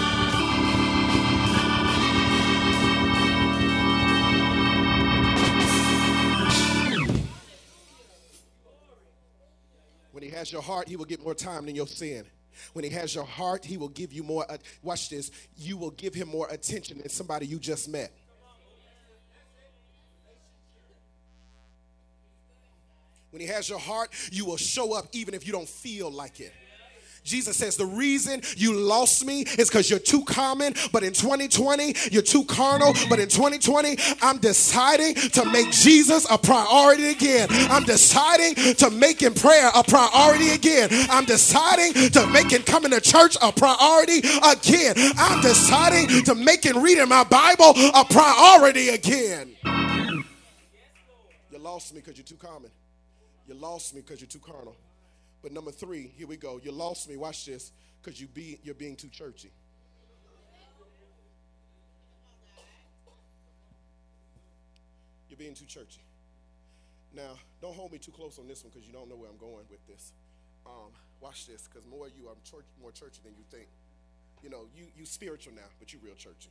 Has 10.44 10.52
your 10.52 10.60
heart, 10.60 10.88
he 10.88 10.96
will 10.96 11.06
get 11.06 11.24
more 11.24 11.34
time 11.34 11.64
than 11.64 11.74
your 11.74 11.86
sin. 11.86 12.26
When 12.74 12.84
he 12.84 12.90
has 12.90 13.14
your 13.14 13.24
heart, 13.24 13.64
he 13.64 13.78
will 13.78 13.88
give 13.88 14.12
you 14.12 14.22
more. 14.22 14.44
Uh, 14.48 14.58
watch 14.82 15.08
this. 15.08 15.30
You 15.56 15.78
will 15.78 15.90
give 15.92 16.12
him 16.12 16.28
more 16.28 16.46
attention 16.50 16.98
than 16.98 17.08
somebody 17.08 17.46
you 17.46 17.58
just 17.58 17.88
met. 17.88 18.12
When 23.30 23.40
he 23.40 23.46
has 23.48 23.70
your 23.70 23.78
heart, 23.78 24.10
you 24.30 24.44
will 24.44 24.58
show 24.58 24.94
up 24.94 25.06
even 25.12 25.32
if 25.32 25.46
you 25.46 25.52
don't 25.52 25.68
feel 25.68 26.10
like 26.10 26.40
it. 26.40 26.52
Jesus 27.24 27.56
says, 27.56 27.76
The 27.76 27.86
reason 27.86 28.42
you 28.56 28.74
lost 28.74 29.24
me 29.24 29.42
is 29.42 29.68
because 29.68 29.88
you're 29.88 29.98
too 29.98 30.22
common, 30.24 30.74
but 30.92 31.02
in 31.02 31.14
2020, 31.14 31.94
you're 32.12 32.22
too 32.22 32.44
carnal. 32.44 32.92
But 33.08 33.18
in 33.18 33.28
2020, 33.28 33.96
I'm 34.20 34.38
deciding 34.38 35.14
to 35.14 35.44
make 35.46 35.70
Jesus 35.70 36.26
a 36.30 36.36
priority 36.36 37.08
again. 37.08 37.48
I'm 37.50 37.84
deciding 37.84 38.74
to 38.74 38.90
make 38.90 39.20
him 39.20 39.32
prayer 39.32 39.70
a 39.74 39.82
priority 39.82 40.50
again. 40.50 40.90
I'm 41.10 41.24
deciding 41.24 42.10
to 42.10 42.26
make 42.26 42.50
him 42.50 42.62
coming 42.62 42.90
to 42.90 43.00
church 43.00 43.36
a 43.40 43.50
priority 43.50 44.18
again. 44.18 44.94
I'm 45.16 45.40
deciding 45.40 46.24
to 46.24 46.34
make 46.34 46.64
him 46.64 46.82
reading 46.82 47.08
my 47.08 47.24
Bible 47.24 47.72
a 47.94 48.04
priority 48.04 48.90
again. 48.90 49.56
You 51.50 51.58
lost 51.58 51.94
me 51.94 52.00
because 52.00 52.18
you're 52.18 52.26
too 52.26 52.36
common. 52.36 52.70
You 53.48 53.54
lost 53.54 53.94
me 53.94 54.02
because 54.02 54.20
you're 54.20 54.28
too 54.28 54.40
carnal. 54.40 54.76
But 55.44 55.52
number 55.52 55.70
three, 55.70 56.10
here 56.16 56.26
we 56.26 56.38
go. 56.38 56.58
You 56.64 56.72
lost 56.72 57.06
me. 57.06 57.18
Watch 57.18 57.44
this, 57.44 57.70
because 58.02 58.18
you 58.18 58.26
be 58.26 58.58
you're 58.64 58.74
being 58.74 58.96
too 58.96 59.08
churchy. 59.08 59.50
You're 65.28 65.36
being 65.36 65.52
too 65.52 65.66
churchy. 65.66 66.00
Now, 67.14 67.36
don't 67.60 67.74
hold 67.74 67.92
me 67.92 67.98
too 67.98 68.10
close 68.10 68.38
on 68.38 68.48
this 68.48 68.64
one 68.64 68.72
because 68.72 68.86
you 68.86 68.94
don't 68.94 69.06
know 69.06 69.16
where 69.16 69.28
I'm 69.28 69.36
going 69.36 69.66
with 69.70 69.86
this. 69.86 70.12
Um, 70.64 70.92
watch 71.20 71.46
this, 71.46 71.68
because 71.68 71.86
more 71.86 72.08
you 72.08 72.26
are 72.28 72.34
church, 72.50 72.64
more 72.80 72.90
churchy 72.90 73.20
than 73.22 73.34
you 73.36 73.44
think. 73.50 73.68
You 74.42 74.48
know, 74.48 74.62
you 74.74 74.86
you 74.96 75.04
spiritual 75.04 75.52
now, 75.54 75.68
but 75.78 75.92
you 75.92 75.98
real 76.02 76.14
churchy. 76.14 76.48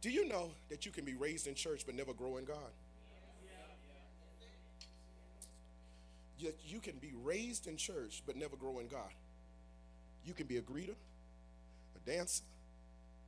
Do 0.00 0.10
you 0.10 0.26
know 0.26 0.50
that 0.68 0.84
you 0.84 0.90
can 0.90 1.04
be 1.04 1.14
raised 1.14 1.46
in 1.46 1.54
church 1.54 1.84
but 1.86 1.94
never 1.94 2.12
grow 2.12 2.38
in 2.38 2.44
God? 2.44 2.72
You, 6.38 6.52
you 6.64 6.80
can 6.80 6.96
be 6.98 7.12
raised 7.22 7.66
in 7.66 7.76
church 7.76 8.22
but 8.26 8.36
never 8.36 8.56
grow 8.56 8.78
in 8.78 8.88
God. 8.88 9.12
You 10.24 10.34
can 10.34 10.46
be 10.46 10.58
a 10.58 10.62
greeter, 10.62 10.94
a 11.96 12.10
dancer, 12.10 12.44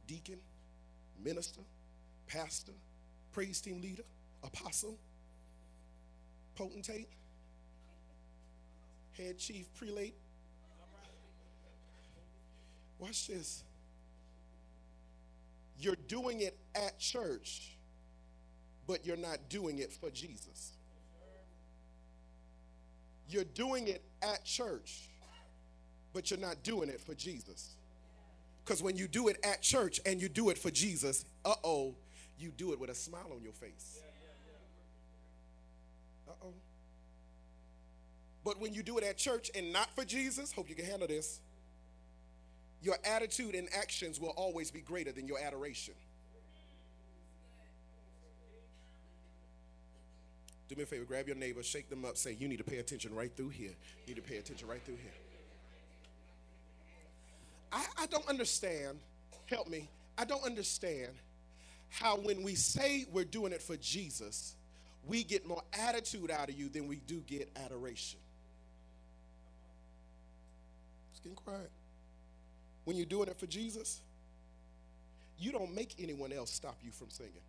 deacon, 0.07 0.39
minister, 1.23 1.61
pastor, 2.27 2.73
praise 3.33 3.61
team 3.61 3.81
leader, 3.81 4.03
apostle, 4.43 4.97
potentate, 6.57 7.09
head 9.17 9.39
chief, 9.39 9.67
prelate. 9.77 10.15
Watch 12.99 13.29
this. 13.29 13.65
You're 15.79 15.97
doing 16.09 16.43
it 16.43 16.57
at 16.75 16.99
church, 16.99 17.77
but 18.87 19.07
you're 19.07 19.17
not 19.17 19.39
doing 19.49 19.79
it 19.79 19.91
for 19.91 20.11
Jesus. 20.11 20.73
You're 23.31 23.45
doing 23.45 23.89
it 23.89 24.03
at 24.23 24.45
church, 24.45 25.09
but 26.13 26.31
you're 26.31 26.41
not 26.41 26.63
doing 26.63 26.89
it 26.89 27.01
for 27.01 27.15
Jesus. 27.15 27.77
Because 28.65 28.83
when 28.83 28.97
you 28.97 29.09
do 29.09 29.29
it 29.29 29.39
at 29.45 29.63
church 29.63 30.01
and 30.05 30.21
you 30.21 30.29
do 30.29 30.51
it 30.51 30.59
for 30.59 30.71
Jesus, 30.71 31.25
uh 31.45 31.55
oh, 31.65 31.95
you 32.39 32.51
do 32.51 32.73
it 32.73 32.81
with 32.81 32.91
a 32.91 32.95
smile 32.95 33.31
on 33.35 33.43
your 33.43 33.53
face. 33.53 34.01
Uh 36.29 36.33
oh. 36.45 36.55
But 38.45 38.61
when 38.61 38.75
you 38.75 38.83
do 38.83 38.99
it 38.99 39.05
at 39.05 39.17
church 39.17 39.51
and 39.55 39.73
not 39.73 39.95
for 39.95 40.05
Jesus, 40.05 40.53
hope 40.53 40.69
you 40.69 40.75
can 40.75 40.87
handle 40.87 41.09
this, 41.09 41.41
your 42.83 42.97
attitude 43.05 43.55
and 43.55 43.69
actions 43.75 44.19
will 44.19 44.31
always 44.31 44.71
be 44.71 44.81
greater 44.81 45.13
than 45.13 45.27
your 45.27 45.39
adoration. 45.39 45.95
Do 50.71 50.77
me 50.77 50.85
a 50.85 50.87
favor, 50.87 51.05
grab 51.05 51.27
your 51.27 51.35
neighbor, 51.35 51.65
shake 51.65 51.91
them 51.91 52.05
up, 52.05 52.17
say, 52.17 52.37
You 52.39 52.47
need 52.47 52.59
to 52.59 52.65
pay 52.65 52.79
attention 52.79 53.13
right 53.13 53.33
through 53.37 53.49
here. 53.49 53.73
You 54.07 54.15
need 54.15 54.23
to 54.23 54.29
pay 54.29 54.37
attention 54.37 54.69
right 54.69 54.81
through 54.85 54.99
here. 55.03 55.11
I, 57.73 57.85
I 57.99 58.07
don't 58.07 58.29
understand, 58.29 59.01
help 59.47 59.69
me, 59.69 59.89
I 60.17 60.25
don't 60.25 60.45
understand 60.45 61.11
how 61.89 62.19
when 62.19 62.45
we 62.45 62.55
say 62.55 63.05
we're 63.11 63.25
doing 63.25 63.53
it 63.53 63.61
for 63.61 63.77
Jesus, 63.79 64.55
we 65.09 65.25
get 65.25 65.45
more 65.45 65.63
attitude 65.73 66.31
out 66.31 66.49
of 66.49 66.55
you 66.57 66.69
than 66.69 66.87
we 66.87 67.01
do 67.05 67.21
get 67.27 67.51
adoration. 67.65 68.21
It's 71.11 71.19
getting 71.19 71.35
quiet. 71.35 71.71
When 72.85 72.97
you're 72.97 73.07
doing 73.07 73.29
it 73.29 73.41
for 73.41 73.47
Jesus, 73.47 74.03
you 75.37 75.51
don't 75.51 75.75
make 75.75 75.97
anyone 75.99 76.33
else 76.33 76.53
stop 76.53 76.77
you 76.85 76.93
from 76.93 77.11
singing. 77.11 77.43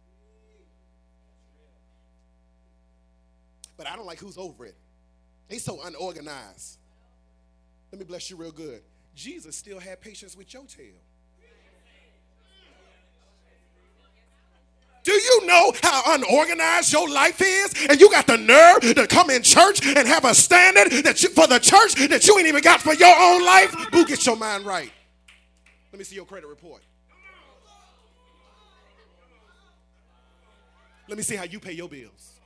But 3.82 3.90
I 3.90 3.96
don't 3.96 4.06
like 4.06 4.20
who's 4.20 4.38
over 4.38 4.64
it. 4.68 4.76
They 5.48 5.58
so 5.58 5.82
unorganized. 5.84 6.78
Let 7.92 7.98
me 7.98 8.06
bless 8.06 8.30
you 8.30 8.36
real 8.36 8.52
good. 8.52 8.84
Jesus 9.16 9.56
still 9.56 9.80
had 9.80 10.00
patience 10.00 10.38
with 10.38 10.54
your 10.54 10.66
tail. 10.66 11.02
Do 15.04 15.14
you 15.14 15.48
know 15.48 15.74
how 15.82 16.14
unorganized 16.14 16.94
your 16.94 17.10
life 17.10 17.42
is? 17.42 17.74
And 17.90 18.00
you 18.00 18.12
got 18.12 18.28
the 18.28 18.38
nerve 18.38 18.82
to 18.82 19.08
come 19.08 19.32
in 19.32 19.42
church 19.42 19.84
and 19.84 20.08
have 20.08 20.26
a 20.26 20.36
standard 20.36 20.92
that 21.04 21.24
you, 21.24 21.30
for 21.30 21.48
the 21.48 21.58
church 21.58 21.96
that 22.08 22.28
you 22.28 22.38
ain't 22.38 22.48
even 22.48 22.62
got 22.62 22.82
for 22.82 22.94
your 22.94 23.16
own 23.20 23.44
life? 23.44 23.74
Who 23.94 24.06
gets 24.06 24.28
your 24.28 24.36
mind 24.36 24.64
right? 24.64 24.92
Let 25.92 25.98
me 25.98 26.06
see 26.06 26.18
your 26.18 26.26
credit 26.26 26.46
report. 26.46 26.84
Let 31.08 31.18
me 31.18 31.24
see 31.24 31.36
how 31.36 31.46
you 31.46 31.60
pay 31.60 31.72
your 31.72 31.90
bills 31.90 32.41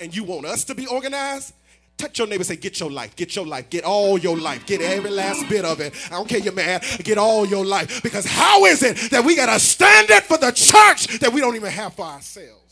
and 0.00 0.14
you 0.14 0.24
want 0.24 0.46
us 0.46 0.64
to 0.64 0.74
be 0.74 0.86
organized, 0.86 1.54
touch 1.96 2.18
your 2.18 2.28
neighbor 2.28 2.44
say, 2.44 2.56
Get 2.56 2.78
your 2.80 2.90
life, 2.90 3.16
get 3.16 3.34
your 3.36 3.46
life, 3.46 3.70
get 3.70 3.84
all 3.84 4.18
your 4.18 4.36
life, 4.36 4.66
get 4.66 4.80
every 4.80 5.10
last 5.10 5.48
bit 5.48 5.64
of 5.64 5.80
it. 5.80 5.94
I 6.06 6.10
don't 6.10 6.28
care 6.28 6.38
you're 6.38 6.52
mad, 6.52 6.84
get 7.02 7.18
all 7.18 7.46
your 7.46 7.64
life. 7.64 8.02
Because 8.02 8.26
how 8.26 8.64
is 8.66 8.82
it 8.82 9.10
that 9.10 9.24
we 9.24 9.36
got 9.36 9.48
a 9.48 9.58
standard 9.58 10.22
for 10.24 10.38
the 10.38 10.52
church 10.52 11.18
that 11.20 11.32
we 11.32 11.40
don't 11.40 11.56
even 11.56 11.70
have 11.70 11.94
for 11.94 12.04
ourselves? 12.04 12.65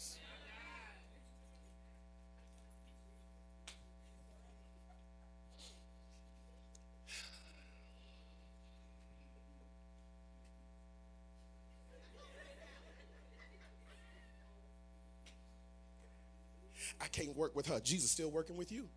Can't 17.15 17.37
work 17.37 17.55
with 17.55 17.67
her. 17.67 17.79
Jesus 17.81 18.11
still 18.11 18.31
working 18.31 18.57
with 18.57 18.73
you. 18.73 18.89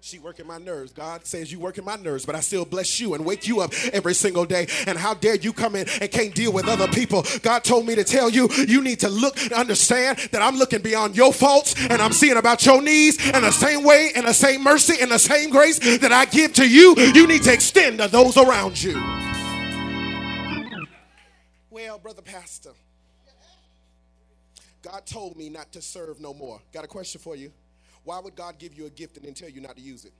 She 0.00 0.18
working 0.18 0.46
my 0.46 0.58
nerves. 0.58 0.92
God 0.92 1.24
says 1.24 1.50
you 1.50 1.58
working 1.58 1.82
my 1.82 1.96
nerves, 1.96 2.26
but 2.26 2.34
I 2.34 2.40
still 2.40 2.66
bless 2.66 3.00
you 3.00 3.14
and 3.14 3.24
wake 3.24 3.48
you 3.48 3.60
up 3.60 3.72
every 3.90 4.12
single 4.12 4.44
day. 4.44 4.66
And 4.86 4.98
how 4.98 5.14
dare 5.14 5.36
you 5.36 5.52
come 5.52 5.76
in 5.76 5.88
and 5.88 6.10
can't 6.10 6.34
deal 6.34 6.52
with 6.52 6.68
other 6.68 6.88
people? 6.88 7.24
God 7.40 7.64
told 7.64 7.86
me 7.86 7.94
to 7.94 8.04
tell 8.04 8.28
you, 8.28 8.50
you 8.68 8.82
need 8.82 9.00
to 9.00 9.08
look 9.08 9.40
and 9.40 9.52
understand 9.52 10.18
that 10.32 10.42
I'm 10.42 10.56
looking 10.56 10.82
beyond 10.82 11.16
your 11.16 11.32
faults 11.32 11.74
and 11.88 12.02
I'm 12.02 12.12
seeing 12.12 12.36
about 12.36 12.66
your 12.66 12.82
needs 12.82 13.16
and 13.32 13.44
the 13.44 13.50
same 13.50 13.82
way 13.82 14.10
and 14.14 14.26
the 14.26 14.34
same 14.34 14.62
mercy 14.62 15.00
and 15.00 15.10
the 15.10 15.18
same 15.18 15.48
grace 15.48 15.78
that 15.98 16.12
I 16.12 16.26
give 16.26 16.52
to 16.54 16.68
you, 16.68 16.94
you 16.96 17.26
need 17.26 17.44
to 17.44 17.52
extend 17.54 17.98
to 17.98 18.08
those 18.08 18.36
around 18.36 18.82
you. 18.82 19.00
Well, 21.70 21.98
brother 21.98 22.22
pastor, 22.22 22.72
God 24.84 25.06
told 25.06 25.34
me 25.36 25.48
not 25.48 25.72
to 25.72 25.80
serve 25.80 26.20
no 26.20 26.34
more. 26.34 26.60
Got 26.70 26.84
a 26.84 26.86
question 26.86 27.18
for 27.18 27.34
you. 27.34 27.50
Why 28.04 28.18
would 28.18 28.36
God 28.36 28.58
give 28.58 28.74
you 28.74 28.84
a 28.84 28.90
gift 28.90 29.16
and 29.16 29.24
then 29.24 29.32
tell 29.32 29.48
you 29.48 29.62
not 29.62 29.76
to 29.76 29.82
use 29.82 30.04
it? 30.04 30.12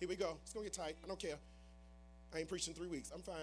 Here 0.00 0.08
we 0.08 0.16
go. 0.16 0.36
It's 0.42 0.52
going 0.52 0.66
to 0.66 0.70
get 0.70 0.76
tight. 0.76 0.96
I 1.04 1.06
don't 1.06 1.20
care. 1.20 1.36
I 2.34 2.40
ain't 2.40 2.48
preaching 2.48 2.74
three 2.74 2.88
weeks. 2.88 3.12
I'm 3.14 3.22
fine. 3.22 3.36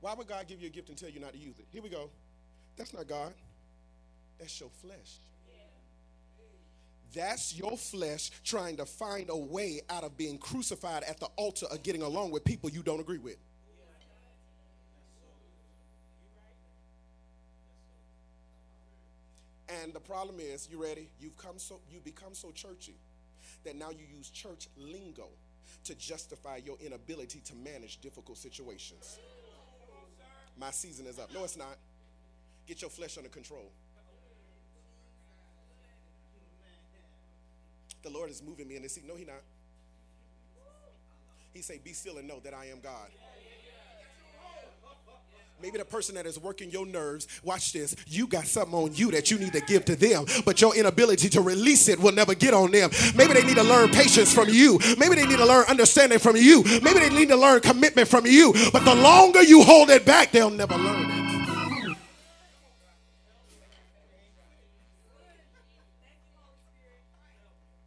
Why 0.00 0.14
would 0.14 0.28
God 0.28 0.46
give 0.46 0.60
you 0.60 0.68
a 0.68 0.70
gift 0.70 0.88
and 0.88 0.96
tell 0.96 1.10
you 1.10 1.18
not 1.18 1.32
to 1.32 1.38
use 1.38 1.58
it? 1.58 1.66
Here 1.72 1.82
we 1.82 1.88
go. 1.88 2.10
That's 2.76 2.94
not 2.94 3.08
God. 3.08 3.32
That's 4.38 4.60
your 4.60 4.70
flesh. 4.80 5.18
That's 7.12 7.56
your 7.56 7.76
flesh 7.76 8.30
trying 8.44 8.76
to 8.76 8.86
find 8.86 9.30
a 9.30 9.36
way 9.36 9.80
out 9.90 10.04
of 10.04 10.16
being 10.16 10.38
crucified 10.38 11.02
at 11.02 11.18
the 11.18 11.26
altar 11.34 11.66
of 11.66 11.82
getting 11.82 12.02
along 12.02 12.30
with 12.30 12.44
people 12.44 12.70
you 12.70 12.84
don't 12.84 13.00
agree 13.00 13.18
with. 13.18 13.36
And 19.68 19.92
the 19.92 20.00
problem 20.00 20.36
is, 20.40 20.68
you 20.70 20.82
ready? 20.82 21.08
You've 21.20 21.36
come 21.36 21.58
so 21.58 21.80
you 21.90 22.00
become 22.00 22.34
so 22.34 22.50
churchy 22.50 22.94
that 23.64 23.76
now 23.76 23.90
you 23.90 24.04
use 24.16 24.30
church 24.30 24.68
lingo 24.78 25.28
to 25.84 25.94
justify 25.94 26.60
your 26.64 26.76
inability 26.84 27.40
to 27.40 27.54
manage 27.54 28.00
difficult 28.00 28.38
situations. 28.38 29.18
My 30.58 30.70
season 30.70 31.06
is 31.06 31.18
up. 31.18 31.32
No, 31.32 31.44
it's 31.44 31.56
not. 31.56 31.76
Get 32.66 32.80
your 32.80 32.90
flesh 32.90 33.16
under 33.16 33.28
control. 33.28 33.70
The 38.02 38.10
Lord 38.10 38.30
is 38.30 38.42
moving 38.42 38.68
me 38.68 38.76
in 38.76 38.82
this. 38.82 38.98
No, 39.06 39.16
He 39.16 39.24
not. 39.24 39.42
He 41.52 41.62
say, 41.62 41.78
"Be 41.78 41.92
still 41.92 42.18
and 42.18 42.28
know 42.28 42.40
that 42.40 42.54
I 42.54 42.66
am 42.66 42.80
God." 42.80 43.10
Maybe 45.60 45.76
the 45.76 45.84
person 45.84 46.14
that 46.14 46.24
is 46.24 46.38
working 46.38 46.70
your 46.70 46.86
nerves, 46.86 47.26
watch 47.42 47.72
this, 47.72 47.96
you 48.06 48.28
got 48.28 48.46
something 48.46 48.74
on 48.74 48.94
you 48.94 49.10
that 49.10 49.28
you 49.30 49.38
need 49.38 49.52
to 49.54 49.60
give 49.60 49.84
to 49.86 49.96
them, 49.96 50.24
but 50.44 50.60
your 50.60 50.76
inability 50.76 51.28
to 51.30 51.40
release 51.40 51.88
it 51.88 51.98
will 51.98 52.12
never 52.12 52.32
get 52.34 52.54
on 52.54 52.70
them. 52.70 52.90
Maybe 53.16 53.32
they 53.32 53.42
need 53.42 53.56
to 53.56 53.64
learn 53.64 53.88
patience 53.90 54.32
from 54.32 54.48
you. 54.48 54.78
Maybe 54.98 55.16
they 55.16 55.26
need 55.26 55.38
to 55.38 55.46
learn 55.46 55.64
understanding 55.68 56.20
from 56.20 56.36
you. 56.36 56.62
Maybe 56.82 57.00
they 57.00 57.10
need 57.10 57.28
to 57.30 57.36
learn 57.36 57.60
commitment 57.60 58.06
from 58.06 58.24
you. 58.24 58.52
But 58.72 58.84
the 58.84 58.94
longer 58.94 59.42
you 59.42 59.64
hold 59.64 59.90
it 59.90 60.06
back, 60.06 60.30
they'll 60.30 60.48
never 60.48 60.76
learn 60.76 61.10
it. 61.10 61.18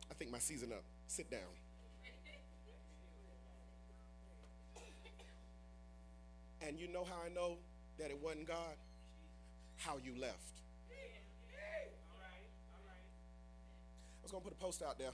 I 0.10 0.14
think 0.20 0.30
my 0.30 0.40
season 0.40 0.74
up. 0.74 0.84
Sit 1.08 1.32
down. 1.32 1.40
And 6.72 6.80
you 6.80 6.88
know 6.88 7.04
how 7.04 7.20
I 7.20 7.28
know 7.28 7.60
that 8.00 8.12
it 8.12 8.20
wasn't 8.24 8.48
God? 8.48 8.80
How 9.76 9.98
you 10.02 10.14
left. 10.18 10.40
I 10.88 11.92
was 14.24 14.32
going 14.32 14.42
to 14.42 14.50
put 14.50 14.58
a 14.58 14.64
post 14.64 14.82
out 14.82 14.98
there. 14.98 15.12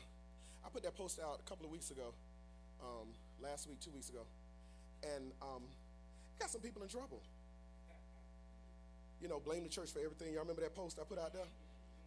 I 0.64 0.70
put 0.70 0.84
that 0.84 0.96
post 0.96 1.20
out 1.20 1.42
a 1.44 1.50
couple 1.50 1.66
of 1.66 1.72
weeks 1.72 1.90
ago, 1.90 2.14
um, 2.80 3.08
last 3.42 3.68
week, 3.68 3.80
two 3.80 3.90
weeks 3.90 4.10
ago, 4.10 4.22
and 5.02 5.32
um, 5.42 5.64
got 6.38 6.52
some 6.52 6.62
people 6.62 6.84
in 6.84 6.90
trouble. 6.90 7.24
You 9.20 9.28
know, 9.28 9.40
blame 9.40 9.64
the 9.64 9.70
church 9.70 9.90
for 9.90 9.98
everything. 9.98 10.34
Y'all 10.34 10.44
remember 10.44 10.62
that 10.62 10.76
post 10.76 11.00
I 11.02 11.06
put 11.10 11.18
out 11.18 11.34
there? 11.34 11.50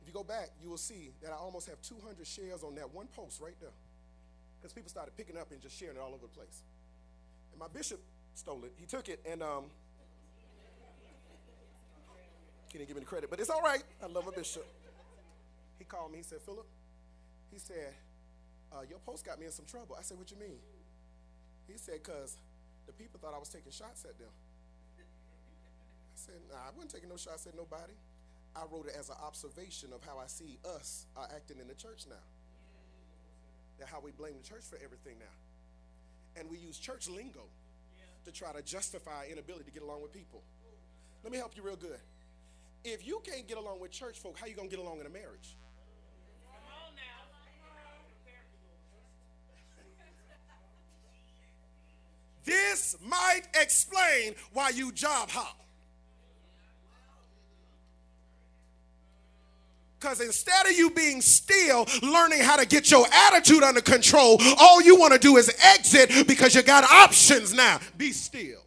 If 0.01 0.07
you 0.07 0.15
go 0.15 0.23
back, 0.23 0.51
you 0.63 0.71
will 0.71 0.79
see 0.79 1.11
that 1.25 1.33
I 1.33 1.37
almost 1.37 1.69
have 1.69 1.83
200 1.83 2.25
shares 2.25 2.63
on 2.63 2.77
that 2.77 2.95
one 2.95 3.09
post 3.17 3.41
right 3.41 3.59
there. 3.61 3.75
Because 4.61 4.73
people 4.73 4.91
started 4.91 5.17
picking 5.17 5.37
up 5.37 5.51
and 5.51 5.61
just 5.61 5.77
sharing 5.77 5.97
it 5.97 6.01
all 6.01 6.15
over 6.15 6.23
the 6.23 6.35
place. 6.39 6.63
And 7.51 7.59
my 7.59 7.67
bishop 7.67 7.99
stole 8.35 8.65
it. 8.65 8.73
He 8.77 8.87
took 8.87 9.09
it 9.09 9.21
and 9.31 9.43
um, 9.43 9.65
he 12.73 12.79
didn't 12.79 12.89
give 12.89 12.97
me 12.97 13.01
the 13.01 13.07
credit, 13.07 13.31
but 13.31 13.41
it's 13.41 13.51
all 13.51 13.63
right. 13.63 13.83
I 14.03 14.07
love 14.07 14.27
a 14.27 14.33
bishop. 14.33 14.67
He 15.79 15.85
called 15.85 16.13
me. 16.13 16.19
He 16.19 16.25
said, 16.25 16.41
Philip, 16.43 16.67
he 17.53 17.59
said, 17.59 17.95
uh, 18.73 18.83
your 18.89 18.99
post 19.01 19.27
got 19.27 19.41
me 19.41 19.47
in 19.47 19.53
some 19.53 19.67
trouble. 19.67 19.97
I 19.99 20.03
said, 20.03 20.19
what 20.19 20.31
you 20.31 20.37
mean? 20.39 20.59
He 21.67 21.77
said, 21.77 22.01
because 22.03 22.37
the 22.87 22.93
people 22.93 23.19
thought 23.21 23.35
I 23.35 23.39
was 23.39 23.49
taking 23.49 23.73
shots 23.73 24.05
at 24.05 24.19
them. 24.19 24.31
I 24.99 26.15
said, 26.15 26.35
nah, 26.51 26.69
I 26.69 26.71
wasn't 26.75 26.93
taking 26.93 27.09
no 27.09 27.17
shots 27.17 27.47
at 27.47 27.57
nobody. 27.57 27.95
I 28.55 28.63
wrote 28.71 28.87
it 28.87 28.95
as 28.99 29.09
an 29.09 29.17
observation 29.23 29.91
of 29.93 30.03
how 30.05 30.19
I 30.19 30.27
see 30.27 30.59
us 30.77 31.07
are 31.17 31.29
acting 31.35 31.59
in 31.59 31.69
the 31.69 31.75
church 31.75 32.07
now. 32.09 32.23
That 33.79 33.89
how 33.89 34.01
we 34.01 34.11
blame 34.11 34.35
the 34.41 34.47
church 34.47 34.63
for 34.69 34.77
everything 34.77 35.19
now. 35.19 36.41
And 36.41 36.51
we 36.51 36.59
use 36.59 36.79
church 36.79 37.09
lingo 37.09 37.47
to 38.25 38.33
try 38.33 38.53
to 38.53 38.63
justify 38.63 39.27
inability 39.31 39.65
to 39.65 39.71
get 39.71 39.83
along 39.83 40.03
with 40.03 40.13
people. 40.13 40.43
Let 41.23 41.33
me 41.33 41.39
help 41.39 41.57
you 41.57 41.63
real 41.63 41.77
good. 41.77 41.99
If 42.85 43.07
you 43.07 43.21
can't 43.25 43.47
get 43.47 43.59
along 43.59 43.81
with 43.81 43.91
church 43.91 44.19
folk, 44.19 44.39
how 44.39 44.47
you 44.47 44.55
gonna 44.55 44.69
get 44.69 44.79
along 44.79 45.01
in 45.01 45.07
a 45.07 45.11
marriage? 45.11 45.57
This 52.45 52.97
might 53.05 53.43
explain 53.55 54.35
why 54.53 54.71
you 54.71 54.93
job 54.93 55.31
hop. 55.31 55.61
Because 60.01 60.23
instead 60.23 60.65
of 60.67 60.73
you 60.73 60.91
being 60.91 61.21
still, 61.21 61.87
learning 62.03 62.41
how 62.41 62.57
to 62.57 62.67
get 62.67 62.91
your 62.91 63.05
attitude 63.13 63.63
under 63.63 63.83
control, 63.83 64.41
all 64.59 64.81
you 64.81 64.97
want 64.97 65.13
to 65.13 65.19
do 65.19 65.37
is 65.37 65.55
exit 65.63 66.27
because 66.27 66.55
you 66.55 66.63
got 66.63 66.85
options 66.85 67.53
now. 67.53 67.81
Be 67.99 68.13
still. 68.13 68.61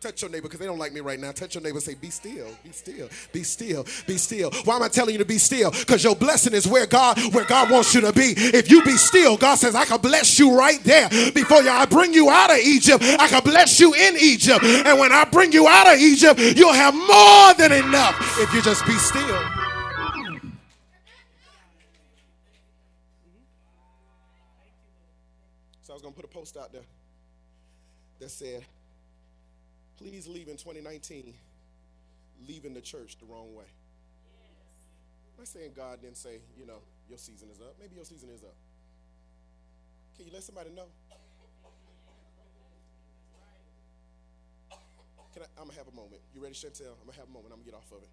Touch 0.00 0.22
your 0.22 0.30
neighbor 0.30 0.44
because 0.44 0.58
they 0.58 0.66
don't 0.66 0.78
like 0.78 0.92
me 0.92 1.00
right 1.00 1.20
now. 1.20 1.30
Touch 1.30 1.54
your 1.54 1.62
neighbor 1.62 1.78
say, 1.78 1.94
Be 1.94 2.08
still, 2.08 2.48
be 2.64 2.72
still, 2.72 3.08
be 3.32 3.42
still, 3.44 3.86
be 4.06 4.16
still. 4.16 4.50
Why 4.64 4.76
am 4.76 4.82
I 4.82 4.88
telling 4.88 5.12
you 5.12 5.18
to 5.18 5.26
be 5.26 5.38
still? 5.38 5.70
Because 5.70 6.02
your 6.02 6.16
blessing 6.16 6.54
is 6.54 6.66
where 6.66 6.86
God, 6.86 7.18
where 7.34 7.44
God 7.44 7.70
wants 7.70 7.94
you 7.94 8.00
to 8.00 8.12
be. 8.12 8.32
If 8.34 8.70
you 8.70 8.82
be 8.82 8.96
still, 8.96 9.36
God 9.36 9.56
says, 9.56 9.76
I 9.76 9.84
can 9.84 10.00
bless 10.00 10.38
you 10.38 10.58
right 10.58 10.82
there. 10.82 11.10
Before 11.32 11.58
I 11.58 11.84
bring 11.84 12.14
you 12.14 12.30
out 12.30 12.50
of 12.50 12.58
Egypt, 12.58 13.04
I 13.04 13.28
can 13.28 13.42
bless 13.44 13.78
you 13.78 13.92
in 13.92 14.16
Egypt. 14.16 14.64
And 14.64 14.98
when 14.98 15.12
I 15.12 15.24
bring 15.24 15.52
you 15.52 15.68
out 15.68 15.94
of 15.94 16.00
Egypt, 16.00 16.40
you'll 16.40 16.72
have 16.72 16.94
more 16.94 17.54
than 17.54 17.70
enough 17.70 18.16
if 18.40 18.52
you 18.54 18.62
just 18.62 18.84
be 18.86 18.94
still. 18.94 19.59
Was 26.00 26.06
gonna 26.06 26.16
put 26.16 26.24
a 26.24 26.28
post 26.28 26.56
out 26.56 26.72
there 26.72 26.88
that 28.20 28.30
said, 28.30 28.64
please 29.98 30.26
leave 30.26 30.48
in 30.48 30.56
2019 30.56 31.34
leaving 32.48 32.72
the 32.72 32.80
church 32.80 33.18
the 33.18 33.26
wrong 33.26 33.54
way. 33.54 33.66
I'm 35.34 35.40
not 35.40 35.48
saying 35.48 35.72
God 35.76 36.00
didn't 36.00 36.16
say, 36.16 36.40
you 36.56 36.64
know, 36.64 36.78
your 37.06 37.18
season 37.18 37.50
is 37.52 37.60
up. 37.60 37.74
Maybe 37.78 37.96
your 37.96 38.06
season 38.06 38.30
is 38.30 38.42
up. 38.42 38.54
Can 40.16 40.24
you 40.24 40.32
let 40.32 40.42
somebody 40.42 40.70
know? 40.70 40.86
Can 45.34 45.42
I, 45.42 45.60
I'm 45.60 45.66
gonna 45.66 45.76
have 45.76 45.88
a 45.88 45.94
moment. 45.94 46.22
You 46.34 46.42
ready, 46.42 46.54
Chantel? 46.54 46.96
I'm 46.98 47.04
gonna 47.04 47.18
have 47.18 47.28
a 47.28 47.30
moment. 47.30 47.52
I'm 47.52 47.60
gonna 47.60 47.72
get 47.72 47.74
off 47.74 47.92
of 47.92 48.02
it. 48.02 48.08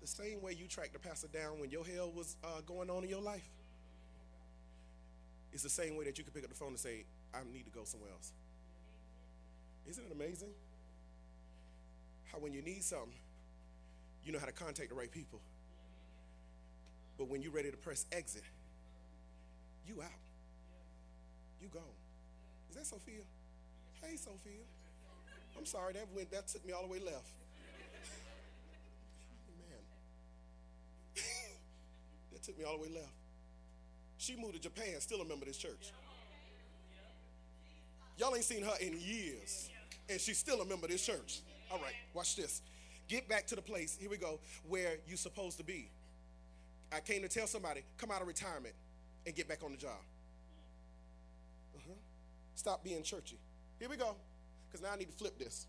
The 0.00 0.06
same 0.06 0.40
way 0.40 0.52
you 0.52 0.66
tracked 0.66 0.94
the 0.94 0.98
pastor 0.98 1.28
down 1.28 1.60
when 1.60 1.70
your 1.70 1.84
hell 1.84 2.10
was 2.10 2.36
uh, 2.42 2.62
going 2.64 2.88
on 2.88 3.04
in 3.04 3.10
your 3.10 3.20
life, 3.20 3.46
it's 5.54 5.62
the 5.62 5.70
same 5.70 5.96
way 5.96 6.04
that 6.04 6.18
you 6.18 6.24
can 6.24 6.32
pick 6.32 6.42
up 6.42 6.50
the 6.50 6.56
phone 6.56 6.70
and 6.70 6.78
say, 6.78 7.04
I 7.32 7.38
need 7.50 7.64
to 7.64 7.70
go 7.70 7.84
somewhere 7.84 8.10
else. 8.10 8.32
Isn't 9.88 10.04
it 10.04 10.12
amazing? 10.12 10.50
How 12.32 12.38
when 12.38 12.52
you 12.52 12.60
need 12.60 12.82
something, 12.82 13.14
you 14.24 14.32
know 14.32 14.40
how 14.40 14.46
to 14.46 14.52
contact 14.52 14.88
the 14.88 14.96
right 14.96 15.10
people. 15.10 15.40
But 17.16 17.28
when 17.28 17.40
you're 17.40 17.52
ready 17.52 17.70
to 17.70 17.76
press 17.76 18.04
exit, 18.10 18.42
you 19.86 20.02
out. 20.02 20.10
You 21.62 21.68
gone. 21.68 21.82
Is 22.70 22.76
that 22.76 22.86
Sophia? 22.86 23.22
Hey, 24.02 24.16
Sophia. 24.16 24.64
I'm 25.56 25.66
sorry, 25.66 25.92
that 25.92 26.08
went 26.12 26.32
that 26.32 26.48
took 26.48 26.66
me 26.66 26.72
all 26.72 26.82
the 26.82 26.88
way 26.88 26.98
left. 26.98 27.14
Man. 31.14 31.24
that 32.32 32.42
took 32.42 32.58
me 32.58 32.64
all 32.64 32.76
the 32.76 32.82
way 32.82 32.88
left. 32.88 33.23
She 34.24 34.36
moved 34.36 34.54
to 34.54 34.60
Japan, 34.60 34.98
still 35.00 35.20
a 35.20 35.24
member 35.26 35.42
of 35.42 35.48
this 35.48 35.58
church. 35.58 35.92
Y'all 38.16 38.34
ain't 38.34 38.42
seen 38.42 38.62
her 38.62 38.72
in 38.80 38.98
years 38.98 39.68
and 40.08 40.18
she's 40.18 40.38
still 40.38 40.62
a 40.62 40.64
member 40.64 40.86
of 40.86 40.92
this 40.92 41.04
church. 41.04 41.40
All 41.70 41.78
right, 41.78 41.92
watch 42.14 42.34
this. 42.34 42.62
Get 43.06 43.28
back 43.28 43.46
to 43.48 43.54
the 43.54 43.60
place, 43.60 43.98
here 44.00 44.08
we 44.08 44.16
go, 44.16 44.40
where 44.66 44.96
you're 45.06 45.18
supposed 45.18 45.58
to 45.58 45.64
be. 45.64 45.90
I 46.90 47.00
came 47.00 47.20
to 47.20 47.28
tell 47.28 47.46
somebody, 47.46 47.82
come 47.98 48.10
out 48.10 48.22
of 48.22 48.26
retirement 48.26 48.74
and 49.26 49.34
get 49.34 49.46
back 49.46 49.62
on 49.62 49.72
the 49.72 49.76
job. 49.76 50.00
Uh-huh. 51.76 51.92
Stop 52.54 52.82
being 52.82 53.02
churchy. 53.02 53.38
Here 53.78 53.90
we 53.90 53.98
go, 53.98 54.16
because 54.66 54.80
now 54.80 54.94
I 54.94 54.96
need 54.96 55.10
to 55.10 55.16
flip 55.18 55.38
this. 55.38 55.66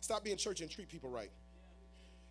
Stop 0.00 0.24
being 0.24 0.36
churchy 0.36 0.64
and 0.64 0.72
treat 0.72 0.88
people 0.88 1.10
right. 1.10 1.30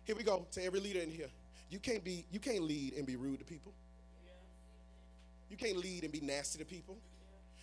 Here 0.04 0.14
we 0.14 0.24
go 0.24 0.46
to 0.52 0.62
every 0.62 0.80
leader 0.80 1.00
in 1.00 1.10
here. 1.10 1.30
You 1.70 1.78
can't 1.78 2.04
be, 2.04 2.26
you 2.30 2.38
can't 2.38 2.64
lead 2.64 2.92
and 2.98 3.06
be 3.06 3.16
rude 3.16 3.38
to 3.38 3.46
people. 3.46 3.72
You 5.54 5.66
can't 5.68 5.78
lead 5.78 6.02
and 6.02 6.12
be 6.12 6.20
nasty 6.20 6.58
to 6.58 6.64
people. 6.64 6.96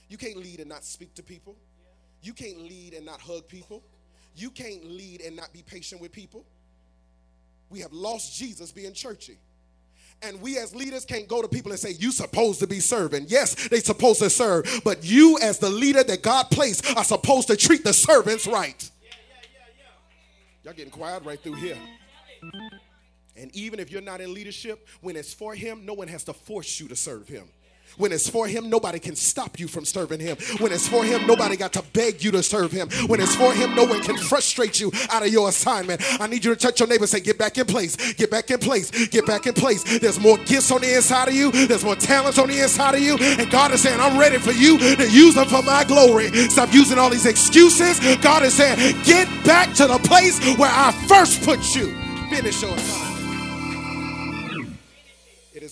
You 0.08 0.18
can't 0.18 0.38
lead 0.38 0.62
and 0.62 0.70
not 0.70 0.86
speak 0.86 1.14
to 1.16 1.24
people. 1.24 1.58
You 2.22 2.32
can't 2.32 2.60
lead 2.62 2.94
and 2.94 3.06
not 3.06 3.20
hug 3.20 3.50
people. 3.50 3.84
You 4.34 4.50
can't 4.50 4.86
lead 4.86 5.20
and 5.20 5.36
not 5.36 5.52
be 5.52 5.62
patient 5.62 6.00
with 6.00 6.14
people. 6.14 6.46
We 7.70 7.82
have 7.82 7.92
lost 7.92 8.40
Jesus 8.40 8.72
being 8.72 8.94
churchy. 8.94 9.40
And 10.22 10.42
we 10.42 10.58
as 10.58 10.74
leaders 10.74 11.04
can't 11.04 11.28
go 11.28 11.42
to 11.42 11.50
people 11.50 11.72
and 11.72 11.80
say, 11.82 11.92
You 12.00 12.14
supposed 12.14 12.62
to 12.62 12.68
be 12.68 12.80
serving. 12.80 13.26
Yes, 13.28 13.68
they 13.68 13.82
supposed 13.82 14.20
to 14.20 14.30
serve. 14.30 14.70
But 14.86 15.04
you, 15.04 15.38
as 15.42 15.60
the 15.60 15.70
leader 15.70 16.02
that 16.02 16.22
God 16.22 16.46
placed, 16.50 16.96
are 16.96 17.04
supposed 17.04 17.50
to 17.50 17.58
treat 17.58 17.84
the 17.84 17.92
servants 17.92 18.48
right. 18.48 18.90
Y'all 20.64 20.72
getting 20.72 20.92
quiet 20.92 21.26
right 21.26 21.44
through 21.44 21.56
here. 21.56 21.78
And 23.36 23.54
even 23.54 23.82
if 23.82 23.92
you're 23.92 24.02
not 24.02 24.22
in 24.22 24.34
leadership, 24.34 24.88
when 25.02 25.18
it's 25.18 25.34
for 25.34 25.54
Him, 25.54 25.86
no 25.86 25.92
one 25.92 26.08
has 26.08 26.24
to 26.24 26.34
force 26.34 26.80
you 26.80 26.88
to 26.88 26.96
serve 26.96 27.28
Him. 27.28 27.50
When 27.98 28.12
it's 28.12 28.30
for 28.30 28.48
him, 28.48 28.70
nobody 28.70 29.00
can 29.00 29.16
stop 29.16 29.60
you 29.60 29.68
from 29.68 29.86
serving 29.86 30.20
him. 30.20 30.38
When 30.60 30.72
it's 30.72 30.88
for 30.88 31.04
him, 31.04 31.26
nobody 31.28 31.56
got 31.56 31.74
to 31.74 31.84
beg 31.94 32.24
you 32.24 32.32
to 32.32 32.44
serve 32.44 32.72
him. 32.72 32.90
When 33.08 33.20
it's 33.20 33.36
for 33.36 33.54
him, 33.54 33.76
no 33.76 33.84
one 33.84 34.02
can 34.02 34.18
frustrate 34.18 34.80
you 34.80 34.92
out 35.10 35.24
of 35.24 35.30
your 35.30 35.50
assignment. 35.50 36.02
I 36.20 36.28
need 36.28 36.46
you 36.46 36.54
to 36.54 36.60
touch 36.60 36.80
your 36.80 36.88
neighbor 36.88 37.08
say, 37.08 37.20
Get 37.20 37.38
back 37.38 37.58
in 37.58 37.66
place, 37.66 38.14
get 38.14 38.32
back 38.32 38.50
in 38.50 38.60
place, 38.60 39.08
get 39.08 39.26
back 39.26 39.48
in 39.48 39.54
place. 39.54 40.00
There's 40.00 40.20
more 40.20 40.38
gifts 40.38 40.72
on 40.72 40.82
the 40.82 40.96
inside 40.96 41.28
of 41.28 41.34
you, 41.34 41.52
there's 41.52 41.84
more 41.84 41.96
talents 41.96 42.40
on 42.40 42.48
the 42.48 42.62
inside 42.62 42.96
of 42.96 43.02
you. 43.02 43.18
And 43.18 43.50
God 43.52 43.72
is 43.72 43.82
saying, 43.82 44.00
I'm 44.00 44.18
ready 44.18 44.38
for 44.38 44.52
you 44.52 44.78
to 44.78 45.10
use 45.10 45.36
them 45.36 45.48
for 45.48 45.62
my 45.64 45.84
glory. 45.84 46.32
Stop 46.50 46.74
using 46.74 46.98
all 46.98 47.10
these 47.10 47.26
excuses. 47.26 48.00
God 48.18 48.44
is 48.44 48.54
saying, 48.54 48.96
Get 49.04 49.28
back 49.46 49.74
to 49.76 49.88
the 49.88 50.00
place 50.00 50.40
where 50.58 50.72
I 50.72 50.92
first 51.08 51.44
put 51.44 51.76
you. 51.76 51.96
Finish 52.30 52.62
your 52.62 52.76
assignment 52.76 53.11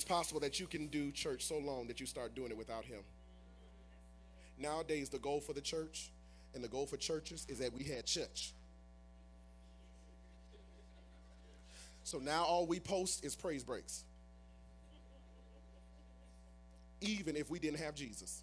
possible 0.10 0.42
that 0.42 0.60
you 0.60 0.66
can 0.66 0.88
do 0.88 1.12
church 1.12 1.46
so 1.46 1.60
long 1.60 1.88
that 1.88 2.00
you 2.00 2.06
start 2.08 2.36
doing 2.36 2.50
it 2.50 2.58
without 2.58 2.84
Him. 2.84 3.00
Nowadays, 4.58 5.08
the 5.10 5.20
goal 5.20 5.40
for 5.40 5.54
the 5.54 5.62
church 5.62 6.10
and 6.54 6.64
the 6.64 6.68
goal 6.68 6.88
for 6.88 6.98
churches 6.98 7.46
is 7.48 7.60
that 7.60 7.72
we 7.74 7.84
had 7.84 8.06
church. 8.06 8.52
So 12.04 12.18
now 12.18 12.44
all 12.44 12.66
we 12.66 12.80
post 12.80 13.24
is 13.24 13.36
praise 13.36 13.64
breaks. 13.64 14.04
Even 17.02 17.36
if 17.36 17.50
we 17.52 17.60
didn't 17.60 17.80
have 17.80 17.94
Jesus. 17.94 18.42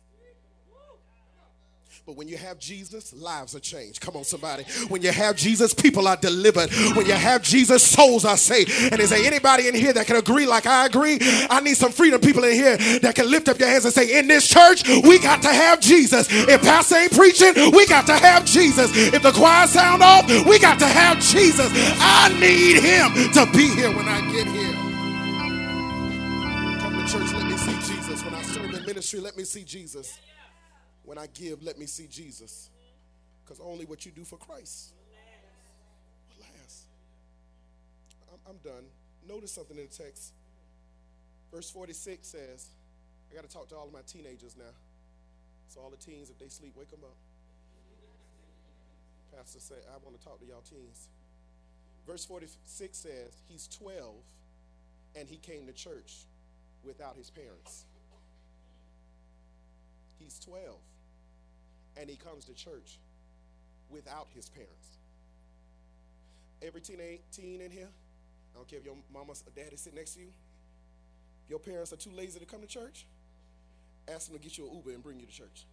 But 2.05 2.16
when 2.16 2.28
you 2.28 2.36
have 2.36 2.59
Jesus, 2.59 3.12
lives 3.14 3.55
are 3.55 3.61
changed. 3.61 4.01
Come 4.01 4.16
on, 4.16 4.24
somebody. 4.24 4.64
When 4.88 5.03
you 5.03 5.11
have 5.11 5.36
Jesus, 5.36 5.72
people 5.74 6.07
are 6.07 6.16
delivered. 6.16 6.70
When 6.94 7.07
you 7.07 7.14
have 7.14 7.42
Jesus, 7.42 7.82
souls 7.82 8.24
are 8.24 8.36
saved. 8.36 8.70
And 8.92 9.01
is 9.01 9.11
there 9.11 9.24
anybody 9.24 9.68
in 9.68 9.74
here 9.74 9.92
that 9.92 10.07
can 10.07 10.16
agree 10.16 10.47
like 10.47 10.66
I 10.66 10.86
agree? 10.86 11.18
I 11.51 11.61
need 11.61 11.76
some 11.76 11.92
freedom 11.92 12.20
people 12.20 12.44
in 12.44 12.55
here 12.55 12.76
that 13.01 13.14
can 13.14 13.30
lift 13.30 13.49
up 13.49 13.59
your 13.59 13.68
hands 13.68 13.84
and 13.84 13.94
say, 13.94 14.18
In 14.18 14.28
this 14.28 14.47
church, 14.47 14.86
we 14.88 15.18
got 15.18 15.42
to 15.42 15.49
have 15.49 15.80
Jesus. 15.80 16.26
If 16.30 16.62
Pastor 16.62 16.97
ain't 16.97 17.12
preaching, 17.12 17.55
we 17.72 17.86
got 17.86 18.07
to 18.07 18.14
have 18.14 18.44
Jesus. 18.44 18.90
If 18.94 19.22
the 19.22 19.32
choir 19.32 19.66
sound 19.66 20.03
off, 20.03 20.28
we 20.47 20.59
got 20.59 20.78
to 20.80 20.86
have 20.86 21.20
Jesus. 21.20 21.70
I 21.99 22.28
need 22.40 22.82
him 22.82 23.32
to 23.32 23.47
be 23.57 23.68
here 23.74 23.94
when 23.94 24.07
I 24.09 24.20
get 24.32 24.47
here. 24.47 24.72
Come 26.80 27.05
to 27.05 27.12
church, 27.12 27.32
let 27.32 27.47
me 27.47 27.57
see 27.57 27.94
Jesus. 27.94 28.24
When 28.24 28.34
I 28.34 28.42
serve 28.42 28.74
in 28.74 28.84
ministry, 28.84 29.20
let 29.20 29.36
me 29.36 29.44
see 29.44 29.64
Jesus. 29.64 30.18
When 31.07 31.18
I 31.18 31.28
give, 31.28 31.62
let 31.62 31.78
me 31.78 31.86
see 31.86 32.09
Jesus. 32.09 32.68
Because 33.44 33.61
only 33.61 33.84
what 33.84 34.04
you 34.04 34.11
do 34.11 34.24
for 34.24 34.36
Christ 34.36 34.92
will 36.28 36.42
last. 36.42 36.86
I'm, 38.32 38.50
I'm 38.50 38.57
done. 38.59 38.84
Notice 39.26 39.52
something 39.52 39.78
in 39.78 39.84
the 39.84 39.96
text. 40.04 40.32
Verse 41.54 41.70
46 41.70 42.26
says, 42.26 42.66
I 43.30 43.36
got 43.36 43.48
to 43.48 43.50
talk 43.50 43.68
to 43.68 43.76
all 43.76 43.86
of 43.86 43.92
my 43.92 44.00
teenagers 44.07 44.57
now. 44.59 44.74
So, 45.68 45.80
all 45.80 45.90
the 45.90 45.96
teens, 45.96 46.28
if 46.28 46.38
they 46.38 46.48
sleep, 46.48 46.74
wake 46.76 46.90
them 46.90 47.00
up. 47.04 47.16
Pastor 49.36 49.61
said, 49.61 49.78
I 49.88 50.04
want 50.04 50.18
to 50.18 50.24
talk 50.24 50.40
to 50.40 50.46
y'all 50.46 50.62
teens. 50.68 51.09
Verse 52.07 52.24
46 52.24 52.98
says, 52.98 53.42
He's 53.48 53.68
12 53.68 54.14
and 55.14 55.28
he 55.28 55.36
came 55.36 55.66
to 55.66 55.72
church 55.72 56.24
without 56.84 57.16
his 57.16 57.30
parents. 57.30 57.84
He's 60.18 60.38
12 60.40 60.76
and 61.99 62.09
he 62.09 62.16
comes 62.16 62.44
to 62.47 62.55
church 62.55 62.99
without 63.90 64.26
his 64.34 64.49
parents. 64.49 64.99
Every 66.62 66.80
teen, 66.80 66.99
teen 67.32 67.61
in 67.61 67.70
here, 67.70 67.88
I 67.88 68.57
don't 68.57 68.68
care 68.68 68.78
if 68.78 68.84
your 68.84 68.97
mama 69.12 69.32
or 69.32 69.53
daddy 69.55 69.76
sit 69.76 69.94
next 69.94 70.14
to 70.14 70.20
you, 70.20 70.28
your 71.49 71.59
parents 71.59 71.92
are 71.92 71.97
too 71.97 72.11
lazy 72.16 72.38
to 72.40 72.47
come 72.47 72.61
to 72.61 72.66
church, 72.66 73.07
ask 74.12 74.28
them 74.28 74.36
to 74.36 74.42
get 74.42 74.59
you 74.59 74.66
an 74.66 74.74
Uber 74.74 74.90
and 74.90 75.03
bring 75.03 75.20
you 75.20 75.26
to 75.26 75.32
church. 75.32 75.66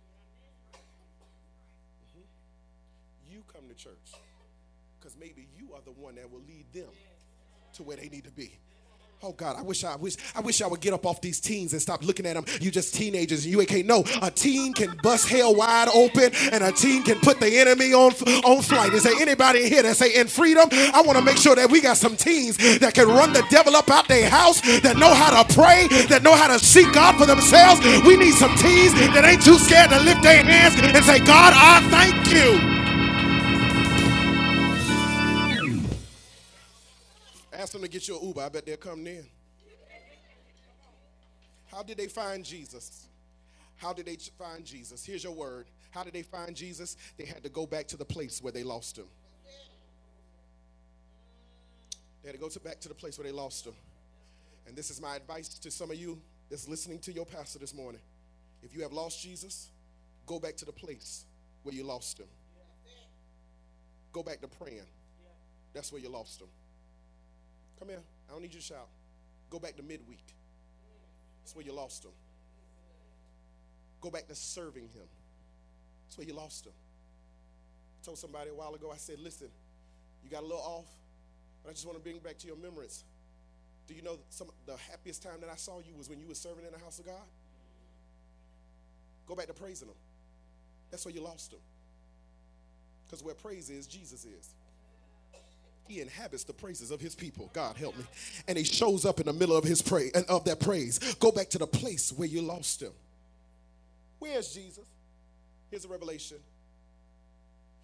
Mm-hmm. 2.10 3.34
You 3.34 3.44
come 3.52 3.64
to 3.70 3.76
church 3.76 4.14
because 5.00 5.16
maybe 5.20 5.48
you 5.58 5.74
are 5.74 5.82
the 5.84 5.92
one 5.92 6.16
that 6.16 6.32
will 6.32 6.44
lead 6.48 6.66
them 6.74 6.92
to 7.74 7.84
where 7.84 7.98
they 7.98 8.10
need 8.10 8.24
to 8.26 8.32
be. 8.32 8.58
Oh 9.26 9.32
God, 9.32 9.56
I 9.58 9.62
wish 9.62 9.86
I 9.86 9.96
wish 9.96 10.18
I 10.36 10.42
wish 10.42 10.62
I 10.62 10.68
would 10.68 10.82
get 10.82 10.92
up 10.92 11.06
off 11.06 11.22
these 11.22 11.40
teens 11.40 11.72
and 11.72 11.82
stop 11.82 12.04
looking 12.04 12.26
at 12.26 12.34
them. 12.34 12.44
You 12.60 12.70
just 12.70 12.94
teenagers 12.94 13.46
and 13.46 13.54
you 13.54 13.62
ain't 13.62 13.70
can't 13.70 13.86
know. 13.86 14.04
A 14.22 14.30
teen 14.30 14.74
can 14.74 14.98
bust 15.02 15.30
hell 15.30 15.56
wide 15.56 15.88
open 15.94 16.34
and 16.52 16.62
a 16.62 16.74
teen 16.74 17.04
can 17.04 17.22
put 17.22 17.40
the 17.40 17.48
enemy 17.58 17.94
on 17.94 18.12
on 18.44 18.62
flight. 18.62 18.92
Is 18.92 19.04
there 19.04 19.16
anybody 19.22 19.70
here 19.70 19.82
that 19.82 19.96
say 19.96 20.14
in 20.14 20.28
freedom? 20.28 20.68
I 20.94 21.02
want 21.04 21.18
to 21.18 21.24
make 21.24 21.38
sure 21.38 21.56
that 21.56 21.72
we 21.72 21.80
got 21.80 21.96
some 21.96 22.18
teens 22.18 22.58
that 22.80 22.96
can 22.96 23.08
run 23.08 23.32
the 23.32 23.46
devil 23.50 23.78
up 23.78 23.90
out 23.90 24.10
their 24.10 24.30
house, 24.30 24.60
that 24.82 24.98
know 24.98 25.14
how 25.14 25.42
to 25.42 25.54
pray, 25.54 25.88
that 26.08 26.22
know 26.22 26.36
how 26.36 26.48
to 26.48 26.60
seek 26.60 26.92
God 26.92 27.16
for 27.18 27.26
themselves. 27.26 27.80
We 28.06 28.18
need 28.18 28.34
some 28.34 28.54
teens 28.58 28.92
that 29.16 29.24
ain't 29.24 29.42
too 29.42 29.58
scared 29.58 29.90
to 29.92 30.02
lift 30.02 30.22
their 30.22 30.44
hands 30.44 30.76
and 30.76 31.06
say, 31.06 31.20
God, 31.20 31.54
I 31.56 31.80
thank 31.88 32.28
you. 32.28 32.73
Them 37.74 37.82
to 37.82 37.88
get 37.88 38.08
you 38.08 38.18
an 38.18 38.26
Uber. 38.26 38.42
I 38.42 38.50
bet 38.50 38.66
they'll 38.66 38.78
come 38.78 39.06
in. 39.06 39.26
How 41.72 41.84
did 41.84 41.98
they 41.98 42.08
find 42.08 42.46
Jesus? 42.46 43.08
How 43.78 43.94
did 43.94 44.06
they 44.06 44.16
find 44.16 44.64
Jesus? 44.64 45.04
Here's 45.04 45.24
your 45.24 45.34
word. 45.34 45.66
How 45.92 46.04
did 46.04 46.14
they 46.14 46.22
find 46.22 46.56
Jesus? 46.56 46.96
They 47.18 47.26
had 47.26 47.44
to 47.44 47.50
go 47.50 47.66
back 47.66 47.88
to 47.90 47.98
the 47.98 48.06
place 48.06 48.42
where 48.42 48.54
they 48.54 48.64
lost 48.64 48.98
him. 48.98 49.06
They 52.22 52.30
had 52.30 52.36
to 52.36 52.42
go 52.42 52.48
to 52.48 52.60
back 52.60 52.80
to 52.82 52.88
the 52.88 52.96
place 52.96 53.18
where 53.18 53.26
they 53.26 53.34
lost 53.34 53.66
him. 53.66 53.74
And 54.68 54.76
this 54.76 54.90
is 54.90 55.02
my 55.02 55.16
advice 55.16 55.50
to 55.50 55.70
some 55.70 55.92
of 55.92 55.98
you 55.98 56.22
that's 56.50 56.70
listening 56.70 57.00
to 57.00 57.12
your 57.12 57.26
pastor 57.26 57.60
this 57.60 57.74
morning. 57.74 58.02
If 58.62 58.74
you 58.74 58.82
have 58.84 58.94
lost 58.94 59.22
Jesus, 59.22 59.70
go 60.26 60.40
back 60.40 60.56
to 60.58 60.66
the 60.66 60.72
place 60.72 61.26
where 61.64 61.76
you 61.76 61.84
lost 61.84 62.20
him. 62.20 62.28
Go 64.14 64.24
back 64.24 64.40
to 64.42 64.48
praying. 64.48 64.86
That's 65.74 65.92
where 65.92 66.02
you 66.02 66.10
lost 66.10 66.40
him. 66.40 66.48
Come 67.80 67.90
here. 67.90 68.02
I 68.30 68.32
don't 68.32 68.42
need 68.42 68.54
you 68.54 68.60
to 68.60 68.66
shout. 68.66 68.88
Go 69.50 69.60
back 69.60 69.76
to 69.78 69.84
midweek. 69.84 70.26
That's 71.42 71.56
where 71.56 71.66
you 71.66 71.74
lost 71.74 72.06
him. 72.06 72.12
Go 74.02 74.10
back 74.10 74.28
to 74.28 74.36
serving 74.36 74.84
him. 74.84 75.08
That's 76.06 76.18
where 76.18 76.28
you 76.28 76.34
lost 76.34 76.66
him. 76.66 76.74
I 78.02 78.06
told 78.06 78.18
somebody 78.18 78.50
a 78.50 78.54
while 78.54 78.74
ago, 78.74 78.92
I 78.92 78.98
said, 78.98 79.20
listen, 79.20 79.48
you 80.24 80.30
got 80.30 80.42
a 80.42 80.46
little 80.46 80.62
off, 80.62 80.88
but 81.64 81.70
I 81.70 81.74
just 81.74 81.86
want 81.86 81.98
to 81.98 82.04
bring 82.04 82.20
back 82.20 82.38
to 82.40 82.48
your 82.48 82.58
memories. 82.58 83.04
Do 83.88 83.94
you 83.94 84.02
know 84.02 84.18
some 84.30 84.48
the 84.66 84.78
happiest 84.78 85.24
time 85.24 85.42
that 85.42 85.50
I 85.50 85.56
saw 85.56 85.80
you 85.80 85.96
was 85.98 86.10
when 86.10 86.20
you 86.20 86.28
were 86.28 86.36
serving 86.36 86.66
in 86.66 86.72
the 86.72 86.80
house 86.80 87.00
of 87.00 87.06
God? 87.06 87.28
Go 89.28 89.36
back 89.36 89.48
to 89.48 89.54
praising 89.54 89.88
him. 89.88 89.96
That's 90.92 91.06
where 91.06 91.14
you 91.14 91.22
lost 91.22 91.52
him. 91.54 91.60
Because 93.06 93.24
where 93.24 93.36
praise 93.36 93.70
is, 93.70 93.88
Jesus 93.88 94.26
is. 94.26 94.50
He 95.88 96.00
inhabits 96.00 96.44
the 96.44 96.54
praises 96.54 96.92
of 96.92 97.02
his 97.02 97.14
people. 97.14 97.50
God 97.54 97.76
help 97.76 97.98
me. 97.98 98.06
And 98.48 98.58
he 98.58 98.64
shows 98.64 99.06
up 99.06 99.20
in 99.20 99.26
the 99.26 99.34
middle 99.34 99.56
of 99.56 99.64
his 99.64 99.82
praise 99.82 100.12
and 100.14 100.26
of 100.28 100.46
that 100.46 100.60
praise. 100.60 101.00
Go 101.16 101.32
back 101.32 101.50
to 101.50 101.58
the 101.58 101.68
place 101.68 102.12
where 102.12 102.28
you 102.28 102.42
lost 102.42 102.82
him. 102.82 102.94
Where's 104.20 104.54
Jesus? 104.54 104.86
Here's 105.70 105.86
a 105.86 105.90
revelation. 105.90 106.38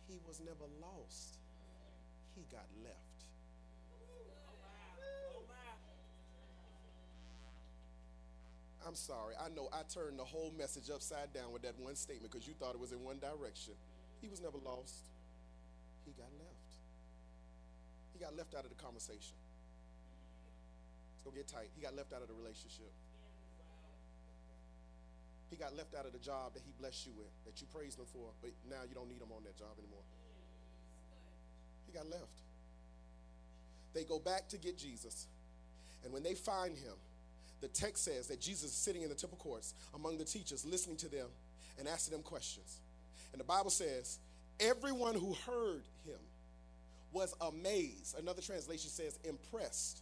He 0.07 0.17
was 0.27 0.39
never 0.39 0.65
lost. 0.81 1.37
He 2.35 2.43
got 2.51 2.65
left. 2.83 2.95
I'm 8.87 8.95
sorry. 8.95 9.35
I 9.39 9.49
know 9.49 9.69
I 9.71 9.81
turned 9.93 10.17
the 10.17 10.23
whole 10.23 10.51
message 10.57 10.89
upside 10.89 11.31
down 11.31 11.51
with 11.51 11.61
that 11.61 11.77
one 11.77 11.95
statement 11.95 12.31
because 12.31 12.47
you 12.47 12.55
thought 12.55 12.73
it 12.73 12.79
was 12.79 12.91
in 12.91 13.03
one 13.03 13.19
direction. 13.19 13.73
He 14.21 14.27
was 14.29 14.41
never 14.41 14.57
lost. 14.65 14.95
He 16.05 16.11
got 16.13 16.29
left. 16.39 16.48
He 18.19 18.25
got 18.25 18.35
left 18.35 18.51
out 18.53 18.67
of 18.67 18.69
the 18.69 18.75
conversation. 18.75 19.39
It's 21.15 21.23
to 21.23 21.31
get 21.31 21.47
tight. 21.47 21.71
He 21.73 21.81
got 21.81 21.95
left 21.95 22.11
out 22.11 22.21
of 22.21 22.27
the 22.27 22.33
relationship. 22.35 22.91
He 25.49 25.55
got 25.55 25.75
left 25.77 25.95
out 25.95 26.05
of 26.05 26.11
the 26.11 26.19
job 26.19 26.53
that 26.53 26.61
he 26.65 26.73
blessed 26.77 27.07
you 27.07 27.13
with, 27.15 27.31
that 27.45 27.61
you 27.61 27.67
praised 27.73 27.97
him 27.97 28.05
for, 28.11 28.27
but 28.41 28.51
now 28.69 28.83
you 28.87 28.93
don't 28.93 29.07
need 29.07 29.21
him 29.21 29.31
on 29.31 29.41
that 29.45 29.57
job 29.57 29.71
anymore. 29.79 30.03
He 31.87 31.93
got 31.93 32.09
left. 32.09 32.43
They 33.93 34.03
go 34.03 34.19
back 34.19 34.49
to 34.49 34.57
get 34.57 34.77
Jesus. 34.77 35.25
And 36.03 36.11
when 36.11 36.21
they 36.21 36.35
find 36.35 36.75
him, 36.75 36.93
the 37.61 37.69
text 37.69 38.03
says 38.03 38.27
that 38.27 38.41
Jesus 38.41 38.71
is 38.71 38.77
sitting 38.77 39.01
in 39.01 39.09
the 39.09 39.15
temple 39.15 39.37
courts 39.37 39.73
among 39.95 40.17
the 40.17 40.25
teachers, 40.25 40.65
listening 40.65 40.97
to 40.97 41.07
them 41.07 41.27
and 41.79 41.87
asking 41.87 42.11
them 42.11 42.21
questions. 42.21 42.79
And 43.31 43.39
the 43.39 43.45
Bible 43.45 43.71
says, 43.71 44.19
everyone 44.59 45.15
who 45.15 45.35
heard 45.45 45.83
him 46.05 46.19
was 47.11 47.33
amazed. 47.41 48.17
Another 48.19 48.41
translation 48.41 48.89
says 48.89 49.17
impressed 49.23 50.01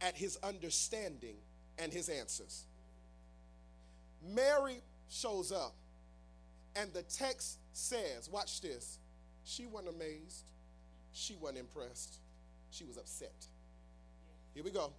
at 0.00 0.16
his 0.16 0.38
understanding 0.42 1.36
and 1.78 1.92
his 1.92 2.08
answers. 2.08 2.64
Mary 4.34 4.80
shows 5.08 5.52
up, 5.52 5.74
and 6.76 6.92
the 6.92 7.02
text 7.02 7.58
says, 7.72 8.28
Watch 8.30 8.60
this. 8.60 8.98
She 9.44 9.66
wasn't 9.66 9.94
amazed, 9.96 10.50
she 11.12 11.34
wasn't 11.40 11.60
impressed, 11.60 12.18
she 12.70 12.84
was 12.84 12.98
upset. 12.98 13.46
Here 14.54 14.62
we 14.62 14.70
go. 14.70 14.92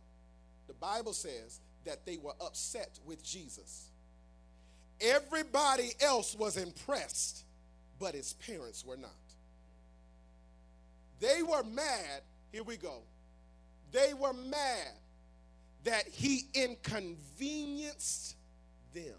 The 0.67 0.73
Bible 0.73 1.13
says 1.13 1.59
that 1.85 2.05
they 2.05 2.17
were 2.17 2.33
upset 2.41 2.99
with 3.05 3.23
Jesus. 3.23 3.89
Everybody 5.01 5.91
else 6.01 6.35
was 6.35 6.57
impressed, 6.57 7.43
but 7.99 8.15
his 8.15 8.33
parents 8.33 8.85
were 8.85 8.97
not. 8.97 9.18
They 11.19 11.43
were 11.43 11.63
mad. 11.63 12.21
Here 12.51 12.63
we 12.63 12.77
go. 12.77 12.99
They 13.91 14.13
were 14.13 14.33
mad 14.33 14.93
that 15.83 16.07
he 16.07 16.45
inconvenienced 16.53 18.35
them. 18.93 19.15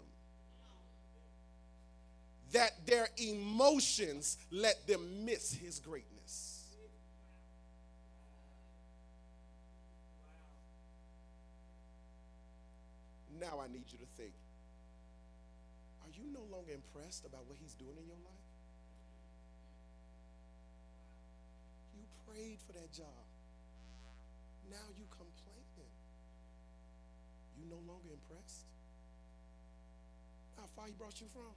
That 2.53 2.85
their 2.85 3.07
emotions 3.17 4.37
let 4.51 4.85
them 4.87 5.25
miss 5.25 5.53
his 5.53 5.79
greatness. 5.79 6.11
Now 13.39 13.59
I 13.59 13.67
need 13.67 13.85
you 13.89 13.97
to 13.97 14.05
think 14.17 14.33
are 16.05 16.11
you 16.13 16.29
no 16.31 16.45
longer 16.55 16.71
impressed 16.73 17.25
about 17.25 17.41
what 17.47 17.57
he's 17.59 17.73
doing 17.73 17.97
in 17.97 18.05
your 18.05 18.21
life? 18.21 18.45
You 21.97 22.03
prayed 22.31 22.59
for 22.65 22.73
that 22.73 22.91
job. 22.95 23.23
Now 24.71 24.87
you 24.95 25.03
complaining. 25.11 25.91
You 27.59 27.67
no 27.67 27.79
longer 27.83 28.07
impressed? 28.07 28.63
How 30.55 30.63
far 30.75 30.87
he 30.87 30.93
brought 30.93 31.19
you 31.19 31.27
from? 31.33 31.51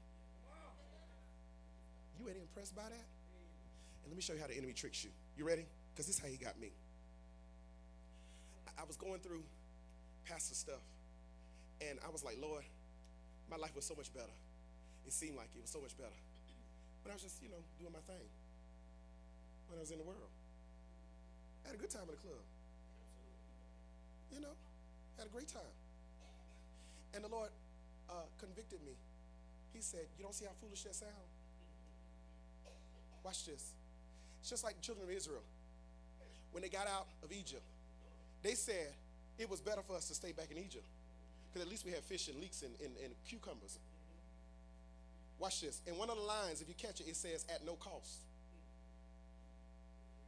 You 2.18 2.28
ain't 2.28 2.38
impressed 2.38 2.74
by 2.74 2.90
that? 2.90 3.06
And 4.02 4.06
let 4.10 4.16
me 4.16 4.22
show 4.22 4.34
you 4.34 4.40
how 4.40 4.46
the 4.46 4.56
enemy 4.56 4.72
tricks 4.72 5.04
you. 5.04 5.10
You 5.36 5.46
ready? 5.46 5.66
Because 5.92 6.06
this 6.06 6.16
is 6.16 6.22
how 6.22 6.28
he 6.28 6.36
got 6.36 6.58
me. 6.58 6.70
I 8.78 8.82
was 8.84 8.96
going 8.96 9.20
through 9.20 9.42
pastor 10.26 10.54
stuff, 10.54 10.82
and 11.80 11.98
I 12.04 12.10
was 12.10 12.24
like, 12.24 12.36
Lord, 12.40 12.64
my 13.50 13.56
life 13.56 13.74
was 13.76 13.84
so 13.84 13.94
much 13.94 14.12
better. 14.12 14.34
It 15.06 15.12
seemed 15.12 15.36
like 15.36 15.48
it 15.54 15.62
was 15.62 15.70
so 15.70 15.80
much 15.80 15.96
better. 15.96 16.18
But 17.02 17.10
I 17.10 17.14
was 17.14 17.22
just, 17.22 17.42
you 17.42 17.50
know, 17.50 17.62
doing 17.78 17.92
my 17.92 18.02
thing 18.10 18.26
when 19.68 19.78
I 19.78 19.82
was 19.82 19.90
in 19.90 19.98
the 19.98 20.04
world. 20.04 20.33
Had 21.64 21.74
a 21.74 21.78
good 21.78 21.90
time 21.90 22.02
in 22.08 22.14
the 22.14 22.22
club. 22.22 22.42
You 24.32 24.40
know, 24.40 24.54
had 25.18 25.26
a 25.26 25.30
great 25.30 25.48
time. 25.48 25.74
And 27.14 27.22
the 27.24 27.28
Lord 27.28 27.50
uh, 28.10 28.26
convicted 28.38 28.80
me. 28.84 28.92
He 29.72 29.80
said, 29.80 30.06
You 30.18 30.24
don't 30.24 30.34
see 30.34 30.44
how 30.44 30.52
foolish 30.60 30.82
that 30.82 30.94
sounds? 30.94 31.32
Watch 33.22 33.46
this. 33.46 33.72
It's 34.40 34.50
just 34.50 34.64
like 34.64 34.76
the 34.76 34.82
children 34.82 35.08
of 35.08 35.14
Israel. 35.14 35.42
When 36.52 36.62
they 36.62 36.68
got 36.68 36.86
out 36.86 37.06
of 37.22 37.32
Egypt, 37.32 37.62
they 38.42 38.54
said 38.54 38.92
it 39.38 39.48
was 39.48 39.60
better 39.60 39.80
for 39.82 39.96
us 39.96 40.06
to 40.08 40.14
stay 40.14 40.32
back 40.32 40.50
in 40.50 40.58
Egypt 40.58 40.84
because 41.48 41.66
at 41.66 41.70
least 41.70 41.84
we 41.84 41.92
had 41.92 42.02
fish 42.02 42.28
and 42.28 42.38
leeks 42.40 42.62
and, 42.62 42.72
and, 42.80 42.92
and 43.02 43.14
cucumbers. 43.26 43.78
Watch 45.38 45.62
this. 45.62 45.80
In 45.86 45.96
one 45.96 46.10
of 46.10 46.16
the 46.16 46.22
lines, 46.22 46.60
if 46.60 46.68
you 46.68 46.74
catch 46.74 47.00
it, 47.00 47.08
it 47.08 47.16
says 47.16 47.44
at 47.52 47.64
no 47.64 47.74
cost. 47.74 48.18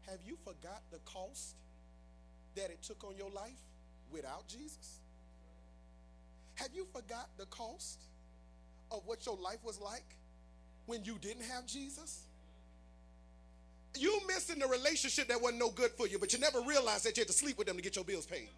Have 0.09 0.21
you 0.25 0.37
forgot 0.45 0.83
the 0.93 0.99
cost 1.05 1.57
that 2.55 2.71
it 2.71 2.83
took 2.83 3.03
on 3.05 3.17
your 3.17 3.31
life 3.31 3.61
without 4.13 4.47
Jesus? 4.47 5.01
Have 6.55 6.71
you 6.75 6.87
forgot 6.93 7.29
the 7.37 7.47
cost 7.47 8.01
of 8.91 9.03
what 9.05 9.27
your 9.27 9.37
life 9.37 9.59
was 9.65 9.81
like 9.81 10.05
when 10.87 11.05
you 11.05 11.19
didn't 11.21 11.45
have 11.45 11.67
Jesus? 11.67 12.23
You 13.99 14.21
missing 14.29 14.59
the 14.59 14.67
relationship 14.67 15.29
that 15.29 15.41
wasn't 15.41 15.61
no 15.61 15.71
good 15.71 15.91
for 15.93 16.07
you, 16.07 16.19
but 16.19 16.33
you 16.33 16.39
never 16.39 16.61
realized 16.61 17.05
that 17.05 17.17
you 17.17 17.23
had 17.23 17.29
to 17.29 17.35
sleep 17.35 17.59
with 17.59 17.67
them 17.67 17.77
to 17.77 17.83
get 17.83 17.97
your 17.97 18.05
bills 18.05 18.27
paid. 18.27 18.49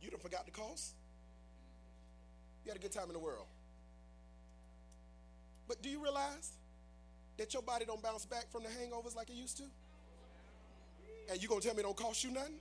You 0.00 0.10
don't 0.10 0.22
forgot 0.22 0.46
the 0.46 0.52
cost. 0.52 0.94
You 2.64 2.70
had 2.70 2.78
a 2.78 2.82
good 2.82 2.92
time 2.92 3.06
in 3.08 3.12
the 3.12 3.18
world. 3.18 3.46
But 5.68 5.82
do 5.82 5.88
you 5.88 6.02
realize 6.02 6.52
that 7.36 7.52
your 7.52 7.62
body 7.62 7.84
don't 7.84 8.02
bounce 8.02 8.24
back 8.24 8.50
from 8.50 8.62
the 8.62 8.68
hangovers 8.68 9.16
like 9.16 9.30
it 9.30 9.34
used 9.34 9.56
to? 9.58 9.64
And 11.30 11.42
you 11.42 11.48
gonna 11.48 11.60
tell 11.60 11.74
me 11.74 11.80
it 11.80 11.82
don't 11.82 11.96
cost 11.96 12.22
you 12.24 12.30
nothing? 12.30 12.54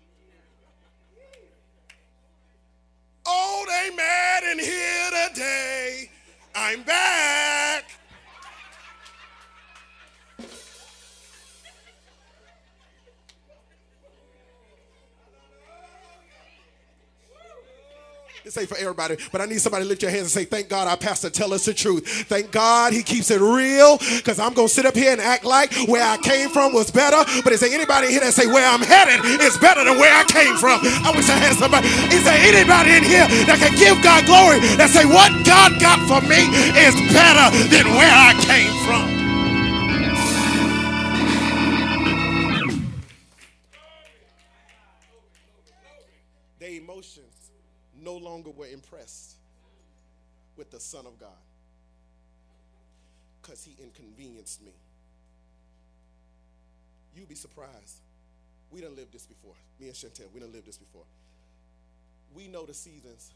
Oh, 3.26 3.66
they 3.68 3.95
mad 3.95 4.43
in 4.51 4.60
here 4.60 5.30
today. 5.30 6.12
I'm 6.56 6.84
back. 6.84 7.84
This 18.45 18.55
ain't 18.59 18.69
for 18.69 18.77
everybody, 18.77 19.17
but 19.31 19.41
I 19.41 19.47
need 19.47 19.57
somebody 19.57 19.85
to 19.85 19.89
lift 19.89 20.03
your 20.03 20.11
hands 20.11 20.29
and 20.29 20.29
say, 20.29 20.45
Thank 20.45 20.69
God 20.69 20.87
our 20.87 20.97
pastor 20.97 21.31
tell 21.31 21.51
us 21.51 21.65
the 21.65 21.73
truth. 21.73 22.05
Thank 22.29 22.51
God 22.51 22.93
he 22.93 23.01
keeps 23.01 23.31
it 23.31 23.41
real 23.41 23.97
because 23.97 24.37
I'm 24.37 24.53
going 24.53 24.67
to 24.67 24.73
sit 24.73 24.85
up 24.85 24.93
here 24.93 25.11
and 25.11 25.19
act 25.19 25.45
like 25.45 25.73
where 25.89 26.05
I 26.05 26.17
came 26.17 26.49
from 26.49 26.71
was 26.71 26.91
better. 26.91 27.25
But 27.41 27.53
is 27.53 27.61
there 27.61 27.73
anybody 27.73 28.13
here 28.13 28.19
that 28.19 28.35
say 28.37 28.45
where 28.45 28.69
I'm 28.69 28.85
headed 28.85 29.25
is 29.41 29.57
better 29.57 29.83
than 29.83 29.97
where 29.97 30.13
I 30.13 30.25
came 30.29 30.53
from? 30.57 30.77
I 31.01 31.09
wish 31.17 31.25
I 31.25 31.41
had 31.41 31.57
somebody. 31.57 31.89
Is 32.13 32.21
there 32.21 32.37
anybody 32.37 32.93
in 32.93 33.03
here 33.03 33.25
that 33.49 33.57
can 33.57 33.73
give 33.81 33.97
God 34.05 34.29
glory 34.29 34.61
that 34.77 34.93
say 34.93 35.09
what 35.09 35.33
God 35.41 35.81
got 35.81 35.97
for 36.05 36.21
me 36.29 36.45
is 36.85 36.93
better 37.17 37.49
than 37.73 37.97
where 37.97 38.13
I 38.13 38.37
came 38.45 38.77
from? 38.85 39.14
No 48.06 48.16
longer 48.16 48.51
were 48.51 48.68
impressed 48.68 49.34
with 50.56 50.70
the 50.70 50.80
Son 50.80 51.08
of 51.08 51.20
God 51.20 51.41
because 53.41 53.66
he 53.66 53.76
inconvenienced 53.84 54.64
me. 54.64 54.72
You'd 57.16 57.28
be 57.28 57.36
surprised. 57.36 57.99
We 58.72 58.82
done 58.82 58.95
lived 58.95 59.12
this 59.12 59.26
before. 59.26 59.56
Me 59.80 59.88
and 59.88 59.95
Chantel, 59.95 60.32
we 60.34 60.39
done 60.39 60.51
lived 60.51 60.68
this 60.68 60.78
before. 60.78 61.06
We 62.36 62.47
know 62.47 62.66
the 62.66 62.74
seasons 62.74 63.34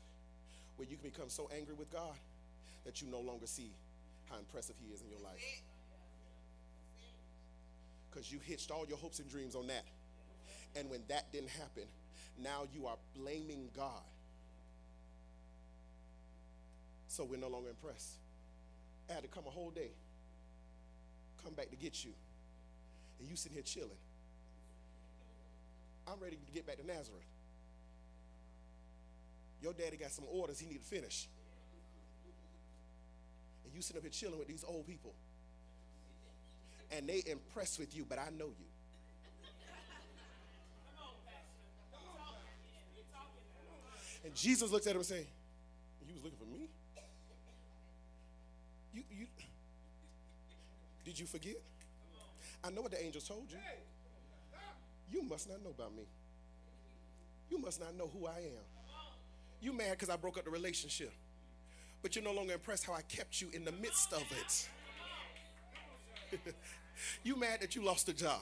where 0.75 0.87
you 0.87 0.97
can 0.97 1.09
become 1.09 1.29
so 1.29 1.49
angry 1.55 1.73
with 1.73 1.91
God 1.91 2.15
that 2.85 3.01
you 3.01 3.07
no 3.09 3.19
longer 3.19 3.47
see 3.47 3.71
how 4.29 4.37
impressive 4.37 4.75
he 4.85 4.93
is 4.93 5.01
in 5.01 5.09
your 5.09 5.19
life. 5.19 5.61
Because 8.09 8.31
you 8.31 8.39
hitched 8.45 8.71
all 8.71 8.85
your 8.87 8.97
hopes 8.97 9.19
and 9.19 9.29
dreams 9.29 9.55
on 9.55 9.67
that. 9.67 9.85
And 10.75 10.89
when 10.89 11.01
that 11.07 11.31
didn't 11.31 11.49
happen, 11.49 11.83
now 12.41 12.63
you 12.73 12.87
are 12.87 12.97
blaming 13.15 13.69
God 13.75 14.03
so 17.09 17.25
we're 17.25 17.39
no 17.39 17.49
longer 17.49 17.69
impressed. 17.69 18.11
I 19.09 19.13
had 19.13 19.23
to 19.23 19.27
come 19.27 19.43
a 19.47 19.49
whole 19.49 19.71
day, 19.71 19.89
come 21.43 21.53
back 21.53 21.71
to 21.71 21.75
get 21.75 22.05
you, 22.05 22.11
and 23.19 23.27
you 23.27 23.35
sitting 23.35 23.55
here 23.55 23.63
chilling. 23.63 23.89
I'm 26.07 26.19
ready 26.21 26.37
to 26.37 26.51
get 26.53 26.65
back 26.65 26.77
to 26.77 26.85
Nazareth. 26.85 27.25
Your 29.61 29.73
daddy 29.73 29.97
got 29.97 30.11
some 30.11 30.25
orders 30.31 30.59
he 30.59 30.67
need 30.67 30.81
to 30.81 30.85
finish. 30.85 31.27
And 33.65 33.73
you 33.73 33.81
sitting 33.81 33.97
up 33.97 34.03
here 34.03 34.11
chilling 34.11 34.39
with 34.39 34.47
these 34.47 34.63
old 34.65 34.87
people. 34.87 35.13
And 36.91 37.07
they 37.09 37.23
impressed 37.25 37.79
with 37.79 37.95
you, 37.95 38.05
but 38.07 38.19
I 38.19 38.29
know 38.37 38.45
you. 38.47 38.65
And 44.23 44.35
Jesus 44.35 44.71
looks 44.71 44.85
at 44.85 44.91
him 44.91 44.97
and 44.97 45.05
say, 45.05 45.25
You 46.07 46.13
was 46.13 46.23
looking 46.23 46.37
for 46.37 46.45
me? 46.45 46.69
You, 48.93 49.03
you, 49.11 49.25
did 51.05 51.19
you 51.19 51.25
forget? 51.25 51.55
I 52.63 52.69
know 52.69 52.81
what 52.81 52.91
the 52.91 53.03
angels 53.03 53.27
told 53.27 53.45
you. 53.49 53.57
You 55.11 55.23
must 55.23 55.49
not 55.49 55.63
know 55.63 55.71
about 55.71 55.95
me. 55.95 56.03
You 57.49 57.57
must 57.57 57.79
not 57.79 57.95
know 57.95 58.09
who 58.13 58.27
I 58.27 58.37
am. 58.37 58.65
You 59.61 59.73
mad 59.73 59.91
because 59.91 60.09
I 60.09 60.15
broke 60.15 60.37
up 60.37 60.45
the 60.45 60.51
relationship. 60.51 61.11
But 62.01 62.15
you're 62.15 62.23
no 62.23 62.31
longer 62.31 62.53
impressed 62.53 62.85
how 62.85 62.93
I 62.93 63.01
kept 63.01 63.41
you 63.41 63.49
in 63.53 63.65
the 63.65 63.71
midst 63.73 64.13
of 64.13 64.23
it. 64.31 64.69
you 67.23 67.35
mad 67.37 67.61
that 67.61 67.75
you 67.75 67.83
lost 67.83 68.07
a 68.07 68.13
job. 68.13 68.39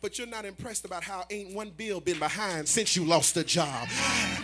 But 0.00 0.18
you're 0.18 0.26
not 0.26 0.44
impressed 0.44 0.84
about 0.84 1.04
how 1.04 1.24
ain't 1.30 1.54
one 1.54 1.70
bill 1.70 2.00
been 2.00 2.18
behind 2.18 2.66
since 2.66 2.96
you 2.96 3.04
lost 3.04 3.36
a 3.36 3.44
job. 3.44 3.88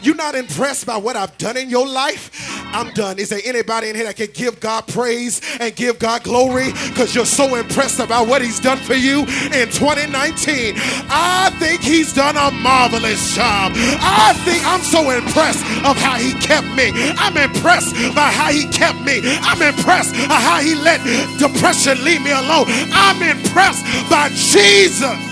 You're 0.02 0.14
not 0.14 0.34
impressed 0.34 0.86
by 0.86 0.98
what 0.98 1.16
I've 1.16 1.36
done 1.38 1.56
in 1.56 1.70
your 1.70 1.88
life. 1.88 2.59
I'm 2.72 2.92
done. 2.94 3.18
Is 3.18 3.28
there 3.28 3.40
anybody 3.44 3.88
in 3.88 3.96
here 3.96 4.04
that 4.04 4.16
can 4.16 4.30
give 4.32 4.60
God 4.60 4.86
praise 4.88 5.40
and 5.60 5.74
give 5.74 5.98
God 5.98 6.22
glory 6.22 6.72
because 6.88 7.14
you're 7.14 7.26
so 7.26 7.54
impressed 7.56 8.00
about 8.00 8.28
what 8.28 8.42
He's 8.42 8.60
done 8.60 8.78
for 8.78 8.94
you 8.94 9.20
in 9.52 9.68
2019? 9.70 10.74
I 11.10 11.50
think 11.58 11.80
He's 11.82 12.12
done 12.12 12.36
a 12.36 12.50
marvelous 12.50 13.34
job. 13.34 13.72
I 13.74 14.34
think 14.44 14.64
I'm 14.66 14.82
so 14.82 15.10
impressed 15.10 15.64
of 15.84 15.96
how 15.96 16.16
He 16.16 16.32
kept 16.34 16.66
me. 16.74 16.90
I'm 17.18 17.36
impressed 17.36 17.94
by 18.14 18.30
how 18.30 18.52
He 18.52 18.66
kept 18.68 19.00
me. 19.02 19.20
I'm 19.24 19.62
impressed 19.62 20.14
by 20.28 20.40
how 20.40 20.60
He 20.60 20.74
let 20.74 21.00
depression 21.38 22.02
leave 22.04 22.22
me 22.22 22.30
alone. 22.30 22.66
I'm 22.92 23.22
impressed 23.22 23.84
by 24.10 24.28
Jesus. 24.30 25.29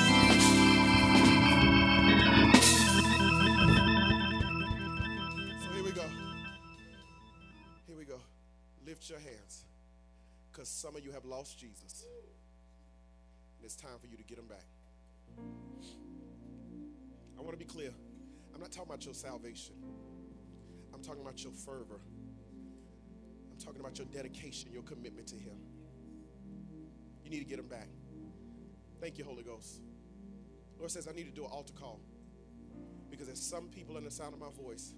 Lost 11.29 11.59
Jesus. 11.59 12.07
And 13.57 13.65
it's 13.65 13.77
time 13.77 13.99
for 14.01 14.07
you 14.07 14.17
to 14.17 14.23
get 14.23 14.39
him 14.39 14.47
back. 14.47 14.65
I 17.39 17.41
want 17.41 17.53
to 17.53 17.59
be 17.59 17.65
clear. 17.65 17.91
I'm 18.55 18.61
not 18.61 18.73
talking 18.73 18.91
about 18.91 19.05
your 19.05 19.15
salvation. 19.15 19.75
I'm 20.93 21.03
talking 21.03 21.23
about 21.23 21.43
your 21.45 21.53
fervor. 21.53 22.01
I'm 23.51 23.59
talking 23.59 23.81
about 23.81 23.99
your 23.99 24.07
dedication, 24.07 24.73
your 24.73 24.83
commitment 24.83 25.29
to 25.29 25.37
him. 25.37 25.57
You 27.25 27.31
need 27.31 27.41
to 27.41 27.45
get 27.45 27.59
him 27.59 27.69
back. 27.69 27.89
Thank 29.01 29.19
you, 29.19 29.25
Holy 29.25 29.43
Ghost. 29.43 29.81
Lord 30.79 30.91
says 30.91 31.07
I 31.09 31.13
need 31.13 31.27
to 31.27 31.33
do 31.33 31.45
an 31.45 31.51
altar 31.53 31.75
call. 31.75 32.01
Because 33.11 33.27
there's 33.27 33.43
some 33.43 33.69
people 33.69 33.97
in 33.97 34.05
the 34.05 34.11
sound 34.11 34.35
of 34.35 34.41
my 34.41 34.51
voice, 34.63 34.95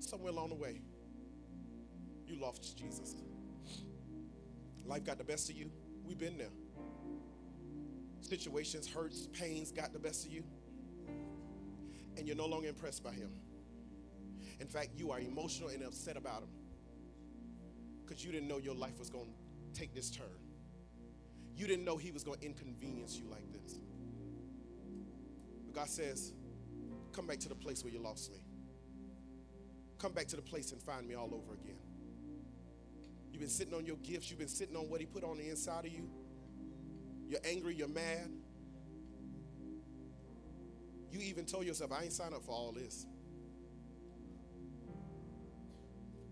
somewhere 0.00 0.32
along 0.32 0.50
the 0.50 0.54
way, 0.54 0.80
you 2.26 2.40
lost 2.40 2.76
Jesus. 2.76 3.14
Life 4.86 5.04
got 5.04 5.18
the 5.18 5.24
best 5.24 5.50
of 5.50 5.56
you. 5.56 5.70
We've 6.04 6.18
been 6.18 6.38
there. 6.38 6.50
Situations, 8.20 8.88
hurts, 8.88 9.28
pains 9.32 9.70
got 9.70 9.92
the 9.92 9.98
best 9.98 10.26
of 10.26 10.32
you. 10.32 10.44
And 12.16 12.26
you're 12.26 12.36
no 12.36 12.46
longer 12.46 12.68
impressed 12.68 13.02
by 13.02 13.12
him. 13.12 13.30
In 14.60 14.66
fact, 14.66 14.90
you 14.96 15.10
are 15.10 15.20
emotional 15.20 15.70
and 15.70 15.82
upset 15.82 16.16
about 16.16 16.42
him. 16.42 16.48
Because 18.04 18.24
you 18.24 18.32
didn't 18.32 18.48
know 18.48 18.58
your 18.58 18.74
life 18.74 18.98
was 18.98 19.08
going 19.08 19.26
to 19.26 19.78
take 19.80 19.94
this 19.94 20.10
turn. 20.10 20.26
You 21.56 21.66
didn't 21.66 21.84
know 21.84 21.96
he 21.96 22.10
was 22.10 22.24
going 22.24 22.40
to 22.40 22.46
inconvenience 22.46 23.16
you 23.16 23.28
like 23.30 23.50
this. 23.52 23.80
But 25.66 25.74
God 25.74 25.88
says, 25.88 26.32
Come 27.12 27.26
back 27.26 27.38
to 27.40 27.48
the 27.48 27.54
place 27.54 27.82
where 27.84 27.92
you 27.92 28.00
lost 28.00 28.30
me. 28.30 28.38
Come 29.98 30.12
back 30.12 30.26
to 30.28 30.36
the 30.36 30.42
place 30.42 30.72
and 30.72 30.80
find 30.80 31.06
me 31.06 31.14
all 31.14 31.34
over 31.34 31.54
again. 31.54 31.69
You've 33.40 33.48
been 33.48 33.56
sitting 33.56 33.72
on 33.72 33.86
your 33.86 33.96
gifts, 33.96 34.28
you've 34.28 34.38
been 34.38 34.48
sitting 34.48 34.76
on 34.76 34.90
what 34.90 35.00
He 35.00 35.06
put 35.06 35.24
on 35.24 35.38
the 35.38 35.48
inside 35.48 35.86
of 35.86 35.90
you. 35.90 36.10
You're 37.26 37.40
angry, 37.42 37.74
you're 37.74 37.88
mad. 37.88 38.28
You 41.10 41.20
even 41.20 41.46
told 41.46 41.64
yourself, 41.64 41.90
I 41.90 42.02
ain't 42.02 42.12
signed 42.12 42.34
up 42.34 42.44
for 42.44 42.50
all 42.50 42.70
this. 42.70 43.06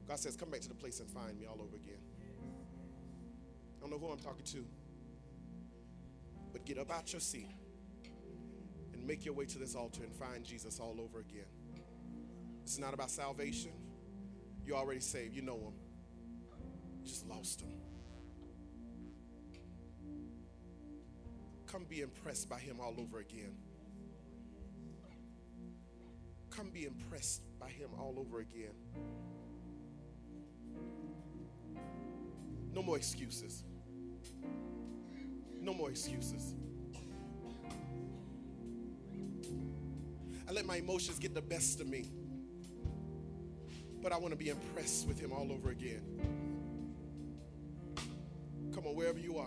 God 0.07 0.19
says, 0.19 0.37
Come 0.37 0.51
back 0.51 0.61
to 0.61 0.69
the 0.69 0.75
place 0.75 1.01
and 1.01 1.09
find 1.09 1.39
me 1.39 1.47
all 1.47 1.63
over 1.63 1.77
again. 1.77 1.97
I 3.79 3.81
don't 3.81 3.91
know 3.91 3.99
who 3.99 4.13
I'm 4.13 4.19
talking 4.19 4.45
to, 4.45 4.67
but 6.53 6.67
get 6.67 6.77
up 6.77 6.91
out 6.91 7.11
your 7.11 7.21
seat 7.21 7.49
and 8.93 9.07
make 9.07 9.25
your 9.25 9.33
way 9.33 9.47
to 9.47 9.59
this 9.59 9.75
altar 9.75 10.03
and 10.03 10.15
find 10.15 10.45
Jesus 10.45 10.79
all 10.79 10.99
over 11.01 11.21
again. 11.21 11.49
Is 12.67 12.79
not 12.79 12.93
about 12.93 13.11
salvation. 13.11 13.73
You're 14.67 14.77
already 14.77 15.01
saved. 15.01 15.35
You 15.35 15.41
know 15.41 15.57
him. 15.57 15.88
Just 17.09 17.27
lost 17.27 17.63
him. 17.63 17.71
Come 21.67 21.87
be 21.89 22.03
impressed 22.03 22.51
by 22.51 22.59
him 22.59 22.81
all 22.81 22.95
over 22.99 23.19
again. 23.19 23.55
Come 26.51 26.69
be 26.69 26.85
impressed 26.85 27.41
by 27.59 27.71
him 27.71 27.89
all 27.99 28.17
over 28.19 28.41
again. 28.41 28.75
No 32.75 32.83
more 32.83 32.99
excuses. 32.99 33.65
No 35.63 35.73
more 35.73 35.89
excuses. 35.89 36.55
I 40.47 40.53
let 40.53 40.67
my 40.67 40.77
emotions 40.77 41.19
get 41.19 41.35
the 41.35 41.41
best 41.41 41.81
of 41.81 41.89
me. 41.89 42.11
But 44.03 44.13
I 44.13 44.19
want 44.19 44.33
to 44.33 44.37
be 44.37 44.51
impressed 44.51 45.09
with 45.09 45.19
him 45.19 45.33
all 45.33 45.51
over 45.51 45.71
again. 45.71 46.28
Wherever 48.99 49.21
you 49.21 49.39
are. 49.39 49.47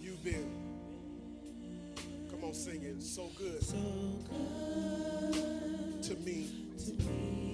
You've 0.00 0.24
been, 0.24 0.50
come 2.30 2.44
on, 2.44 2.54
sing 2.54 2.82
it, 2.82 3.02
so 3.02 3.28
good, 3.36 3.62
so 3.62 3.76
good 4.30 6.02
to 6.02 6.14
me. 6.24 6.48
to 6.78 6.92
me. 7.04 7.45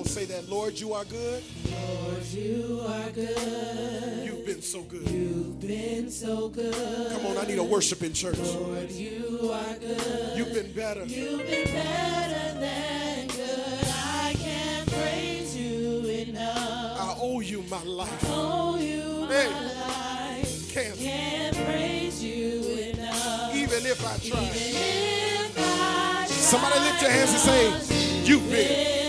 On, 0.00 0.06
say 0.06 0.24
that, 0.26 0.48
Lord, 0.48 0.78
you 0.80 0.92
are 0.94 1.04
good. 1.04 1.42
Lord, 1.70 2.24
you 2.32 2.82
are 2.86 3.10
good. 3.10 4.24
You've 4.24 4.46
been 4.46 4.62
so 4.62 4.82
good. 4.82 5.08
You've 5.10 5.60
been 5.60 6.10
so 6.10 6.48
good. 6.48 7.12
Come 7.12 7.26
on, 7.26 7.36
I 7.38 7.44
need 7.46 7.58
a 7.58 7.62
worshiping 7.62 8.12
church. 8.12 8.38
Lord, 8.38 8.90
you 8.90 9.50
are 9.52 9.74
good. 9.78 10.36
You've 10.38 10.52
been 10.54 10.72
better. 10.72 11.04
You've 11.04 11.46
been 11.46 11.64
better 11.66 12.60
than 12.60 13.26
good. 13.28 13.84
I 13.94 14.34
can't 14.38 14.88
praise 14.90 15.56
you 15.56 16.04
enough. 16.06 17.00
I 17.00 17.16
owe 17.20 17.40
you 17.40 17.62
my 17.70 17.82
life. 17.84 18.24
Oh, 18.28 18.78
you 18.78 19.26
Hey. 19.26 19.50
my 19.50 19.62
life. 19.62 20.72
Can't, 20.72 20.96
Can't 20.98 21.56
praise 21.56 22.22
you 22.24 22.62
enough. 22.94 23.54
even 23.54 23.84
if 23.86 24.00
I 24.06 24.16
try. 24.28 24.50
if 24.54 25.58
I 25.58 26.26
Somebody 26.26 26.80
lift 26.80 27.02
your 27.02 27.10
hands 27.10 27.30
and 27.30 27.40
say, 27.40 27.96
You've 28.24 28.48
been 28.50 28.99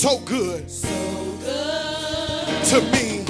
so 0.00 0.18
good 0.20 0.70
so 0.70 0.88
good. 1.40 2.64
to 2.64 2.80
me. 2.92 3.24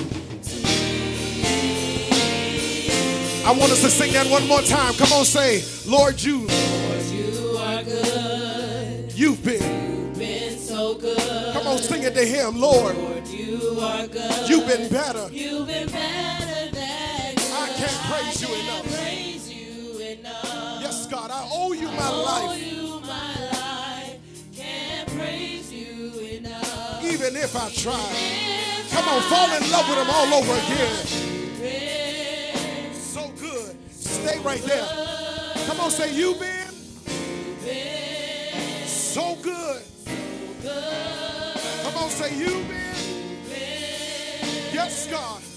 I 3.45 3.53
want 3.53 3.73
us 3.73 3.81
to 3.81 3.89
sing 3.91 4.13
that 4.13 4.27
one 4.31 4.47
more 4.47 4.61
time. 4.61 4.93
Come 4.95 5.11
on, 5.15 5.25
say, 5.25 5.63
Lord, 5.87 6.21
you, 6.23 6.41
Lord, 6.47 7.03
you 7.07 7.57
are 7.59 7.83
good. 7.83 9.13
you've 9.15 9.43
been. 9.43 10.13
Been 10.13 10.59
so 10.59 10.95
good. 10.99 11.53
Come 11.55 11.67
on, 11.67 11.79
sing 11.79 12.03
it 12.03 12.15
to 12.15 12.25
him. 12.27 12.61
Lord, 12.61 12.97
Lord, 12.99 13.27
you 13.29 13.79
are 13.81 14.07
good. 14.07 14.49
you've 14.51 14.67
been 14.67 14.91
better. 14.91 15.29
You've 15.33 15.67
been 15.67 15.89
better 15.89 16.71
than. 16.75 17.35
I 17.39 17.69
can't 17.77 17.99
praise 18.11 18.43
you 18.43 18.49
I 18.49 18.61
can't 18.61 18.85
enough. 18.85 18.99
praise 19.01 19.51
you 19.51 19.99
enough. 20.01 20.83
Yes, 20.83 21.07
God, 21.07 21.31
I 21.31 21.49
owe 21.51 21.73
you 21.73 21.87
my 21.89 22.11
Oh, 22.11 22.23
life. 22.49 22.61
you 22.63 22.88
Even 27.29 27.43
if 27.43 27.57
I 27.57 27.69
try. 27.69 27.93
Come 28.91 29.07
on, 29.07 29.21
fall 29.29 29.53
in 29.55 29.71
love 29.71 29.87
with 29.87 29.99
him 29.99 30.09
all 30.09 30.33
over 30.33 30.55
again. 30.55 31.05
So 32.95 33.29
good. 33.39 33.77
Stay 33.93 34.39
right 34.39 34.63
there. 34.63 34.87
Come 35.67 35.79
on, 35.81 35.91
say, 35.91 36.15
You've 36.15 36.41
been 36.41 36.73
so 38.87 39.37
good. 39.43 39.83
Come 41.83 41.97
on, 41.99 42.09
say, 42.09 42.35
You've. 42.35 42.67
Been 42.67 42.79
Yes, 44.73 45.07
God. 45.11 45.48